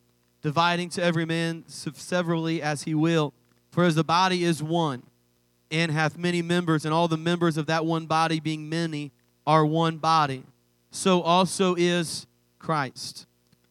dividing 0.41 0.89
to 0.89 1.03
every 1.03 1.25
man 1.25 1.63
severally 1.67 2.61
as 2.61 2.83
he 2.83 2.93
will. 2.93 3.33
For 3.75 3.83
as 3.83 3.95
the 3.95 4.05
body 4.05 4.45
is 4.45 4.63
one, 4.63 5.03
and 5.69 5.91
hath 5.91 6.17
many 6.17 6.41
members, 6.41 6.85
and 6.85 6.93
all 6.93 7.09
the 7.09 7.17
members 7.17 7.57
of 7.57 7.65
that 7.65 7.85
one 7.85 8.05
body 8.05 8.39
being 8.39 8.69
many 8.69 9.11
are 9.45 9.65
one 9.65 9.97
body, 9.97 10.45
so 10.91 11.21
also 11.21 11.75
is 11.75 12.25
Christ. 12.57 13.25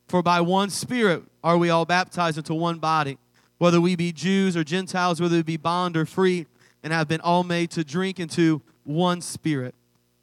For 0.07 0.23
by 0.23 0.43
one 0.43 0.69
Spirit 0.69 1.23
are 1.43 1.57
we 1.57 1.71
all 1.71 1.87
baptized 1.87 2.37
into 2.37 2.53
one 2.53 2.81
body, 2.81 3.17
whether 3.57 3.81
we 3.81 3.97
be 3.97 4.13
Jews 4.13 4.59
or 4.59 4.63
Gentiles, 4.63 5.23
whether 5.23 5.37
we 5.37 5.43
be 5.43 5.57
bond 5.57 5.97
or 5.97 6.05
free, 6.05 6.45
and 6.83 6.93
have 6.93 7.09
been 7.09 7.23
all 7.23 7.43
made 7.43 7.71
to 7.71 7.83
drink 7.83 8.21
into 8.21 8.61
one 8.83 9.23
Spirit. 9.23 9.75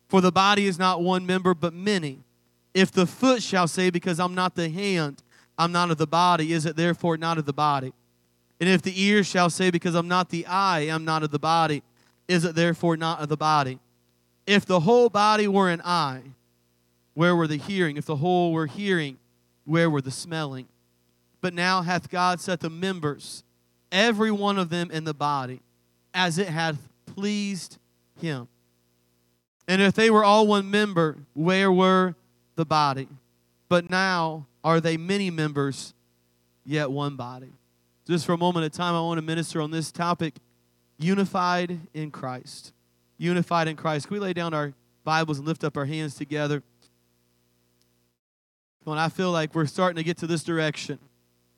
For 0.09 0.21
the 0.21 0.31
body 0.31 0.67
is 0.67 0.77
not 0.77 1.01
one 1.01 1.25
member, 1.25 1.55
but 1.55 1.73
many. 1.73 2.19
If 2.75 2.91
the 2.91 3.07
foot 3.07 3.41
shall 3.41 3.67
say, 3.67 3.89
Because 3.89 4.19
I'm 4.19 4.35
not 4.35 4.53
the 4.53 4.69
hand, 4.69 5.23
I'm 5.57 5.71
not 5.71 5.89
of 5.89 5.97
the 5.97 6.05
body, 6.05 6.53
is 6.53 6.67
it 6.67 6.75
therefore 6.75 7.17
not 7.17 7.39
of 7.39 7.47
the 7.47 7.51
body? 7.53 7.93
And 8.61 8.69
if 8.69 8.83
the 8.83 9.01
ear 9.01 9.23
shall 9.23 9.49
say, 9.49 9.71
Because 9.71 9.95
I'm 9.95 10.07
not 10.07 10.29
the 10.29 10.45
eye, 10.45 10.81
I'm 10.81 11.03
not 11.03 11.23
of 11.23 11.31
the 11.31 11.39
body, 11.39 11.81
is 12.27 12.45
it 12.45 12.53
therefore 12.53 12.95
not 12.95 13.19
of 13.19 13.27
the 13.27 13.35
body? 13.35 13.79
If 14.45 14.65
the 14.65 14.81
whole 14.81 15.09
body 15.09 15.47
were 15.47 15.69
an 15.69 15.81
eye, 15.83 16.21
where 17.15 17.35
were 17.35 17.47
the 17.47 17.57
hearing? 17.57 17.97
If 17.97 18.05
the 18.05 18.17
whole 18.17 18.53
were 18.53 18.67
hearing, 18.67 19.17
where 19.65 19.89
were 19.89 20.01
the 20.01 20.11
smelling? 20.11 20.67
But 21.41 21.55
now 21.55 21.81
hath 21.81 22.09
God 22.09 22.39
set 22.39 22.59
the 22.59 22.69
members, 22.69 23.43
every 23.91 24.31
one 24.31 24.59
of 24.59 24.69
them 24.69 24.91
in 24.91 25.05
the 25.05 25.13
body, 25.13 25.61
as 26.13 26.37
it 26.37 26.47
hath 26.47 26.77
pleased 27.07 27.79
him. 28.19 28.47
And 29.67 29.81
if 29.81 29.95
they 29.95 30.11
were 30.11 30.23
all 30.23 30.45
one 30.45 30.69
member, 30.69 31.17
where 31.33 31.71
were 31.71 32.13
the 32.55 32.65
body? 32.65 33.07
But 33.69 33.89
now 33.89 34.45
are 34.63 34.79
they 34.79 34.97
many 34.97 35.31
members, 35.31 35.93
yet 36.63 36.91
one 36.91 37.15
body. 37.15 37.53
Just 38.07 38.25
for 38.25 38.33
a 38.33 38.37
moment 38.37 38.65
of 38.65 38.71
time, 38.71 38.95
I 38.95 39.01
want 39.01 39.19
to 39.19 39.21
minister 39.21 39.61
on 39.61 39.71
this 39.71 39.91
topic 39.91 40.35
unified 40.97 41.79
in 41.93 42.11
Christ. 42.11 42.73
Unified 43.17 43.67
in 43.67 43.75
Christ. 43.75 44.07
Can 44.07 44.15
we 44.15 44.19
lay 44.19 44.33
down 44.33 44.53
our 44.53 44.73
Bibles 45.03 45.37
and 45.37 45.47
lift 45.47 45.63
up 45.63 45.77
our 45.77 45.85
hands 45.85 46.15
together? 46.15 46.63
When 48.83 48.97
I 48.97 49.09
feel 49.09 49.31
like 49.31 49.53
we're 49.53 49.67
starting 49.67 49.97
to 49.97 50.03
get 50.03 50.17
to 50.17 50.27
this 50.27 50.43
direction. 50.43 50.97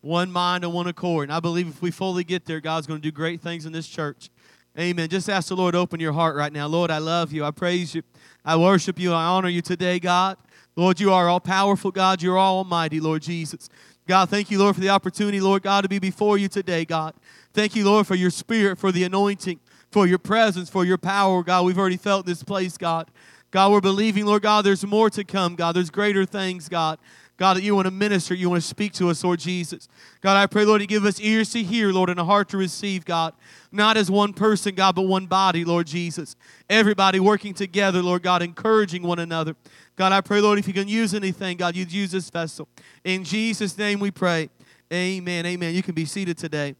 One 0.01 0.31
mind 0.31 0.65
and 0.65 0.73
one 0.73 0.87
accord. 0.87 1.29
And 1.29 1.33
I 1.33 1.39
believe 1.39 1.69
if 1.69 1.81
we 1.81 1.89
fully 1.89 2.25
get 2.25 2.45
there, 2.45 2.59
God's 2.59 2.87
going 2.87 2.99
to 2.99 3.03
do 3.03 3.11
great 3.11 3.39
things 3.39 3.65
in 3.65 3.71
this 3.71 3.87
church. 3.87 4.29
Amen. 4.77 5.07
Just 5.07 5.29
ask 5.29 5.47
the 5.47 5.55
Lord, 5.55 5.75
open 5.75 6.01
your 6.01 6.11
heart 6.11 6.35
right 6.35 6.51
now. 6.51 6.67
Lord, 6.67 6.91
I 6.91 6.97
love 6.97 7.31
you. 7.31 7.45
I 7.45 7.51
praise 7.51 7.95
you. 7.95 8.01
I 8.43 8.57
worship 8.57 8.99
you. 8.99 9.13
I 9.13 9.23
honor 9.23 9.47
you 9.47 9.61
today, 9.61 9.99
God. 9.99 10.37
Lord, 10.75 10.99
you 10.99 11.13
are 11.13 11.29
all 11.29 11.39
powerful, 11.39 11.91
God. 11.91 12.21
You're 12.21 12.37
all 12.37 12.57
almighty, 12.57 12.99
Lord 12.99 13.21
Jesus. 13.21 13.69
God, 14.07 14.29
thank 14.29 14.51
you, 14.51 14.59
Lord, 14.59 14.75
for 14.75 14.81
the 14.81 14.89
opportunity, 14.89 15.39
Lord 15.39 15.63
God, 15.63 15.81
to 15.81 15.89
be 15.89 15.99
before 15.99 16.37
you 16.37 16.47
today, 16.49 16.83
God. 16.83 17.13
Thank 17.53 17.75
you, 17.75 17.85
Lord, 17.85 18.05
for 18.05 18.15
your 18.15 18.31
spirit, 18.31 18.77
for 18.77 18.91
the 18.91 19.03
anointing, 19.03 19.59
for 19.91 20.05
your 20.05 20.17
presence, 20.17 20.69
for 20.69 20.83
your 20.83 20.97
power, 20.97 21.41
God. 21.43 21.65
We've 21.65 21.77
already 21.77 21.97
felt 21.97 22.25
this 22.25 22.43
place, 22.43 22.77
God. 22.77 23.09
God, 23.51 23.71
we're 23.71 23.81
believing, 23.81 24.25
Lord 24.25 24.41
God, 24.41 24.65
there's 24.65 24.85
more 24.85 25.09
to 25.11 25.23
come, 25.23 25.55
God. 25.55 25.75
There's 25.75 25.91
greater 25.91 26.25
things, 26.25 26.67
God. 26.67 26.97
God, 27.37 27.57
that 27.57 27.63
you 27.63 27.75
want 27.75 27.87
to 27.87 27.91
minister, 27.91 28.35
you 28.35 28.49
want 28.49 28.61
to 28.61 28.67
speak 28.67 28.93
to 28.93 29.09
us, 29.09 29.23
Lord 29.23 29.39
Jesus. 29.39 29.87
God, 30.21 30.37
I 30.37 30.45
pray, 30.45 30.65
Lord, 30.65 30.81
you 30.81 30.87
give 30.87 31.03
us 31.03 31.19
ears 31.19 31.49
to 31.51 31.63
hear, 31.63 31.91
Lord, 31.91 32.09
and 32.09 32.19
a 32.19 32.25
heart 32.25 32.49
to 32.49 32.57
receive, 32.57 33.05
God. 33.05 33.33
Not 33.71 33.97
as 33.97 34.11
one 34.11 34.33
person, 34.33 34.75
God, 34.75 34.93
but 34.95 35.03
one 35.03 35.25
body, 35.25 35.65
Lord 35.65 35.87
Jesus. 35.87 36.35
Everybody 36.69 37.19
working 37.19 37.55
together, 37.55 38.03
Lord 38.03 38.21
God, 38.21 38.43
encouraging 38.43 39.01
one 39.01 39.17
another. 39.17 39.55
God, 39.95 40.11
I 40.11 40.21
pray, 40.21 40.41
Lord, 40.41 40.59
if 40.59 40.67
you 40.67 40.73
can 40.73 40.87
use 40.87 41.15
anything, 41.15 41.57
God, 41.57 41.75
you'd 41.75 41.91
use 41.91 42.11
this 42.11 42.29
vessel. 42.29 42.67
In 43.03 43.23
Jesus' 43.23 43.77
name 43.77 43.99
we 43.99 44.11
pray. 44.11 44.49
Amen. 44.91 45.45
Amen. 45.47 45.73
You 45.73 45.81
can 45.81 45.95
be 45.95 46.05
seated 46.05 46.37
today. 46.37 46.75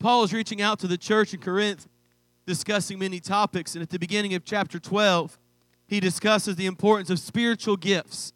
Paul 0.00 0.24
is 0.24 0.32
reaching 0.32 0.60
out 0.60 0.80
to 0.80 0.88
the 0.88 0.98
church 0.98 1.32
in 1.32 1.40
Corinth, 1.40 1.88
discussing 2.44 2.98
many 2.98 3.20
topics. 3.20 3.74
And 3.74 3.82
at 3.82 3.90
the 3.90 3.98
beginning 3.98 4.34
of 4.34 4.44
chapter 4.44 4.80
12, 4.80 5.38
he 5.86 6.00
discusses 6.00 6.56
the 6.56 6.66
importance 6.66 7.08
of 7.08 7.20
spiritual 7.20 7.76
gifts. 7.76 8.32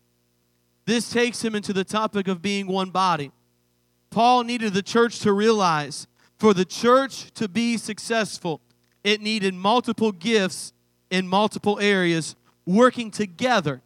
This 0.91 1.09
takes 1.09 1.45
him 1.45 1.55
into 1.55 1.72
the 1.72 1.84
topic 1.84 2.26
of 2.26 2.43
being 2.43 2.66
one 2.66 2.91
body. 2.91 3.30
Paul 4.11 4.43
needed 4.43 4.74
the 4.74 4.82
church 4.82 5.20
to 5.20 5.32
realize 5.32 6.09
for 6.36 6.53
the 6.53 6.64
church 6.64 7.30
to 7.34 7.47
be 7.47 7.76
successful, 7.76 8.61
it 9.05 9.20
needed 9.20 9.55
multiple 9.55 10.11
gifts 10.11 10.72
in 11.09 11.28
multiple 11.28 11.78
areas 11.78 12.34
working 12.66 13.12
together. 13.12 13.82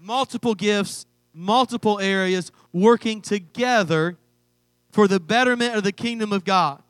Multiple 0.00 0.54
gifts, 0.54 1.04
multiple 1.34 2.00
areas 2.00 2.50
working 2.72 3.20
together 3.20 4.16
for 4.92 5.06
the 5.06 5.20
betterment 5.20 5.76
of 5.76 5.84
the 5.84 5.92
kingdom 5.92 6.32
of 6.32 6.42
God. 6.42 6.82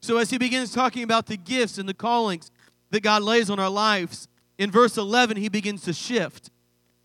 So, 0.00 0.18
as 0.18 0.30
he 0.30 0.38
begins 0.38 0.72
talking 0.72 1.02
about 1.02 1.26
the 1.26 1.36
gifts 1.36 1.78
and 1.78 1.88
the 1.88 1.94
callings 1.94 2.52
that 2.90 3.02
God 3.02 3.24
lays 3.24 3.50
on 3.50 3.58
our 3.58 3.70
lives, 3.70 4.28
in 4.56 4.70
verse 4.70 4.96
11, 4.96 5.36
he 5.38 5.48
begins 5.48 5.82
to 5.82 5.92
shift. 5.92 6.52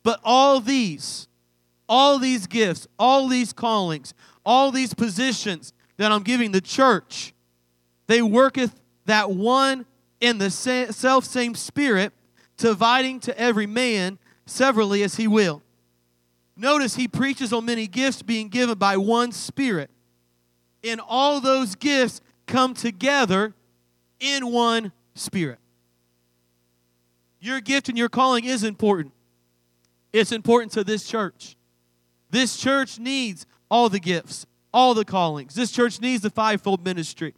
But 0.03 0.19
all 0.23 0.59
these, 0.59 1.27
all 1.87 2.19
these 2.19 2.47
gifts, 2.47 2.87
all 2.97 3.27
these 3.27 3.53
callings, 3.53 4.13
all 4.45 4.71
these 4.71 4.93
positions 4.93 5.73
that 5.97 6.11
I'm 6.11 6.23
giving 6.23 6.51
the 6.51 6.61
church, 6.61 7.33
they 8.07 8.21
worketh 8.21 8.79
that 9.05 9.31
one 9.31 9.85
in 10.21 10.37
the 10.37 10.49
self 10.49 11.25
same 11.25 11.55
spirit, 11.55 12.13
dividing 12.57 13.19
to 13.21 13.37
every 13.39 13.67
man 13.67 14.17
severally 14.45 15.03
as 15.03 15.15
he 15.15 15.27
will. 15.27 15.61
Notice 16.55 16.95
he 16.95 17.07
preaches 17.07 17.53
on 17.53 17.65
many 17.65 17.87
gifts 17.87 18.21
being 18.21 18.49
given 18.49 18.77
by 18.77 18.97
one 18.97 19.31
spirit. 19.31 19.89
And 20.83 20.99
all 21.07 21.39
those 21.39 21.75
gifts 21.75 22.21
come 22.47 22.73
together 22.73 23.53
in 24.19 24.51
one 24.51 24.91
spirit. 25.15 25.59
Your 27.39 27.61
gift 27.61 27.87
and 27.87 27.97
your 27.97 28.09
calling 28.09 28.43
is 28.43 28.63
important. 28.63 29.13
It's 30.11 30.31
important 30.31 30.71
to 30.73 30.83
this 30.83 31.07
church. 31.07 31.55
This 32.29 32.57
church 32.57 32.99
needs 32.99 33.45
all 33.69 33.89
the 33.89 33.99
gifts, 33.99 34.45
all 34.73 34.93
the 34.93 35.05
callings. 35.05 35.55
This 35.55 35.71
church 35.71 36.01
needs 36.01 36.23
the 36.23 36.29
fivefold 36.29 36.83
ministry. 36.83 37.33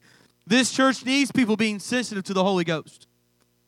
This 0.48 0.72
church 0.72 1.06
needs 1.06 1.32
people 1.32 1.56
being 1.56 1.80
sensitive 1.80 2.24
to 2.26 2.34
the 2.34 2.44
Holy 2.44 2.64
Ghost. 2.64 3.08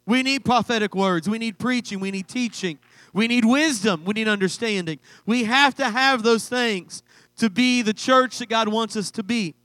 We 0.05 0.21
need 0.21 0.43
prophetic 0.43 0.95
words. 0.95 1.29
We 1.29 1.37
need 1.37 1.57
preaching. 1.57 1.99
We 1.99 2.11
need 2.11 2.27
teaching. 2.27 2.77
We 3.13 3.27
need 3.27 3.45
wisdom. 3.45 4.03
We 4.05 4.13
need 4.13 4.27
understanding. 4.27 4.99
We 5.25 5.45
have 5.45 5.75
to 5.75 5.89
have 5.89 6.23
those 6.23 6.49
things 6.49 7.03
to 7.37 7.49
be 7.49 7.81
the 7.81 7.93
church 7.93 8.39
that 8.39 8.49
God 8.49 8.67
wants 8.67 8.95
us 8.95 9.11
to 9.11 9.23
be. 9.23 9.55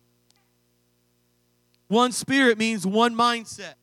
One 1.89 2.13
spirit 2.13 2.59
means 2.59 2.87
one 2.87 3.15
mindset, 3.15 3.75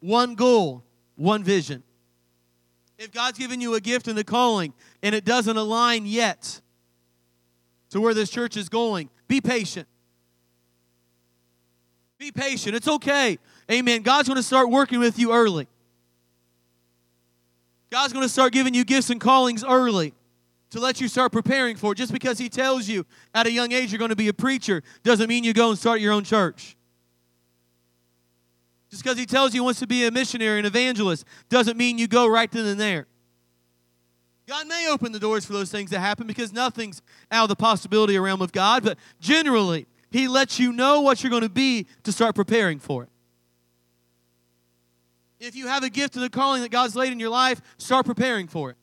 one 0.00 0.34
goal, 0.34 0.84
one 1.16 1.44
vision. 1.44 1.82
If 3.00 3.12
God's 3.12 3.38
given 3.38 3.62
you 3.62 3.74
a 3.74 3.80
gift 3.80 4.08
and 4.08 4.18
a 4.18 4.22
calling 4.22 4.74
and 5.02 5.14
it 5.14 5.24
doesn't 5.24 5.56
align 5.56 6.04
yet 6.04 6.60
to 7.88 8.00
where 8.00 8.12
this 8.12 8.28
church 8.28 8.58
is 8.58 8.68
going, 8.68 9.08
be 9.26 9.40
patient. 9.40 9.88
Be 12.18 12.30
patient. 12.30 12.76
It's 12.76 12.86
okay. 12.86 13.38
Amen. 13.72 14.02
God's 14.02 14.28
going 14.28 14.36
to 14.36 14.42
start 14.42 14.68
working 14.68 15.00
with 15.00 15.18
you 15.18 15.32
early. 15.32 15.66
God's 17.88 18.12
going 18.12 18.24
to 18.24 18.28
start 18.28 18.52
giving 18.52 18.74
you 18.74 18.84
gifts 18.84 19.08
and 19.08 19.18
callings 19.18 19.64
early 19.64 20.12
to 20.68 20.78
let 20.78 21.00
you 21.00 21.08
start 21.08 21.32
preparing 21.32 21.76
for 21.76 21.92
it. 21.92 21.94
Just 21.96 22.12
because 22.12 22.36
He 22.36 22.50
tells 22.50 22.86
you 22.86 23.06
at 23.34 23.46
a 23.46 23.50
young 23.50 23.72
age 23.72 23.90
you're 23.90 23.98
going 23.98 24.10
to 24.10 24.16
be 24.16 24.28
a 24.28 24.34
preacher 24.34 24.82
doesn't 25.04 25.26
mean 25.26 25.42
you 25.42 25.54
go 25.54 25.70
and 25.70 25.78
start 25.78 26.02
your 26.02 26.12
own 26.12 26.22
church. 26.22 26.76
Just 28.90 29.02
because 29.02 29.18
He 29.18 29.26
tells 29.26 29.54
you 29.54 29.62
He 29.62 29.64
wants 29.64 29.80
to 29.80 29.86
be 29.86 30.04
a 30.04 30.10
missionary, 30.10 30.58
an 30.58 30.66
evangelist, 30.66 31.24
doesn't 31.48 31.76
mean 31.76 31.98
you 31.98 32.08
go 32.08 32.26
right 32.26 32.50
then 32.50 32.66
and 32.66 32.80
there. 32.80 33.06
God 34.48 34.66
may 34.66 34.88
open 34.90 35.12
the 35.12 35.20
doors 35.20 35.44
for 35.44 35.52
those 35.52 35.70
things 35.70 35.90
to 35.90 36.00
happen 36.00 36.26
because 36.26 36.52
nothing's 36.52 37.02
out 37.30 37.44
of 37.44 37.48
the 37.50 37.56
possibility 37.56 38.18
realm 38.18 38.42
of 38.42 38.50
God, 38.50 38.82
but 38.82 38.98
generally, 39.20 39.86
he 40.10 40.26
lets 40.26 40.58
you 40.58 40.72
know 40.72 41.02
what 41.02 41.22
you're 41.22 41.30
going 41.30 41.42
to 41.42 41.48
be 41.48 41.86
to 42.02 42.10
start 42.10 42.34
preparing 42.34 42.80
for 42.80 43.04
it. 43.04 43.08
If 45.38 45.54
you 45.54 45.68
have 45.68 45.84
a 45.84 45.88
gift 45.88 46.16
and 46.16 46.24
a 46.24 46.28
calling 46.28 46.62
that 46.62 46.70
God's 46.70 46.96
laid 46.96 47.12
in 47.12 47.20
your 47.20 47.30
life, 47.30 47.62
start 47.78 48.04
preparing 48.04 48.48
for 48.48 48.70
it. 48.70 48.76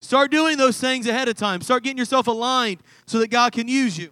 Start 0.00 0.30
doing 0.30 0.56
those 0.56 0.78
things 0.80 1.06
ahead 1.06 1.28
of 1.28 1.36
time. 1.36 1.60
Start 1.60 1.84
getting 1.84 1.98
yourself 1.98 2.26
aligned 2.26 2.80
so 3.06 3.18
that 3.20 3.28
God 3.28 3.52
can 3.52 3.68
use 3.68 3.96
you. 3.96 4.10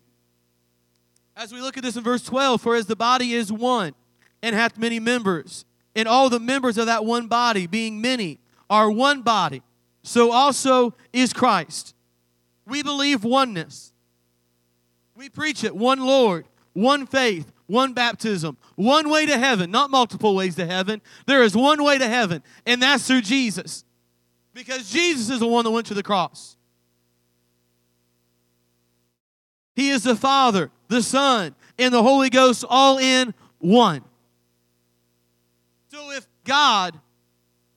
As 1.37 1.53
we 1.53 1.61
look 1.61 1.77
at 1.77 1.83
this 1.83 1.97
in 1.97 2.03
verse 2.03 2.23
12, 2.23 2.63
for 2.63 2.75
as 2.75 2.87
the 2.87 2.97
body 2.97 3.35
is 3.35 3.53
one 3.53 3.95
and 4.43 4.57
hath 4.57 4.79
many 4.79 4.99
members, 4.99 5.67
and 5.95 6.09
all 6.09 6.31
the 6.31 6.41
members 6.41 6.79
of 6.79 6.87
that 6.87 7.05
one 7.05 7.27
body, 7.27 7.67
being 7.67 8.01
many, 8.01 8.41
are 8.71 8.91
one 8.91 9.23
body, 9.23 9.63
so 10.03 10.33
also 10.33 10.95
is 11.13 11.33
Christ. 11.33 11.95
We 12.67 12.83
believe 12.83 13.23
oneness. 13.23 13.93
We 15.15 15.29
preach 15.29 15.63
it 15.63 15.77
one 15.77 16.01
Lord, 16.01 16.47
one 16.73 17.07
faith, 17.07 17.53
one 17.67 17.93
baptism, 17.93 18.57
one 18.77 19.11
way 19.11 19.27
to 19.27 19.39
heaven, 19.39 19.71
not 19.71 19.91
multiple 19.91 20.35
ways 20.35 20.55
to 20.57 20.67
heaven. 20.67 21.03
There 21.27 21.43
is 21.43 21.57
one 21.57 21.83
way 21.83 21.99
to 21.99 22.09
heaven, 22.09 22.43
and 22.65 22.83
that's 22.83 23.07
through 23.07 23.23
Jesus. 23.23 23.85
Because 24.55 24.91
Jesus 24.91 25.29
is 25.29 25.41
the 25.41 25.47
one 25.47 25.65
that 25.65 25.71
went 25.71 25.87
to 25.89 25.95
the 25.95 26.03
cross. 26.03 26.57
He 29.75 29.91
is 29.91 30.03
the 30.03 30.17
Father, 30.17 30.71
the 30.89 31.03
Son, 31.03 31.55
and 31.79 31.93
the 31.93 32.03
Holy 32.03 32.31
Ghost 32.31 32.65
all 32.69 32.99
in 32.99 33.35
one. 33.59 34.03
So 35.91 36.11
if 36.13 36.27
God, 36.45 36.99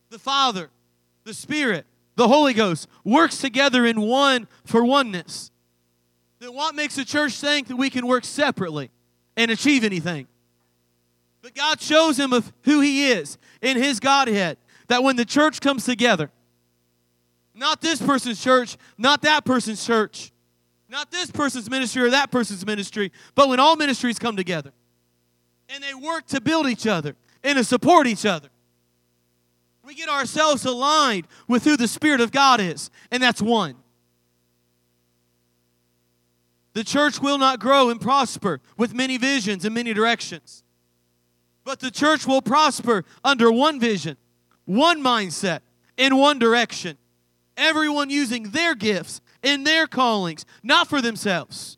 the 0.10 0.20
Father, 0.20 0.70
the 1.24 1.34
Spirit, 1.34 1.86
the 2.16 2.28
Holy 2.28 2.53
Ghost 2.53 2.88
works 3.03 3.38
together 3.38 3.86
in 3.86 4.01
one 4.01 4.47
for 4.66 4.84
oneness, 4.84 5.51
then 6.39 6.53
what 6.53 6.76
makes 6.76 6.95
the 6.95 7.05
church 7.05 7.34
think 7.39 7.68
that 7.68 7.76
we 7.76 7.89
can 7.89 8.07
work 8.07 8.26
separately 8.26 8.91
and 9.36 9.51
achieve 9.51 9.84
anything? 9.84 10.28
But 11.41 11.55
God 11.55 11.82
shows 11.82 12.20
him 12.20 12.34
of 12.34 12.51
who 12.64 12.82
he 12.82 13.12
is 13.12 13.38
in 13.62 13.78
his 13.78 13.99
Godhead. 13.99 14.57
That 14.88 15.03
when 15.03 15.16
the 15.16 15.26
church 15.26 15.62
comes 15.62 15.86
together, 15.86 16.32
not 17.53 17.82
this 17.82 18.01
person's 18.01 18.41
church, 18.41 18.78
not 18.97 19.22
that 19.22 19.45
person's 19.45 19.86
church, 19.86 20.32
not 20.90 21.12
this 21.12 21.30
person's 21.30 21.70
ministry 21.70 22.02
or 22.02 22.10
that 22.10 22.32
person's 22.32 22.66
ministry, 22.66 23.12
but 23.36 23.48
when 23.48 23.60
all 23.60 23.76
ministries 23.76 24.18
come 24.18 24.36
together 24.36 24.72
and 25.70 25.84
they 25.84 25.94
work 25.94 26.26
to 26.28 26.42
build 26.42 26.68
each 26.68 26.88
other 26.88 27.16
and 27.44 27.58
to 27.58 27.64
support 27.64 28.08
each 28.08 28.26
other, 28.26 28.50
we 29.86 29.94
get 29.94 30.10
ourselves 30.10 30.66
aligned 30.66 31.28
with 31.48 31.64
who 31.64 31.78
the 31.78 31.88
Spirit 31.88 32.22
of 32.22 32.32
God 32.32 32.60
is, 32.60 32.90
and 33.12 33.22
that's 33.22 33.42
one. 33.42 33.76
The 36.74 36.84
church 36.84 37.20
will 37.20 37.38
not 37.38 37.60
grow 37.60 37.90
and 37.90 38.00
prosper 38.00 38.62
with 38.78 38.94
many 38.94 39.18
visions 39.18 39.66
and 39.66 39.74
many 39.74 39.94
directions. 39.94 40.64
But 41.64 41.80
the 41.80 41.92
church 41.92 42.26
will 42.26 42.42
prosper 42.42 43.04
under 43.24 43.52
one 43.52 43.80
vision, 43.80 44.18
one 44.66 45.04
mindset, 45.04 45.62
in 45.98 46.16
one 46.16 46.40
direction. 46.40 46.98
Everyone 47.58 48.10
using 48.10 48.52
their 48.52 48.76
gifts 48.76 49.22
and 49.44 49.66
their 49.66 49.88
callings, 49.88 50.46
not 50.64 50.88
for 50.88 51.02
themselves, 51.02 51.78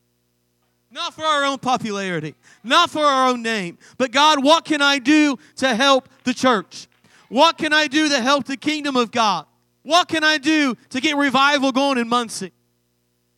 not 0.89 1.13
for 1.13 1.23
our 1.23 1.45
own 1.45 1.57
popularity, 1.57 2.35
not 2.63 2.89
for 2.89 3.01
our 3.01 3.29
own 3.29 3.41
name, 3.41 3.77
but 3.97 4.11
God, 4.11 4.43
what 4.43 4.65
can 4.65 4.81
I 4.81 4.99
do 4.99 5.37
to 5.57 5.75
help 5.75 6.09
the 6.23 6.33
church? 6.33 6.87
What 7.29 7.57
can 7.57 7.71
I 7.73 7.87
do 7.87 8.09
to 8.09 8.21
help 8.21 8.45
the 8.45 8.57
kingdom 8.57 8.97
of 8.97 9.11
God? 9.11 9.45
What 9.83 10.07
can 10.07 10.23
I 10.23 10.37
do 10.37 10.75
to 10.89 10.99
get 10.99 11.15
revival 11.15 11.71
going 11.71 11.97
in 11.97 12.07
Muncie? 12.07 12.51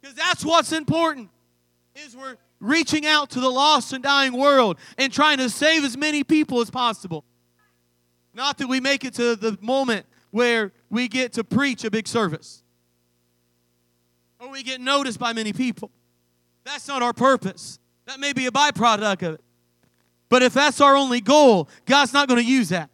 Because 0.02 0.16
that's 0.16 0.44
what's 0.44 0.72
important 0.72 1.30
is 1.96 2.18
we're 2.18 2.38
reaching 2.60 3.06
out 3.06 3.30
to 3.32 3.40
the 3.40 3.50
lost 3.50 3.94
and 3.94 4.04
dying 4.04 4.34
world 4.34 4.78
and 4.98 5.14
trying 5.14 5.38
to 5.38 5.50
save 5.50 5.84
as 5.84 5.96
many 5.96 6.24
people 6.24 6.60
as 6.60 6.70
possible. 6.70 7.24
Not 8.34 8.58
that 8.58 8.68
we 8.68 8.80
make 8.80 9.06
it 9.06 9.14
to 9.16 9.36
the 9.36 9.58
moment 9.62 10.06
where 10.32 10.72
we 10.90 11.08
get 11.08 11.34
to 11.34 11.44
preach 11.44 11.84
a 11.84 11.92
big 11.92 12.08
service 12.08 12.63
or 14.44 14.50
we 14.50 14.62
get 14.62 14.82
noticed 14.82 15.20
by 15.20 15.32
many 15.34 15.54
people. 15.54 15.90
That's 16.66 16.88
not 16.88 17.02
our 17.02 17.14
purpose. 17.14 17.80
That 18.06 18.20
may 18.20 18.34
be 18.34 18.46
a 18.46 18.52
byproduct 18.52 19.28
of 19.28 19.36
it. 19.36 19.42
But 20.28 20.44
if 20.44 20.54
that's 20.54 20.82
our 20.82 20.96
only 20.96 21.22
goal, 21.22 21.70
God's 21.86 22.12
not 22.12 22.28
going 22.28 22.42
to 22.42 22.46
use 22.46 22.70
that. 22.70 22.90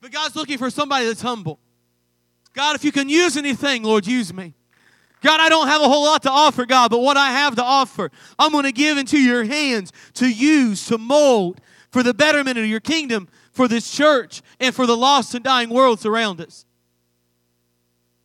But 0.00 0.10
God's 0.10 0.34
looking 0.34 0.58
for 0.58 0.70
somebody 0.70 1.06
that's 1.06 1.22
humble. 1.22 1.60
God, 2.52 2.74
if 2.76 2.84
you 2.84 2.92
can 2.92 3.08
use 3.08 3.36
anything, 3.36 3.82
Lord, 3.82 4.06
use 4.06 4.32
me. 4.32 4.54
God, 5.20 5.40
I 5.40 5.48
don't 5.48 5.68
have 5.68 5.80
a 5.80 5.88
whole 5.88 6.04
lot 6.04 6.22
to 6.24 6.30
offer, 6.30 6.66
God, 6.66 6.90
but 6.90 7.00
what 7.00 7.16
I 7.16 7.30
have 7.30 7.56
to 7.56 7.62
offer, 7.62 8.10
I'm 8.38 8.52
going 8.52 8.64
to 8.64 8.72
give 8.72 8.98
into 8.98 9.18
your 9.18 9.44
hands 9.44 9.92
to 10.14 10.28
use, 10.28 10.86
to 10.86 10.98
mold 10.98 11.60
for 11.90 12.02
the 12.02 12.12
betterment 12.12 12.58
of 12.58 12.66
your 12.66 12.80
kingdom, 12.80 13.28
for 13.52 13.68
this 13.68 13.90
church, 13.90 14.42
and 14.60 14.74
for 14.74 14.86
the 14.86 14.96
lost 14.96 15.34
and 15.34 15.44
dying 15.44 15.70
worlds 15.70 16.04
around 16.04 16.40
us. 16.40 16.66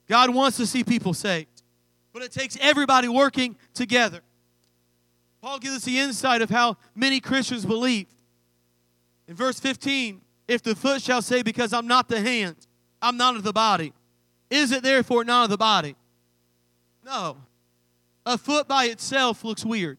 God 0.08 0.34
wants 0.34 0.58
to 0.58 0.66
see 0.66 0.84
people 0.84 1.14
saved, 1.14 1.49
but 2.20 2.26
it 2.26 2.34
takes 2.34 2.58
everybody 2.60 3.08
working 3.08 3.56
together. 3.74 4.20
Paul 5.42 5.58
gives 5.58 5.78
us 5.78 5.86
the 5.86 6.00
insight 6.00 6.42
of 6.42 6.50
how 6.50 6.76
many 6.94 7.22
Christians 7.22 7.66
believe. 7.66 8.08
In 9.30 9.36
verse 9.36 9.58
15, 9.58 10.20
if 10.46 10.62
the 10.62 10.76
foot 10.76 11.02
shall 11.02 11.22
say, 11.22 11.44
Because 11.44 11.72
I'm 11.72 11.88
not 11.88 12.10
the 12.10 12.20
hand, 12.20 12.58
I'm 13.02 13.16
not 13.16 13.38
of 13.38 13.44
the 13.44 13.54
body, 13.54 13.94
is 14.50 14.74
it 14.74 14.84
therefore 14.84 15.24
not 15.24 15.46
of 15.46 15.50
the 15.50 15.58
body? 15.58 15.96
No. 17.06 17.38
A 18.26 18.38
foot 18.38 18.68
by 18.68 18.86
itself 18.88 19.46
looks 19.46 19.64
weird. 19.64 19.98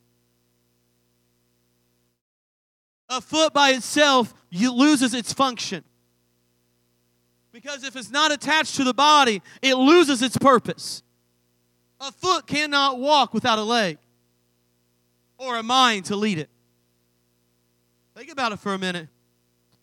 A 3.09 3.23
foot 3.23 3.55
by 3.55 3.71
itself 3.71 4.35
loses 4.53 5.15
its 5.15 5.33
function. 5.33 5.85
Because 7.51 7.83
if 7.83 7.97
it's 7.97 8.11
not 8.11 8.31
attached 8.31 8.77
to 8.77 8.85
the 8.85 8.93
body, 8.93 9.41
it 9.63 9.77
loses 9.77 10.21
its 10.21 10.37
purpose. 10.37 11.03
A 12.01 12.11
foot 12.11 12.47
cannot 12.47 12.99
walk 12.99 13.35
without 13.35 13.59
a 13.59 13.63
leg 13.63 13.99
or 15.39 15.57
a 15.59 15.63
mind 15.63 16.07
to 16.07 16.17
lead 16.17 16.39
it. 16.39 16.49
Think 18.17 18.33
about 18.33 18.53
it 18.53 18.59
for 18.59 18.73
a 18.73 18.79
minute. 18.79 19.09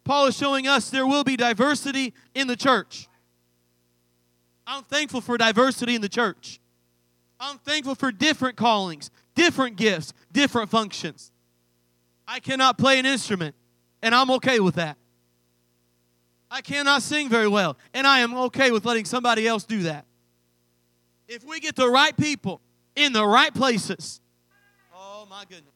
Paul 0.03 0.27
is 0.27 0.37
showing 0.37 0.67
us 0.67 0.89
there 0.89 1.05
will 1.05 1.23
be 1.23 1.37
diversity 1.37 2.13
in 2.33 2.47
the 2.47 2.55
church. 2.55 3.07
I'm 4.65 4.83
thankful 4.83 5.21
for 5.21 5.37
diversity 5.37 5.95
in 5.95 6.01
the 6.01 6.09
church. 6.09 6.59
I'm 7.39 7.57
thankful 7.59 7.93
for 7.93 8.11
different 8.11 8.57
callings, 8.57 9.11
different 9.35 9.75
gifts, 9.75 10.13
different 10.31 10.69
functions. 10.69 11.31
I 12.27 12.39
cannot 12.39 12.77
play 12.77 12.99
an 12.99 13.05
instrument, 13.05 13.55
and 14.01 14.15
I'm 14.15 14.31
okay 14.31 14.59
with 14.59 14.75
that. 14.75 14.97
I 16.49 16.61
cannot 16.61 17.03
sing 17.03 17.29
very 17.29 17.47
well, 17.47 17.77
and 17.93 18.07
I 18.07 18.19
am 18.19 18.33
okay 18.35 18.71
with 18.71 18.85
letting 18.85 19.05
somebody 19.05 19.47
else 19.47 19.65
do 19.65 19.83
that. 19.83 20.05
If 21.27 21.43
we 21.43 21.59
get 21.59 21.75
the 21.75 21.89
right 21.89 22.15
people 22.15 22.61
in 22.95 23.13
the 23.13 23.25
right 23.25 23.53
places, 23.53 24.21
oh 24.95 25.27
my 25.29 25.43
goodness. 25.43 25.73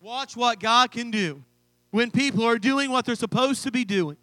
Watch 0.00 0.36
what 0.36 0.60
God 0.60 0.90
can 0.90 1.10
do 1.10 1.42
when 1.90 2.10
people 2.10 2.44
are 2.44 2.58
doing 2.58 2.90
what 2.90 3.06
they're 3.06 3.14
supposed 3.14 3.62
to 3.62 3.70
be 3.70 3.84
doing. 3.84 4.16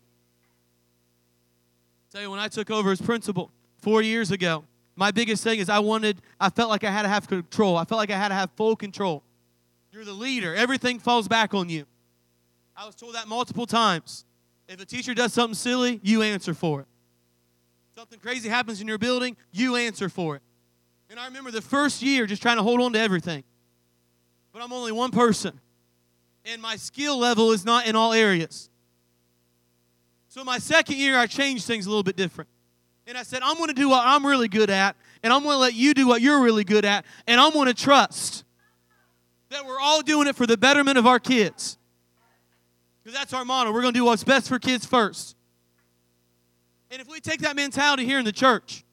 tell 2.11 2.21
you, 2.21 2.29
when 2.29 2.39
I 2.39 2.47
took 2.47 2.69
over 2.69 2.91
as 2.91 3.01
principal 3.01 3.51
four 3.77 4.01
years 4.01 4.31
ago, 4.31 4.63
my 4.95 5.09
biggest 5.11 5.43
thing 5.43 5.59
is 5.59 5.69
I 5.69 5.79
wanted, 5.79 6.21
I 6.39 6.49
felt 6.49 6.69
like 6.69 6.83
I 6.83 6.91
had 6.91 7.01
to 7.01 7.07
have 7.07 7.27
control. 7.27 7.75
I 7.75 7.85
felt 7.85 7.97
like 7.97 8.11
I 8.11 8.17
had 8.17 8.29
to 8.29 8.35
have 8.35 8.51
full 8.55 8.75
control. 8.75 9.23
You're 9.91 10.05
the 10.05 10.13
leader, 10.13 10.53
everything 10.55 10.99
falls 10.99 11.27
back 11.27 11.53
on 11.53 11.69
you. 11.69 11.85
I 12.75 12.85
was 12.85 12.95
told 12.95 13.15
that 13.15 13.27
multiple 13.27 13.65
times. 13.65 14.25
If 14.67 14.81
a 14.81 14.85
teacher 14.85 15.13
does 15.13 15.33
something 15.33 15.55
silly, 15.55 15.99
you 16.03 16.21
answer 16.21 16.53
for 16.53 16.81
it. 16.81 16.87
Something 17.95 18.19
crazy 18.19 18.49
happens 18.49 18.81
in 18.81 18.87
your 18.87 18.97
building, 18.97 19.37
you 19.51 19.75
answer 19.75 20.09
for 20.09 20.35
it. 20.35 20.41
And 21.09 21.19
I 21.19 21.25
remember 21.25 21.51
the 21.51 21.61
first 21.61 22.01
year 22.01 22.25
just 22.25 22.41
trying 22.41 22.57
to 22.57 22.63
hold 22.63 22.81
on 22.81 22.93
to 22.93 22.99
everything. 22.99 23.43
But 24.51 24.63
I'm 24.63 24.73
only 24.73 24.91
one 24.91 25.11
person, 25.11 25.59
and 26.45 26.61
my 26.61 26.75
skill 26.75 27.17
level 27.17 27.51
is 27.51 27.65
not 27.65 27.87
in 27.87 27.95
all 27.95 28.13
areas. 28.13 28.69
So, 30.27 30.43
my 30.43 30.57
second 30.57 30.97
year, 30.97 31.17
I 31.17 31.27
changed 31.27 31.65
things 31.65 31.85
a 31.85 31.89
little 31.89 32.03
bit 32.03 32.15
different. 32.15 32.49
And 33.05 33.17
I 33.17 33.23
said, 33.23 33.41
I'm 33.43 33.57
going 33.57 33.67
to 33.67 33.75
do 33.75 33.89
what 33.89 34.03
I'm 34.05 34.25
really 34.25 34.47
good 34.47 34.69
at, 34.69 34.95
and 35.21 35.33
I'm 35.33 35.43
going 35.43 35.55
to 35.55 35.59
let 35.59 35.73
you 35.73 35.93
do 35.93 36.07
what 36.07 36.21
you're 36.21 36.41
really 36.41 36.63
good 36.63 36.85
at, 36.85 37.05
and 37.27 37.39
I'm 37.39 37.51
going 37.51 37.67
to 37.67 37.73
trust 37.73 38.43
that 39.49 39.65
we're 39.65 39.79
all 39.79 40.01
doing 40.01 40.27
it 40.27 40.35
for 40.35 40.47
the 40.47 40.57
betterment 40.57 40.97
of 40.97 41.05
our 41.05 41.19
kids. 41.19 41.77
Because 43.03 43.17
that's 43.17 43.33
our 43.33 43.45
motto. 43.45 43.71
We're 43.71 43.81
going 43.81 43.93
to 43.93 43.99
do 43.99 44.05
what's 44.05 44.23
best 44.23 44.47
for 44.47 44.57
kids 44.57 44.85
first. 44.85 45.35
And 46.93 47.01
if 47.01 47.07
we 47.07 47.19
take 47.19 47.39
that 47.39 47.55
mentality 47.55 48.05
here 48.05 48.19
in 48.19 48.25
the 48.25 48.31
church, 48.31 48.85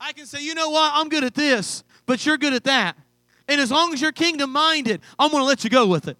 I 0.00 0.14
can 0.14 0.24
say, 0.24 0.42
you 0.42 0.54
know 0.54 0.70
what? 0.70 0.90
I'm 0.94 1.10
good 1.10 1.22
at 1.22 1.34
this, 1.34 1.84
but 2.06 2.24
you're 2.24 2.38
good 2.38 2.54
at 2.54 2.64
that. 2.64 2.96
And 3.46 3.60
as 3.60 3.70
long 3.70 3.92
as 3.92 4.00
you're 4.00 4.10
kingdom 4.10 4.50
minded, 4.50 5.02
I'm 5.18 5.30
going 5.30 5.42
to 5.42 5.46
let 5.46 5.62
you 5.62 5.68
go 5.68 5.86
with 5.86 6.08
it. 6.08 6.16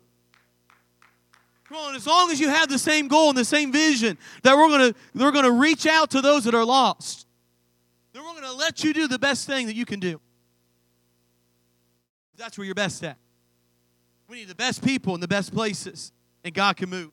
Come 1.67 1.79
on, 1.79 1.95
as 1.97 2.07
long 2.07 2.31
as 2.31 2.39
you 2.39 2.51
have 2.51 2.69
the 2.69 2.79
same 2.79 3.09
goal 3.09 3.31
and 3.31 3.39
the 3.39 3.47
same 3.47 3.73
vision 3.73 4.19
that 4.43 4.55
we're 4.55 4.69
going 4.69 4.93
to 4.93 4.99
we're 5.15 5.31
going 5.31 5.47
to 5.47 5.53
reach 5.53 5.87
out 5.87 6.11
to 6.11 6.21
those 6.21 6.45
that 6.45 6.55
are 6.55 6.67
lost. 6.67 7.27
Then 8.13 8.23
we're 8.23 8.33
going 8.33 8.45
to 8.45 8.53
let 8.53 8.85
you 8.85 8.93
do 8.93 9.09
the 9.09 9.19
best 9.19 9.47
thing 9.47 9.69
that 9.69 9.77
you 9.77 9.87
can 9.87 10.01
do. 10.01 10.21
That's 12.37 12.59
where 12.59 12.67
you're 12.67 12.75
best 12.75 13.03
at. 13.05 13.17
We 14.29 14.37
need 14.37 14.49
the 14.49 14.55
best 14.55 14.85
people 14.85 15.15
in 15.15 15.23
the 15.23 15.29
best 15.29 15.55
places, 15.55 16.13
and 16.45 16.53
God 16.53 16.77
can 16.77 16.91
move. 16.91 17.11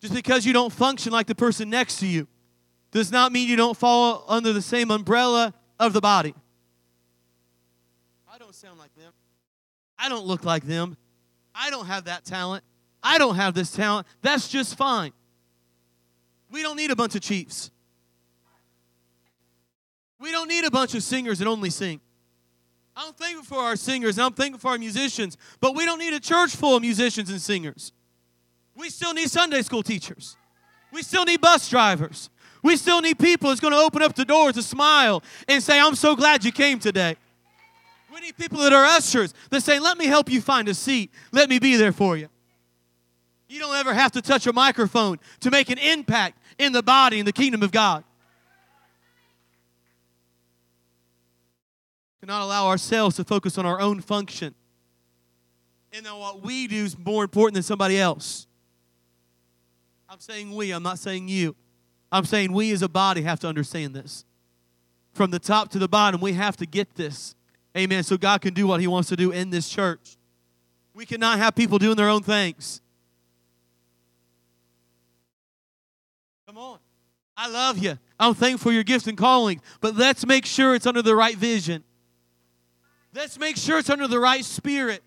Just 0.00 0.14
because 0.14 0.46
you 0.46 0.52
don't 0.52 0.72
function 0.72 1.12
like 1.12 1.26
the 1.26 1.34
person 1.34 1.70
next 1.70 1.98
to 2.00 2.06
you 2.06 2.28
does 2.90 3.10
not 3.10 3.32
mean 3.32 3.48
you 3.48 3.56
don't 3.56 3.76
fall 3.76 4.24
under 4.28 4.52
the 4.52 4.62
same 4.62 4.90
umbrella 4.90 5.52
of 5.78 5.92
the 5.92 6.00
body. 6.00 6.34
I 8.32 8.38
don't 8.38 8.54
sound 8.54 8.78
like 8.78 8.94
them. 8.94 9.12
I 9.98 10.08
don't 10.08 10.24
look 10.24 10.44
like 10.44 10.64
them. 10.64 10.96
I 11.54 11.70
don't 11.70 11.86
have 11.86 12.04
that 12.04 12.24
talent. 12.24 12.64
I 13.02 13.18
don't 13.18 13.36
have 13.36 13.54
this 13.54 13.72
talent. 13.72 14.06
That's 14.22 14.48
just 14.48 14.76
fine. 14.76 15.12
We 16.50 16.62
don't 16.62 16.76
need 16.76 16.90
a 16.90 16.96
bunch 16.96 17.14
of 17.14 17.20
chiefs. 17.20 17.70
We 20.20 20.32
don't 20.32 20.48
need 20.48 20.64
a 20.64 20.70
bunch 20.70 20.94
of 20.94 21.02
singers 21.02 21.38
that 21.40 21.48
only 21.48 21.70
sing. 21.70 22.00
I'm 22.96 23.12
thankful 23.12 23.44
for 23.44 23.62
our 23.62 23.76
singers 23.76 24.18
and 24.18 24.24
I'm 24.24 24.32
thankful 24.32 24.58
for 24.58 24.72
our 24.72 24.78
musicians, 24.78 25.36
but 25.60 25.76
we 25.76 25.84
don't 25.84 26.00
need 26.00 26.12
a 26.12 26.20
church 26.20 26.56
full 26.56 26.76
of 26.76 26.82
musicians 26.82 27.30
and 27.30 27.40
singers. 27.40 27.92
We 28.78 28.90
still 28.90 29.12
need 29.12 29.28
Sunday 29.28 29.62
school 29.62 29.82
teachers. 29.82 30.36
We 30.92 31.02
still 31.02 31.24
need 31.24 31.40
bus 31.40 31.68
drivers. 31.68 32.30
We 32.62 32.76
still 32.76 33.00
need 33.00 33.18
people 33.18 33.48
that's 33.48 33.60
going 33.60 33.74
to 33.74 33.78
open 33.78 34.02
up 34.02 34.14
the 34.14 34.24
doors 34.24 34.54
to 34.54 34.62
smile 34.62 35.22
and 35.48 35.62
say, 35.62 35.80
I'm 35.80 35.94
so 35.94 36.14
glad 36.16 36.44
you 36.44 36.52
came 36.52 36.78
today. 36.78 37.16
We 38.12 38.20
need 38.20 38.36
people 38.36 38.58
that 38.60 38.72
are 38.72 38.84
ushers 38.84 39.34
that 39.50 39.62
say, 39.62 39.78
Let 39.78 39.98
me 39.98 40.06
help 40.06 40.30
you 40.30 40.40
find 40.40 40.68
a 40.68 40.74
seat. 40.74 41.10
Let 41.32 41.50
me 41.50 41.58
be 41.58 41.76
there 41.76 41.92
for 41.92 42.16
you. 42.16 42.28
You 43.48 43.60
don't 43.60 43.74
ever 43.74 43.92
have 43.92 44.12
to 44.12 44.22
touch 44.22 44.46
a 44.46 44.52
microphone 44.52 45.18
to 45.40 45.50
make 45.50 45.70
an 45.70 45.78
impact 45.78 46.38
in 46.58 46.72
the 46.72 46.82
body 46.82 47.18
in 47.18 47.26
the 47.26 47.32
kingdom 47.32 47.62
of 47.62 47.72
God. 47.72 48.04
cannot 52.20 52.42
allow 52.42 52.66
ourselves 52.66 53.16
to 53.16 53.24
focus 53.24 53.56
on 53.56 53.64
our 53.64 53.80
own 53.80 54.00
function 54.00 54.54
and 55.92 56.04
then 56.04 56.16
what 56.16 56.42
we 56.42 56.66
do 56.66 56.84
is 56.84 56.98
more 56.98 57.24
important 57.24 57.54
than 57.54 57.62
somebody 57.62 57.98
else. 57.98 58.47
I'm 60.08 60.20
saying 60.20 60.54
we, 60.54 60.70
I'm 60.70 60.82
not 60.82 60.98
saying 60.98 61.28
you. 61.28 61.54
I'm 62.10 62.24
saying 62.24 62.52
we 62.52 62.72
as 62.72 62.82
a 62.82 62.88
body 62.88 63.22
have 63.22 63.40
to 63.40 63.48
understand 63.48 63.94
this. 63.94 64.24
From 65.12 65.30
the 65.30 65.38
top 65.38 65.70
to 65.70 65.78
the 65.78 65.88
bottom, 65.88 66.20
we 66.20 66.32
have 66.32 66.56
to 66.58 66.66
get 66.66 66.94
this. 66.94 67.34
Amen. 67.76 68.02
So 68.02 68.16
God 68.16 68.40
can 68.40 68.54
do 68.54 68.66
what 68.66 68.80
He 68.80 68.86
wants 68.86 69.08
to 69.10 69.16
do 69.16 69.30
in 69.30 69.50
this 69.50 69.68
church. 69.68 70.16
We 70.94 71.04
cannot 71.04 71.38
have 71.38 71.54
people 71.54 71.78
doing 71.78 71.96
their 71.96 72.08
own 72.08 72.22
things. 72.22 72.80
Come 76.46 76.56
on. 76.56 76.78
I 77.36 77.48
love 77.48 77.78
you. 77.78 77.98
I'm 78.18 78.34
thankful 78.34 78.70
for 78.70 78.72
your 78.72 78.82
gifts 78.82 79.06
and 79.06 79.16
calling, 79.16 79.60
but 79.80 79.94
let's 79.94 80.26
make 80.26 80.44
sure 80.44 80.74
it's 80.74 80.86
under 80.86 81.02
the 81.02 81.14
right 81.14 81.36
vision. 81.36 81.84
Let's 83.14 83.38
make 83.38 83.56
sure 83.56 83.78
it's 83.78 83.90
under 83.90 84.08
the 84.08 84.18
right 84.18 84.44
spirit. 84.44 85.02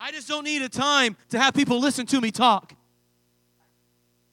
I 0.00 0.10
just 0.10 0.26
don't 0.28 0.44
need 0.44 0.62
a 0.62 0.68
time 0.68 1.16
to 1.30 1.38
have 1.38 1.54
people 1.54 1.80
listen 1.80 2.06
to 2.06 2.20
me 2.20 2.30
talk. 2.30 2.74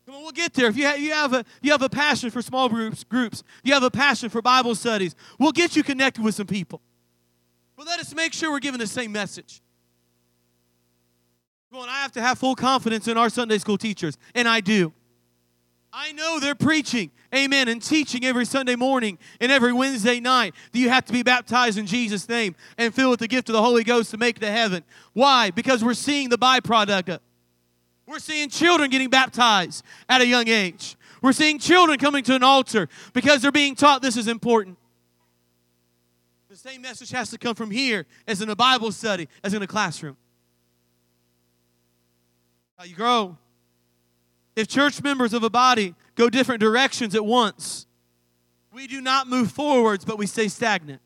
Come 0.10 0.16
on, 0.16 0.24
we'll 0.24 0.32
get 0.32 0.56
there. 0.56 0.66
If 0.66 0.76
you 0.76 0.86
have, 0.86 1.00
you 1.00 1.12
have, 1.14 1.34
a, 1.34 1.46
you 1.62 1.72
have 1.72 1.84
a 1.84 1.90
passion 1.90 2.32
for 2.32 2.42
small 2.42 2.68
groups, 2.68 3.04
groups, 3.04 3.44
you 3.64 3.76
have 3.76 3.84
a 3.84 3.92
passion 3.92 4.30
for 4.30 4.42
Bible 4.42 4.74
studies, 4.74 5.16
we'll 5.38 5.52
get 5.52 5.76
you 5.76 5.84
connected 5.84 6.24
with 6.24 6.34
some 6.34 6.48
people. 6.48 6.82
But 7.78 7.86
let 7.86 8.00
us 8.00 8.16
make 8.16 8.34
sure 8.34 8.50
we're 8.50 8.58
giving 8.58 8.80
the 8.80 8.88
same 8.88 9.12
message. 9.12 9.62
Come 11.72 11.82
on, 11.82 11.90
I 11.90 12.02
have 12.02 12.12
to 12.14 12.22
have 12.22 12.40
full 12.40 12.56
confidence 12.56 13.08
in 13.08 13.18
our 13.18 13.30
Sunday 13.30 13.60
school 13.60 13.78
teachers, 13.78 14.18
and 14.34 14.48
I 14.48 14.62
do. 14.62 14.94
I 15.94 16.12
know 16.14 16.40
they're 16.40 16.56
preaching, 16.56 17.12
amen, 17.36 17.68
and 17.68 17.80
teaching 17.80 18.26
every 18.26 18.46
Sunday 18.46 18.76
morning 18.76 19.20
and 19.40 19.52
every 19.52 19.74
Wednesday 19.74 20.20
night 20.20 20.56
that 20.72 20.80
you 20.80 20.90
have 20.90 21.06
to 21.06 21.14
be 21.14 21.22
baptized 21.22 21.78
in 21.78 21.86
Jesus' 21.86 22.28
name 22.28 22.56
and 22.80 22.96
filled 22.96 23.12
with 23.12 23.20
the 23.20 23.28
gift 23.28 23.48
of 23.50 23.54
the 23.54 23.62
Holy 23.62 23.84
Ghost 23.84 24.10
to 24.10 24.18
make 24.18 24.38
it 24.38 24.40
to 24.40 24.50
heaven. 24.50 24.84
Why? 25.14 25.52
Because 25.52 25.84
we're 25.84 25.94
seeing 25.94 26.30
the 26.30 26.38
byproduct. 26.40 27.20
We're 28.10 28.18
seeing 28.18 28.50
children 28.50 28.90
getting 28.90 29.12
baptized 29.12 29.86
at 30.10 30.20
a 30.20 30.26
young 30.26 30.48
age. 30.48 30.98
We're 31.22 31.32
seeing 31.32 31.60
children 31.60 32.00
coming 32.00 32.24
to 32.24 32.34
an 32.34 32.42
altar 32.42 32.90
because 33.14 33.44
they're 33.44 33.52
being 33.52 33.76
taught 33.76 34.02
this 34.02 34.18
is 34.18 34.28
important. 34.28 34.80
The 36.50 36.56
same 36.58 36.82
message 36.82 37.12
has 37.12 37.30
to 37.30 37.38
come 37.38 37.54
from 37.54 37.70
here 37.70 38.08
as 38.28 38.42
in 38.42 38.50
a 38.50 38.56
Bible 38.56 38.92
study, 38.92 39.30
as 39.44 39.54
in 39.54 39.62
a 39.62 39.68
classroom. 39.68 40.18
How 42.80 42.86
you 42.86 42.96
grow. 42.96 43.38
If 44.56 44.68
church 44.68 45.04
members 45.04 45.36
of 45.36 45.44
a 45.44 45.50
body 45.52 45.94
go 46.16 46.32
different 46.32 46.62
directions 46.62 47.14
at 47.14 47.24
once, 47.24 47.86
we 48.74 48.88
do 48.88 49.02
not 49.02 49.28
move 49.28 49.52
forwards, 49.52 50.04
but 50.04 50.18
we 50.18 50.26
stay 50.26 50.48
stagnant. 50.48 51.02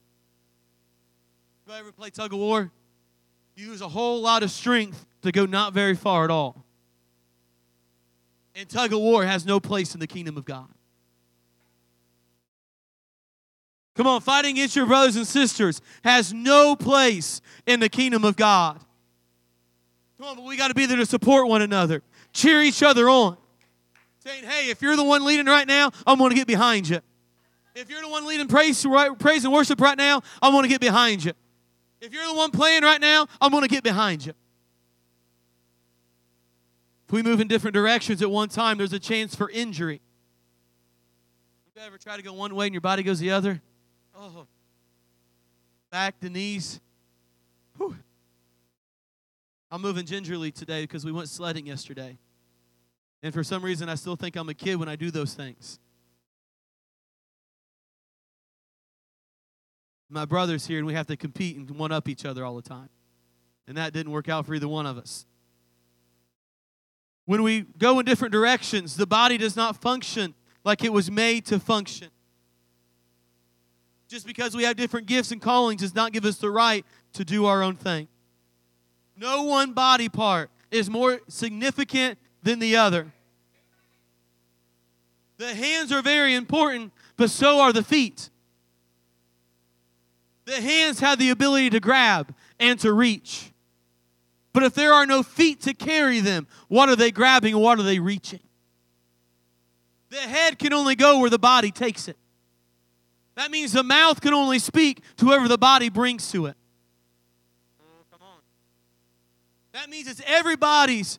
You 1.67 1.73
ever 1.73 1.91
play 1.91 2.11
tug 2.11 2.31
of 2.31 2.39
war? 2.39 2.71
You 3.57 3.71
use 3.71 3.81
a 3.81 3.89
whole 3.89 4.21
lot 4.21 4.41
of 4.41 4.51
strength 4.51 5.05
to 5.23 5.33
go 5.33 5.45
not 5.45 5.73
very 5.73 5.95
far 5.95 6.23
at 6.23 6.31
all. 6.31 6.62
And 8.55 8.69
tug 8.69 8.93
of 8.93 8.99
war 8.99 9.25
has 9.25 9.45
no 9.45 9.59
place 9.59 9.93
in 9.93 9.99
the 9.99 10.07
kingdom 10.07 10.37
of 10.37 10.45
God. 10.45 10.67
Come 13.95 14.07
on, 14.07 14.21
fighting 14.21 14.51
against 14.53 14.75
your 14.75 14.87
brothers 14.87 15.15
and 15.15 15.27
sisters 15.27 15.81
has 16.03 16.33
no 16.33 16.75
place 16.75 17.41
in 17.67 17.79
the 17.79 17.89
kingdom 17.89 18.25
of 18.25 18.35
God. 18.35 18.79
Come 20.17 20.27
on, 20.27 20.35
but 20.35 20.45
we 20.45 20.57
got 20.57 20.69
to 20.69 20.73
be 20.73 20.85
there 20.85 20.97
to 20.97 21.05
support 21.05 21.47
one 21.47 21.61
another, 21.61 22.01
cheer 22.31 22.61
each 22.61 22.81
other 22.81 23.07
on 23.09 23.37
saying, 24.23 24.45
hey, 24.45 24.69
if 24.69 24.81
you're 24.81 24.95
the 24.95 25.03
one 25.03 25.25
leading 25.25 25.47
right 25.47 25.67
now, 25.67 25.91
I'm 26.07 26.17
going 26.17 26.29
to 26.29 26.35
get 26.35 26.47
behind 26.47 26.87
you. 26.87 26.99
If 27.75 27.89
you're 27.89 28.01
the 28.01 28.07
one 28.07 28.25
leading 28.25 28.47
praise, 28.47 28.85
right, 28.85 29.17
praise 29.19 29.43
and 29.43 29.53
worship 29.53 29.81
right 29.81 29.97
now, 29.97 30.21
I 30.41 30.49
want 30.49 30.63
to 30.63 30.69
get 30.69 30.79
behind 30.79 31.25
you. 31.25 31.33
If 31.99 32.13
you're 32.13 32.25
the 32.25 32.33
one 32.33 32.51
playing 32.51 32.83
right 32.83 33.01
now, 33.01 33.27
I'm 33.41 33.51
going 33.51 33.63
to 33.63 33.69
get 33.69 33.83
behind 33.83 34.25
you. 34.25 34.33
If 37.07 37.13
we 37.13 37.21
move 37.21 37.39
in 37.39 37.47
different 37.47 37.73
directions 37.73 38.21
at 38.21 38.31
one 38.31 38.49
time, 38.49 38.77
there's 38.77 38.93
a 38.93 38.99
chance 38.99 39.35
for 39.35 39.49
injury. 39.49 40.01
You 41.75 41.81
ever 41.81 41.97
try 41.97 42.17
to 42.17 42.23
go 42.23 42.33
one 42.33 42.55
way 42.55 42.67
and 42.67 42.73
your 42.73 42.81
body 42.81 43.03
goes 43.03 43.19
the 43.19 43.31
other? 43.31 43.61
Oh. 44.15 44.47
Back 45.91 46.19
to 46.21 46.29
knees. 46.29 46.79
Whew. 47.77 47.95
I'm 49.71 49.81
moving 49.81 50.05
gingerly 50.05 50.51
today 50.51 50.83
because 50.83 51.03
we 51.03 51.11
went 51.11 51.29
sledding 51.29 51.65
yesterday. 51.65 52.19
And 53.23 53.33
for 53.33 53.43
some 53.43 53.63
reason, 53.63 53.89
I 53.89 53.95
still 53.95 54.15
think 54.15 54.35
I'm 54.35 54.49
a 54.49 54.53
kid 54.53 54.75
when 54.75 54.87
I 54.87 54.95
do 54.95 55.09
those 55.09 55.33
things. 55.33 55.79
My 60.09 60.25
brother's 60.25 60.67
here, 60.67 60.77
and 60.77 60.85
we 60.85 60.93
have 60.93 61.07
to 61.07 61.17
compete 61.17 61.57
and 61.57 61.67
one 61.71 61.91
up 61.91 62.07
each 62.07 62.23
other 62.23 62.45
all 62.45 62.55
the 62.55 62.61
time. 62.61 62.89
And 63.67 63.77
that 63.77 63.93
didn't 63.93 64.11
work 64.11 64.29
out 64.29 64.45
for 64.45 64.53
either 64.53 64.67
one 64.67 64.85
of 64.85 64.97
us. 64.97 65.25
When 67.25 67.41
we 67.43 67.61
go 67.77 67.99
in 67.99 68.05
different 68.05 68.31
directions, 68.31 68.97
the 68.97 69.07
body 69.07 69.37
does 69.37 69.55
not 69.55 69.81
function 69.81 70.33
like 70.63 70.83
it 70.83 70.91
was 70.91 71.09
made 71.09 71.45
to 71.47 71.59
function. 71.59 72.09
Just 74.09 74.27
because 74.27 74.55
we 74.55 74.63
have 74.63 74.75
different 74.75 75.07
gifts 75.07 75.31
and 75.31 75.41
callings 75.41 75.81
does 75.81 75.95
not 75.95 76.11
give 76.11 76.25
us 76.25 76.37
the 76.37 76.51
right 76.51 76.85
to 77.13 77.23
do 77.23 77.45
our 77.45 77.63
own 77.63 77.75
thing. 77.75 78.07
No 79.17 79.43
one 79.43 79.73
body 79.73 80.09
part 80.09 80.49
is 80.71 80.89
more 80.89 81.21
significant 81.27 82.17
than 82.41 82.59
the 82.59 82.75
other. 82.75 83.11
The 85.37 85.53
hands 85.53 85.91
are 85.91 86.01
very 86.01 86.35
important, 86.35 86.91
but 87.15 87.29
so 87.29 87.59
are 87.59 87.73
the 87.73 87.83
feet. 87.83 88.29
The 90.45 90.59
hands 90.59 90.99
have 90.99 91.19
the 91.19 91.29
ability 91.29 91.69
to 91.71 91.79
grab 91.79 92.33
and 92.59 92.79
to 92.79 92.91
reach. 92.91 93.52
But 94.53 94.63
if 94.63 94.75
there 94.75 94.93
are 94.93 95.05
no 95.05 95.23
feet 95.23 95.61
to 95.61 95.73
carry 95.73 96.19
them, 96.19 96.47
what 96.67 96.87
are 96.87 96.95
they 96.95 97.11
grabbing 97.11 97.57
what 97.57 97.79
are 97.79 97.83
they 97.83 97.99
reaching? 97.99 98.39
The 100.09 100.17
head 100.17 100.59
can 100.59 100.73
only 100.73 100.95
go 100.95 101.19
where 101.19 101.29
the 101.31 101.39
body 101.39 101.71
takes 101.71 102.07
it. 102.07 102.17
That 103.35 103.49
means 103.49 103.71
the 103.71 103.83
mouth 103.83 104.21
can 104.21 104.33
only 104.33 104.59
speak 104.59 105.01
to 105.17 105.25
whoever 105.25 105.47
the 105.47 105.57
body 105.57 105.89
brings 105.89 106.29
to 106.31 106.45
it. 106.45 106.55
That 109.71 109.89
means 109.89 110.07
it's 110.07 110.21
everybody's 110.27 111.17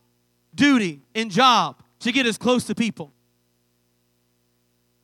duty 0.55 1.03
and 1.13 1.29
job 1.29 1.83
to 2.01 2.13
get 2.13 2.25
as 2.25 2.39
close 2.39 2.65
to 2.65 2.75
people. 2.77 3.13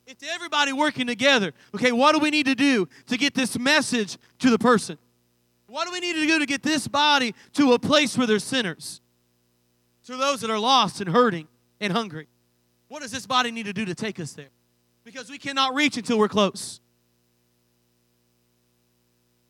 It's 0.06 0.24
everybody 0.28 0.72
working 0.72 1.08
together. 1.08 1.52
Okay, 1.74 1.90
what 1.90 2.12
do 2.12 2.20
we 2.20 2.30
need 2.30 2.46
to 2.46 2.54
do 2.54 2.88
to 3.06 3.16
get 3.16 3.34
this 3.34 3.58
message 3.58 4.18
to 4.38 4.50
the 4.50 4.58
person? 4.58 4.98
What 5.70 5.86
do 5.86 5.92
we 5.92 6.00
need 6.00 6.14
to 6.14 6.26
do 6.26 6.40
to 6.40 6.46
get 6.46 6.64
this 6.64 6.88
body 6.88 7.32
to 7.52 7.74
a 7.74 7.78
place 7.78 8.18
where 8.18 8.26
there's 8.26 8.42
sinners? 8.42 9.00
To 10.06 10.16
those 10.16 10.40
that 10.40 10.50
are 10.50 10.58
lost 10.58 11.00
and 11.00 11.08
hurting 11.08 11.46
and 11.80 11.92
hungry. 11.92 12.26
What 12.88 13.02
does 13.02 13.12
this 13.12 13.24
body 13.24 13.52
need 13.52 13.66
to 13.66 13.72
do 13.72 13.84
to 13.84 13.94
take 13.94 14.18
us 14.18 14.32
there? 14.32 14.48
Because 15.04 15.30
we 15.30 15.38
cannot 15.38 15.74
reach 15.74 15.96
until 15.96 16.18
we're 16.18 16.28
close. 16.28 16.80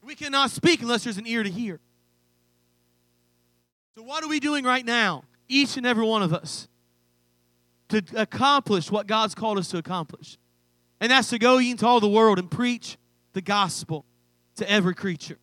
We 0.04 0.14
cannot 0.14 0.50
speak 0.50 0.82
unless 0.82 1.04
there's 1.04 1.16
an 1.16 1.26
ear 1.26 1.42
to 1.42 1.48
hear. 1.48 1.80
So, 3.96 4.02
what 4.02 4.22
are 4.22 4.28
we 4.28 4.40
doing 4.40 4.62
right 4.62 4.84
now, 4.84 5.24
each 5.48 5.78
and 5.78 5.86
every 5.86 6.04
one 6.04 6.22
of 6.22 6.34
us, 6.34 6.68
to 7.88 8.02
accomplish 8.14 8.90
what 8.90 9.06
God's 9.06 9.34
called 9.34 9.58
us 9.58 9.68
to 9.68 9.78
accomplish? 9.78 10.36
And 11.00 11.10
that's 11.10 11.30
to 11.30 11.38
go 11.38 11.58
into 11.58 11.86
all 11.86 11.98
the 11.98 12.08
world 12.08 12.38
and 12.38 12.50
preach 12.50 12.98
the 13.32 13.40
gospel 13.40 14.04
to 14.56 14.70
every 14.70 14.94
creature. 14.94 15.38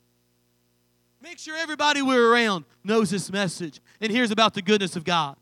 Make 1.28 1.40
sure 1.40 1.58
everybody 1.58 2.02
we're 2.02 2.32
around 2.32 2.64
knows 2.86 3.10
this 3.10 3.30
message 3.30 3.82
and 4.00 4.10
hears 4.10 4.32
about 4.32 4.54
the 4.54 4.62
goodness 4.62 4.96
of 4.96 5.04
God. 5.04 5.36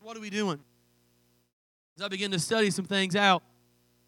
What 0.00 0.16
are 0.16 0.20
we 0.20 0.28
doing? 0.28 0.58
As 1.96 2.02
I 2.02 2.08
begin 2.08 2.32
to 2.32 2.40
study 2.40 2.70
some 2.72 2.84
things 2.84 3.14
out, 3.14 3.44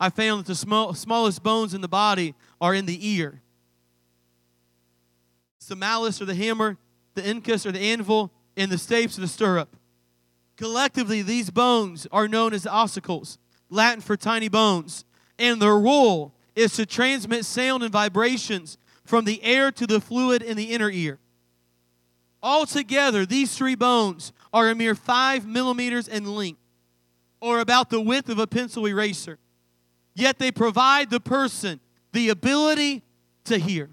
I 0.00 0.10
found 0.10 0.40
that 0.40 0.46
the 0.48 0.56
small, 0.56 0.94
smallest 0.94 1.44
bones 1.44 1.74
in 1.74 1.80
the 1.80 1.86
body 1.86 2.34
are 2.60 2.74
in 2.74 2.86
the 2.86 3.08
ear. 3.08 3.40
It's 5.58 5.68
the 5.68 5.76
malleus 5.76 6.20
or 6.20 6.24
the 6.24 6.34
hammer, 6.34 6.76
the 7.14 7.22
incus 7.22 7.64
or 7.64 7.70
the 7.70 7.78
anvil, 7.78 8.32
and 8.56 8.68
the 8.68 8.76
stapes 8.76 9.16
or 9.16 9.20
the 9.20 9.28
stirrup. 9.28 9.76
Collectively, 10.56 11.22
these 11.22 11.50
bones 11.50 12.08
are 12.10 12.26
known 12.26 12.52
as 12.52 12.64
the 12.64 12.70
ossicles. 12.70 13.38
Latin 13.70 14.00
for 14.00 14.16
tiny 14.16 14.48
bones. 14.48 15.04
And 15.38 15.62
their 15.62 15.78
role 15.78 16.34
is 16.56 16.72
to 16.74 16.84
transmit 16.84 17.44
sound 17.44 17.84
and 17.84 17.92
vibrations 17.92 18.76
from 19.04 19.24
the 19.24 19.42
air 19.42 19.70
to 19.72 19.86
the 19.86 20.00
fluid 20.00 20.42
in 20.42 20.56
the 20.56 20.72
inner 20.72 20.90
ear. 20.90 21.18
Altogether, 22.42 23.24
these 23.24 23.56
three 23.56 23.74
bones 23.74 24.32
are 24.52 24.68
a 24.68 24.74
mere 24.74 24.94
five 24.94 25.46
millimeters 25.46 26.08
in 26.08 26.24
length, 26.24 26.60
or 27.40 27.60
about 27.60 27.90
the 27.90 28.00
width 28.00 28.28
of 28.28 28.38
a 28.38 28.46
pencil 28.46 28.86
eraser. 28.86 29.38
Yet 30.14 30.38
they 30.38 30.50
provide 30.50 31.10
the 31.10 31.20
person 31.20 31.80
the 32.12 32.28
ability 32.28 33.02
to 33.44 33.58
hear. 33.58 33.90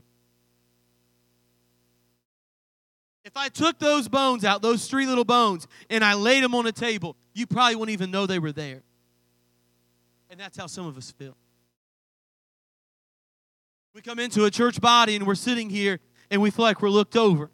If 3.24 3.38
I 3.38 3.50
took 3.50 3.78
those 3.80 4.08
bones 4.08 4.44
out, 4.44 4.62
those 4.62 4.88
three 4.88 5.06
little 5.06 5.24
bones, 5.26 5.68
and 5.90 6.04
I 6.04 6.16
laid 6.16 6.44
them 6.44 6.56
on 6.56 6.66
a 6.66 6.72
table, 6.72 7.16
you 7.34 7.46
probably 7.46 7.76
wouldn't 7.76 7.94
even 7.94 8.12
know 8.12 8.26
they 8.26 8.40
were 8.40 8.52
there. 8.52 8.82
And 10.30 10.40
that's 10.40 10.58
how 10.58 10.68
some 10.68 10.88
of 10.88 10.98
us 10.98 11.12
feel. 11.12 11.36
We 13.94 14.02
come 14.02 14.20
into 14.20 14.46
a 14.46 14.52
church 14.52 14.80
body 14.80 15.16
and 15.16 15.26
we're 15.26 15.36
sitting 15.36 15.70
here 15.70 16.00
and 16.30 16.42
we 16.42 16.52
feel 16.52 16.64
like 16.64 16.82
we're 16.82 16.90
looked 16.90 17.16
over. 17.16 17.50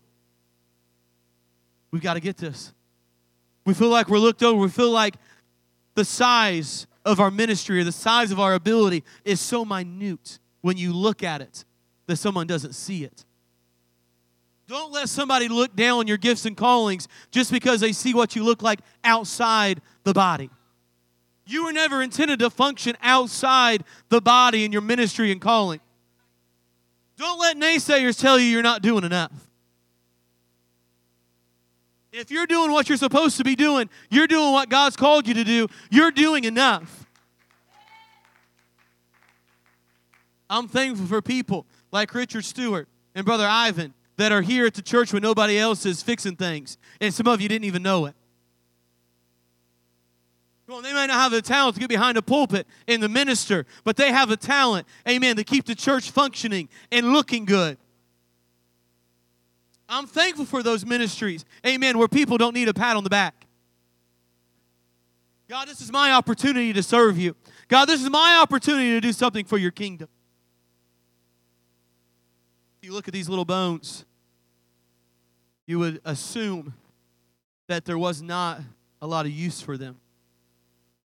We've 1.91 2.02
got 2.02 2.16
to 2.16 2.20
get 2.20 2.38
this. 2.38 2.74
We 3.66 3.74
feel 3.74 3.90
like 3.90 4.10
we're 4.10 4.20
looked 4.20 4.44
over. 4.44 4.60
We 4.60 4.70
feel 4.70 4.91
like 4.91 5.16
the 5.95 6.03
size 6.03 6.88
of 7.06 7.20
our 7.20 7.32
ministry 7.32 7.80
or 7.80 7.84
the 7.84 7.91
size 7.91 8.32
of 8.32 8.40
our 8.40 8.53
ability 8.53 9.03
is 9.24 9.40
so 9.40 9.64
minute 9.64 10.40
when 10.62 10.78
you 10.78 10.91
look 10.91 11.24
at 11.24 11.41
it 11.41 11.64
that 12.07 12.18
someone 12.18 12.48
doesn't 12.48 12.74
see 12.74 13.03
it. 13.03 13.24
Don't 14.68 14.91
let 14.91 15.10
somebody 15.10 15.48
look 15.48 15.76
down 15.76 15.99
on 15.99 16.07
your 16.07 16.18
gifts 16.18 16.45
and 16.45 16.57
callings 16.57 17.07
just 17.32 17.52
because 17.52 17.80
they 17.80 17.94
see 17.94 18.14
what 18.14 18.36
you 18.36 18.44
look 18.44 18.62
like 18.62 18.80
outside 19.03 19.80
the 20.03 20.14
body. 20.14 20.49
You 21.45 21.66
were 21.66 21.74
never 21.74 22.02
intended 22.02 22.40
to 22.40 22.49
function 22.49 22.98
outside 23.02 23.84
the 24.10 24.20
body 24.20 24.66
in 24.66 24.72
your 24.72 24.82
ministry 24.82 25.32
and 25.32 25.40
calling. 25.40 25.80
Don't 27.18 27.40
let 27.40 27.58
naysayers 27.58 28.20
tell 28.20 28.38
you 28.38 28.46
you're 28.46 28.62
not 28.62 28.82
doing 28.82 29.04
enough. 29.04 29.32
If 32.12 32.32
you're 32.32 32.48
doing 32.48 32.72
what 32.72 32.88
you're 32.88 32.98
supposed 32.98 33.38
to 33.38 33.44
be 33.44 33.56
doing, 33.56 33.90
you're 34.10 34.28
doing 34.28 34.54
what 34.54 34.70
God's 34.70 34.96
called 34.96 35.28
you 35.28 35.34
to 35.34 35.44
do, 35.44 35.68
you're 35.90 36.12
doing 36.12 36.46
enough. 36.46 37.06
I'm 40.50 40.68
thankful 40.68 41.08
for 41.08 41.22
people 41.22 41.66
like 41.92 42.14
Richard 42.14 42.46
Stewart 42.46 42.88
and 43.14 43.26
Brother 43.26 43.48
Ivan 43.48 43.94
that 44.18 44.32
are 44.32 44.42
here 44.42 44.66
at 44.66 44.74
the 44.76 44.82
church 44.82 45.12
when 45.12 45.22
nobody 45.22 45.58
else 45.58 45.86
is 45.86 46.02
fixing 46.02 46.36
things. 46.36 46.78
And 47.02 47.14
some 47.14 47.28
of 47.28 47.42
you 47.42 47.50
didn't 47.50 47.66
even 47.66 47.84
know 47.84 48.06
it. 48.06 48.16
Well, 50.68 50.82
they 50.82 50.94
might 50.94 51.08
not 51.08 51.18
have 51.18 51.32
the 51.32 51.42
talent 51.42 51.76
to 51.76 51.80
get 51.80 51.90
behind 51.90 52.18
a 52.18 52.22
pulpit 52.22 52.66
and 52.88 53.02
the 53.02 53.10
minister, 53.10 53.66
but 53.84 53.98
they 53.98 54.12
have 54.12 54.30
the 54.30 54.38
talent, 54.38 54.88
amen, 55.08 55.36
to 55.36 55.44
keep 55.44 55.66
the 55.66 55.76
church 55.76 56.10
functioning 56.10 56.70
and 56.92 57.14
looking 57.14 57.46
good. 57.46 57.78
I'm 59.88 60.08
thankful 60.08 60.46
for 60.46 60.64
those 60.64 60.84
ministries, 60.84 61.46
amen, 61.66 62.00
where 62.00 62.08
people 62.08 62.40
don't 62.40 62.56
need 62.56 62.68
a 62.68 62.74
pat 62.74 62.98
on 62.98 63.04
the 63.04 63.10
back. 63.10 63.46
God, 65.48 65.68
this 65.68 65.82
is 65.82 65.92
my 65.92 66.12
opportunity 66.14 66.74
to 66.74 66.82
serve 66.82 67.20
you. 67.20 67.36
God, 67.68 67.86
this 67.86 68.02
is 68.02 68.10
my 68.10 68.40
opportunity 68.42 68.90
to 68.90 69.02
do 69.02 69.14
something 69.14 69.46
for 69.46 69.60
your 69.60 69.70
kingdom. 69.70 70.08
You 72.82 72.94
look 72.94 73.08
at 73.08 73.14
these 73.14 73.30
little 73.30 73.46
bones, 73.46 74.06
you 75.68 75.78
would 75.78 76.02
assume 76.04 76.74
that 77.68 77.86
there 77.86 77.98
was 77.98 78.24
not 78.24 78.62
a 79.02 79.08
lot 79.08 79.26
of 79.26 79.32
use 79.32 79.62
for 79.62 79.78
them. 79.78 79.98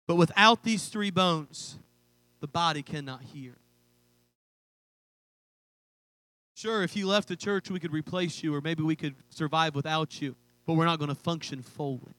But 0.07 0.17
without 0.17 0.63
these 0.63 0.89
three 0.89 1.11
bones, 1.11 1.79
the 2.41 2.49
body 2.49 2.83
cannot 2.83 3.23
hear. 3.23 3.55
Sure, 6.55 6.83
if 6.83 6.97
you 6.97 7.07
left 7.07 7.29
the 7.29 7.37
church, 7.37 7.71
we 7.71 7.81
could 7.81 7.93
replace 7.93 8.43
you, 8.43 8.55
or 8.55 8.61
maybe 8.61 8.83
we 8.83 8.97
could 8.97 9.15
survive 9.31 9.75
without 9.75 10.21
you, 10.21 10.37
but 10.67 10.75
we're 10.75 10.85
not 10.85 10.99
going 10.99 11.09
to 11.09 11.15
function 11.15 11.63
fully. 11.63 12.15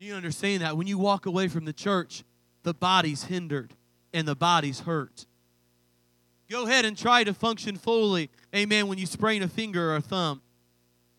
You 0.00 0.14
understand 0.14 0.62
that? 0.62 0.76
When 0.76 0.88
you 0.88 0.98
walk 0.98 1.26
away 1.26 1.46
from 1.46 1.64
the 1.64 1.72
church, 1.72 2.24
the 2.64 2.74
body's 2.74 3.24
hindered 3.24 3.72
and 4.12 4.26
the 4.26 4.34
body's 4.34 4.80
hurt. 4.80 5.26
Go 6.50 6.66
ahead 6.66 6.84
and 6.84 6.98
try 6.98 7.22
to 7.24 7.32
function 7.32 7.76
fully, 7.76 8.28
amen, 8.54 8.88
when 8.88 8.98
you 8.98 9.06
sprain 9.06 9.42
a 9.42 9.48
finger 9.48 9.92
or 9.92 9.96
a 9.96 10.00
thumb, 10.00 10.42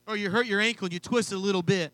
or 0.06 0.18
you 0.18 0.30
hurt 0.30 0.48
your 0.48 0.60
ankle 0.60 0.86
and 0.86 0.94
you 0.94 1.00
twist 1.00 1.32
it 1.32 1.36
a 1.36 1.40
little 1.40 1.62
bit. 1.64 1.94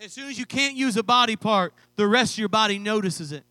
As 0.00 0.12
soon 0.12 0.28
as 0.28 0.38
you 0.38 0.46
can't 0.46 0.76
use 0.76 0.96
a 0.96 1.02
body 1.02 1.36
part, 1.36 1.72
the 1.96 2.06
rest 2.06 2.34
of 2.34 2.38
your 2.38 2.48
body 2.48 2.78
notices 2.78 3.32
it. 3.32 3.44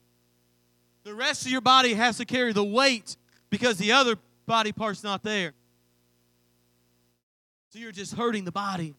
The 1.04 1.14
rest 1.14 1.46
of 1.46 1.52
your 1.52 1.62
body 1.62 1.94
has 1.94 2.18
to 2.18 2.26
carry 2.26 2.54
the 2.54 2.64
weight 2.64 3.18
because 3.50 3.78
the 3.78 3.92
other 3.92 4.16
body 4.46 4.72
part's 4.72 5.04
not 5.04 5.24
there. 5.24 5.54
So 7.70 7.80
you're 7.80 7.92
just 7.92 8.14
hurting 8.14 8.46
the 8.46 8.52
body. 8.52 8.96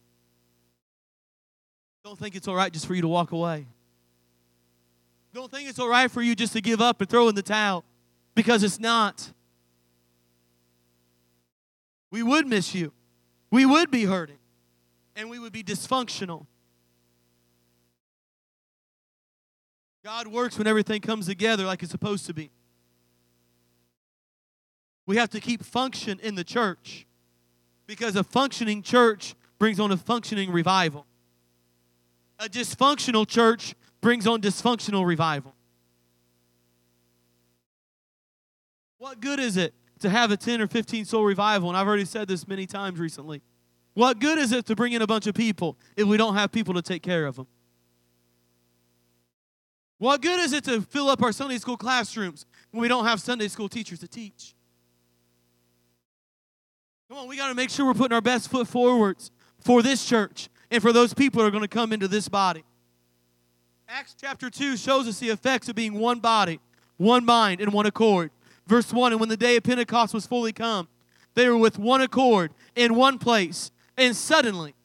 Don't 2.03 2.17
think 2.17 2.35
it's 2.35 2.47
all 2.47 2.55
right 2.55 2.71
just 2.71 2.85
for 2.85 2.95
you 2.95 3.01
to 3.01 3.07
walk 3.07 3.31
away. 3.31 3.65
Don't 5.33 5.51
think 5.51 5.69
it's 5.69 5.79
all 5.79 5.89
right 5.89 6.09
for 6.09 6.21
you 6.21 6.35
just 6.35 6.53
to 6.53 6.61
give 6.61 6.81
up 6.81 7.01
and 7.01 7.09
throw 7.09 7.27
in 7.27 7.35
the 7.35 7.41
towel 7.41 7.83
because 8.35 8.63
it's 8.63 8.79
not. 8.79 9.31
We 12.11 12.23
would 12.23 12.47
miss 12.47 12.73
you. 12.73 12.93
We 13.51 13.65
would 13.65 13.91
be 13.91 14.05
hurting. 14.05 14.37
And 15.15 15.29
we 15.29 15.39
would 15.39 15.51
be 15.51 15.63
dysfunctional. 15.63 16.45
God 20.07 20.27
works 20.27 20.57
when 20.57 20.67
everything 20.67 21.01
comes 21.01 21.25
together 21.25 21.65
like 21.65 21.83
it's 21.83 21.91
supposed 21.91 22.27
to 22.27 22.33
be. 22.33 22.49
We 25.05 25.17
have 25.17 25.29
to 25.31 25.41
keep 25.41 25.61
function 25.61 26.17
in 26.23 26.35
the 26.35 26.45
church 26.45 27.05
because 27.87 28.15
a 28.15 28.23
functioning 28.23 28.83
church 28.83 29.35
brings 29.59 29.81
on 29.81 29.91
a 29.91 29.97
functioning 29.97 30.49
revival. 30.49 31.05
A 32.39 32.45
dysfunctional 32.45 33.27
church 33.27 33.75
brings 33.99 34.25
on 34.25 34.39
dysfunctional 34.39 35.05
revival. 35.05 35.53
What 38.99 39.19
good 39.19 39.41
is 39.41 39.57
it 39.57 39.73
to 39.99 40.09
have 40.09 40.31
a 40.31 40.37
10 40.37 40.61
or 40.61 40.67
15 40.67 41.03
soul 41.03 41.25
revival? 41.25 41.67
And 41.67 41.77
I've 41.77 41.85
already 41.85 42.05
said 42.05 42.29
this 42.29 42.47
many 42.47 42.65
times 42.65 42.97
recently. 42.97 43.41
What 43.93 44.19
good 44.19 44.37
is 44.37 44.53
it 44.53 44.67
to 44.67 44.75
bring 44.77 44.93
in 44.93 45.01
a 45.01 45.07
bunch 45.07 45.27
of 45.27 45.35
people 45.35 45.77
if 45.97 46.07
we 46.07 46.15
don't 46.15 46.35
have 46.35 46.53
people 46.53 46.75
to 46.75 46.81
take 46.81 47.03
care 47.03 47.25
of 47.25 47.35
them? 47.35 47.47
What 49.99 50.21
good 50.21 50.39
is 50.39 50.53
it 50.53 50.63
to 50.65 50.81
fill 50.81 51.09
up 51.09 51.23
our 51.23 51.31
Sunday 51.31 51.57
school 51.57 51.77
classrooms 51.77 52.45
when 52.71 52.81
we 52.81 52.87
don't 52.87 53.05
have 53.05 53.19
Sunday 53.19 53.47
school 53.47 53.67
teachers 53.67 53.99
to 53.99 54.07
teach? 54.07 54.53
Come 57.09 57.19
on, 57.19 57.27
we 57.27 57.37
got 57.37 57.49
to 57.49 57.55
make 57.55 57.69
sure 57.69 57.85
we're 57.85 57.93
putting 57.93 58.13
our 58.13 58.21
best 58.21 58.51
foot 58.51 58.67
forwards 58.67 59.31
for 59.59 59.81
this 59.81 60.05
church 60.05 60.49
and 60.69 60.81
for 60.81 60.91
those 60.91 61.13
people 61.13 61.41
that 61.41 61.47
are 61.47 61.51
going 61.51 61.63
to 61.63 61.67
come 61.67 61.93
into 61.93 62.07
this 62.07 62.27
body. 62.27 62.63
Acts 63.87 64.15
chapter 64.19 64.49
2 64.49 64.75
shows 64.75 65.07
us 65.07 65.19
the 65.19 65.29
effects 65.29 65.69
of 65.69 65.75
being 65.75 65.93
one 65.93 66.19
body, 66.19 66.59
one 66.97 67.23
mind, 67.23 67.61
and 67.61 67.71
one 67.71 67.85
accord. 67.85 68.31
Verse 68.67 68.91
1 68.91 69.13
And 69.13 69.19
when 69.19 69.29
the 69.29 69.37
day 69.37 69.55
of 69.55 69.63
Pentecost 69.63 70.13
was 70.13 70.25
fully 70.25 70.51
come, 70.51 70.89
they 71.33 71.47
were 71.47 71.57
with 71.57 71.79
one 71.79 72.01
accord 72.01 72.51
in 72.75 72.95
one 72.95 73.17
place. 73.17 73.71
And 73.95 74.15
suddenly, 74.15 74.75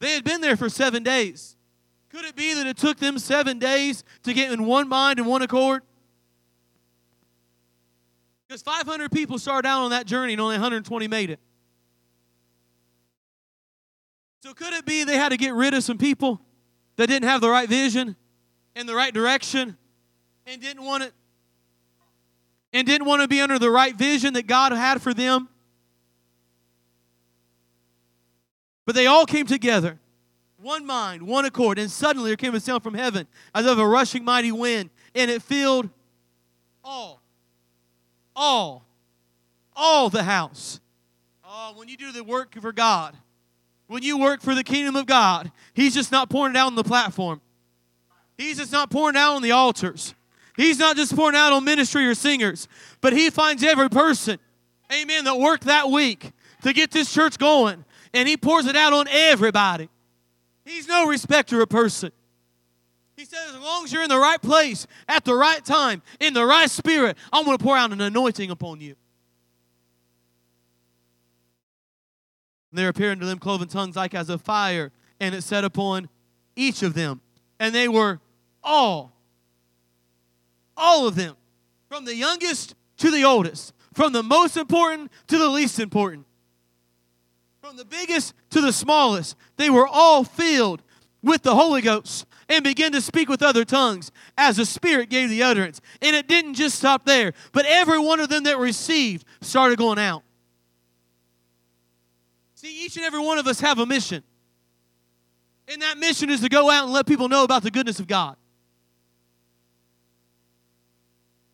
they 0.00 0.12
had 0.12 0.24
been 0.24 0.40
there 0.40 0.56
for 0.56 0.68
seven 0.68 1.02
days. 1.02 1.55
Could 2.16 2.24
it 2.24 2.34
be 2.34 2.54
that 2.54 2.66
it 2.66 2.78
took 2.78 2.96
them 2.96 3.18
seven 3.18 3.58
days 3.58 4.02
to 4.22 4.32
get 4.32 4.50
in 4.50 4.64
one 4.64 4.88
mind 4.88 5.18
and 5.18 5.28
one 5.28 5.42
accord? 5.42 5.82
Because 8.48 8.62
500 8.62 9.12
people 9.12 9.38
started 9.38 9.68
out 9.68 9.82
on 9.82 9.90
that 9.90 10.06
journey 10.06 10.32
and 10.32 10.40
only 10.40 10.54
120 10.54 11.08
made 11.08 11.28
it. 11.28 11.38
So 14.42 14.54
could 14.54 14.72
it 14.72 14.86
be 14.86 15.04
they 15.04 15.18
had 15.18 15.28
to 15.28 15.36
get 15.36 15.52
rid 15.52 15.74
of 15.74 15.84
some 15.84 15.98
people 15.98 16.40
that 16.96 17.08
didn't 17.08 17.28
have 17.28 17.42
the 17.42 17.50
right 17.50 17.68
vision 17.68 18.16
and 18.74 18.88
the 18.88 18.94
right 18.94 19.12
direction 19.12 19.76
and 20.46 20.58
didn't 20.58 20.86
want 20.86 21.02
it 21.02 21.12
and 22.72 22.86
didn't 22.86 23.06
want 23.06 23.20
to 23.20 23.28
be 23.28 23.42
under 23.42 23.58
the 23.58 23.70
right 23.70 23.94
vision 23.94 24.32
that 24.32 24.46
God 24.46 24.72
had 24.72 25.02
for 25.02 25.12
them? 25.12 25.50
But 28.86 28.94
they 28.94 29.06
all 29.06 29.26
came 29.26 29.46
together, 29.46 29.98
one 30.58 30.86
mind, 30.86 31.22
one 31.22 31.44
accord, 31.44 31.78
and 31.78 31.90
suddenly 31.90 32.30
there 32.30 32.36
came 32.36 32.54
a 32.54 32.60
sound 32.60 32.82
from 32.82 32.94
heaven 32.94 33.26
as 33.54 33.66
of 33.66 33.78
a 33.78 33.86
rushing 33.86 34.24
mighty 34.24 34.52
wind, 34.52 34.90
and 35.14 35.30
it 35.30 35.42
filled 35.42 35.88
all, 36.82 37.20
all, 38.34 38.86
all 39.74 40.08
the 40.08 40.22
house. 40.22 40.80
Oh, 41.44 41.74
when 41.76 41.88
you 41.88 41.96
do 41.96 42.12
the 42.12 42.24
work 42.24 42.58
for 42.60 42.72
God, 42.72 43.14
when 43.86 44.02
you 44.02 44.18
work 44.18 44.40
for 44.40 44.54
the 44.54 44.64
kingdom 44.64 44.96
of 44.96 45.06
God, 45.06 45.52
He's 45.74 45.94
just 45.94 46.10
not 46.10 46.28
pouring 46.28 46.54
it 46.54 46.58
out 46.58 46.66
on 46.66 46.74
the 46.74 46.84
platform. 46.84 47.40
He's 48.36 48.58
just 48.58 48.72
not 48.72 48.90
pouring 48.90 49.16
out 49.16 49.34
on 49.34 49.42
the 49.42 49.52
altars. 49.52 50.14
He's 50.56 50.78
not 50.78 50.96
just 50.96 51.14
pouring 51.14 51.36
out 51.36 51.52
on 51.52 51.64
ministry 51.64 52.06
or 52.06 52.14
singers, 52.14 52.66
but 53.00 53.12
He 53.12 53.30
finds 53.30 53.62
every 53.62 53.90
person, 53.90 54.38
amen, 54.92 55.24
that 55.24 55.38
worked 55.38 55.64
that 55.64 55.90
week 55.90 56.32
to 56.62 56.72
get 56.72 56.90
this 56.90 57.12
church 57.12 57.38
going, 57.38 57.84
and 58.14 58.28
He 58.28 58.36
pours 58.36 58.66
it 58.66 58.74
out 58.74 58.92
on 58.92 59.06
everybody. 59.08 59.88
He's 60.66 60.88
no 60.88 61.06
respecter 61.06 61.62
of 61.62 61.68
person. 61.68 62.10
He 63.16 63.24
says, 63.24 63.54
as 63.54 63.60
long 63.60 63.84
as 63.84 63.92
you're 63.92 64.02
in 64.02 64.10
the 64.10 64.18
right 64.18 64.42
place, 64.42 64.86
at 65.08 65.24
the 65.24 65.34
right 65.34 65.64
time, 65.64 66.02
in 66.20 66.34
the 66.34 66.44
right 66.44 66.68
spirit, 66.68 67.16
I'm 67.32 67.44
going 67.44 67.56
to 67.56 67.64
pour 67.64 67.76
out 67.76 67.92
an 67.92 68.00
anointing 68.00 68.50
upon 68.50 68.80
you. 68.80 68.96
And 72.72 72.78
there 72.78 72.88
appeared 72.88 73.12
unto 73.12 73.26
them 73.26 73.38
cloven 73.38 73.68
tongues 73.68 73.96
like 73.96 74.12
as 74.12 74.28
of 74.28 74.42
fire, 74.42 74.90
and 75.20 75.34
it 75.34 75.42
set 75.42 75.64
upon 75.64 76.08
each 76.56 76.82
of 76.82 76.94
them. 76.94 77.20
And 77.60 77.74
they 77.74 77.88
were 77.88 78.20
all, 78.62 79.12
all 80.76 81.06
of 81.06 81.14
them, 81.14 81.36
from 81.88 82.04
the 82.04 82.14
youngest 82.16 82.74
to 82.98 83.10
the 83.10 83.24
oldest, 83.24 83.72
from 83.94 84.12
the 84.12 84.22
most 84.22 84.56
important 84.56 85.12
to 85.28 85.38
the 85.38 85.48
least 85.48 85.78
important, 85.78 86.26
from 87.66 87.76
the 87.76 87.84
biggest 87.84 88.32
to 88.50 88.60
the 88.60 88.72
smallest. 88.72 89.36
They 89.56 89.70
were 89.70 89.88
all 89.88 90.22
filled 90.22 90.82
with 91.20 91.42
the 91.42 91.54
Holy 91.54 91.80
Ghost 91.80 92.24
and 92.48 92.62
began 92.62 92.92
to 92.92 93.00
speak 93.00 93.28
with 93.28 93.42
other 93.42 93.64
tongues 93.64 94.12
as 94.38 94.56
the 94.56 94.64
Spirit 94.64 95.08
gave 95.10 95.30
the 95.30 95.42
utterance. 95.42 95.80
And 96.00 96.14
it 96.14 96.28
didn't 96.28 96.54
just 96.54 96.78
stop 96.78 97.04
there, 97.04 97.32
but 97.50 97.66
every 97.66 97.98
one 97.98 98.20
of 98.20 98.28
them 98.28 98.44
that 98.44 98.58
received 98.58 99.26
started 99.40 99.78
going 99.78 99.98
out. 99.98 100.22
See, 102.54 102.84
each 102.84 102.96
and 102.96 103.04
every 103.04 103.18
one 103.18 103.38
of 103.38 103.48
us 103.48 103.58
have 103.60 103.80
a 103.80 103.86
mission. 103.86 104.22
And 105.66 105.82
that 105.82 105.98
mission 105.98 106.30
is 106.30 106.40
to 106.42 106.48
go 106.48 106.70
out 106.70 106.84
and 106.84 106.92
let 106.92 107.04
people 107.06 107.28
know 107.28 107.42
about 107.42 107.64
the 107.64 107.72
goodness 107.72 107.98
of 107.98 108.06
God. 108.06 108.36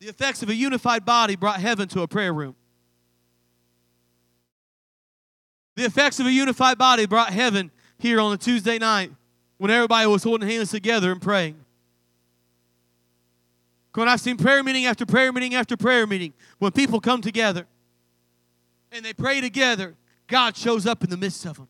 The 0.01 0.09
effects 0.09 0.43
of 0.43 0.51
a 0.51 0.55
unified 0.55 1.07
body 1.07 1.37
brought 1.37 1.59
heaven 1.59 1.89
to 1.89 2.03
a 2.03 2.09
prayer 2.09 2.35
room. 2.35 2.55
The 5.75 5.85
effects 5.85 6.21
of 6.21 6.27
a 6.27 6.33
unified 6.33 6.79
body 6.79 7.07
brought 7.07 7.31
heaven 7.31 7.71
here 7.99 8.21
on 8.21 8.33
a 8.33 8.37
Tuesday 8.37 8.79
night 8.79 9.11
when 9.57 9.71
everybody 9.71 10.07
was 10.07 10.23
holding 10.23 10.49
hands 10.49 10.71
together 10.71 11.13
and 11.13 11.21
praying. 11.21 11.57
When 13.95 14.09
I've 14.09 14.21
seen 14.21 14.37
prayer 14.37 14.63
meeting 14.63 14.87
after 14.87 15.05
prayer 15.05 15.33
meeting 15.33 15.55
after 15.55 15.77
prayer 15.77 16.07
meeting, 16.07 16.33
when 16.59 16.73
people 16.73 17.01
come 17.01 17.21
together 17.21 17.67
and 18.91 19.05
they 19.05 19.13
pray 19.13 19.41
together, 19.41 19.95
God 20.27 20.57
shows 20.57 20.87
up 20.87 21.05
in 21.05 21.11
the 21.11 21.17
midst 21.17 21.45
of 21.45 21.57
them. 21.57 21.69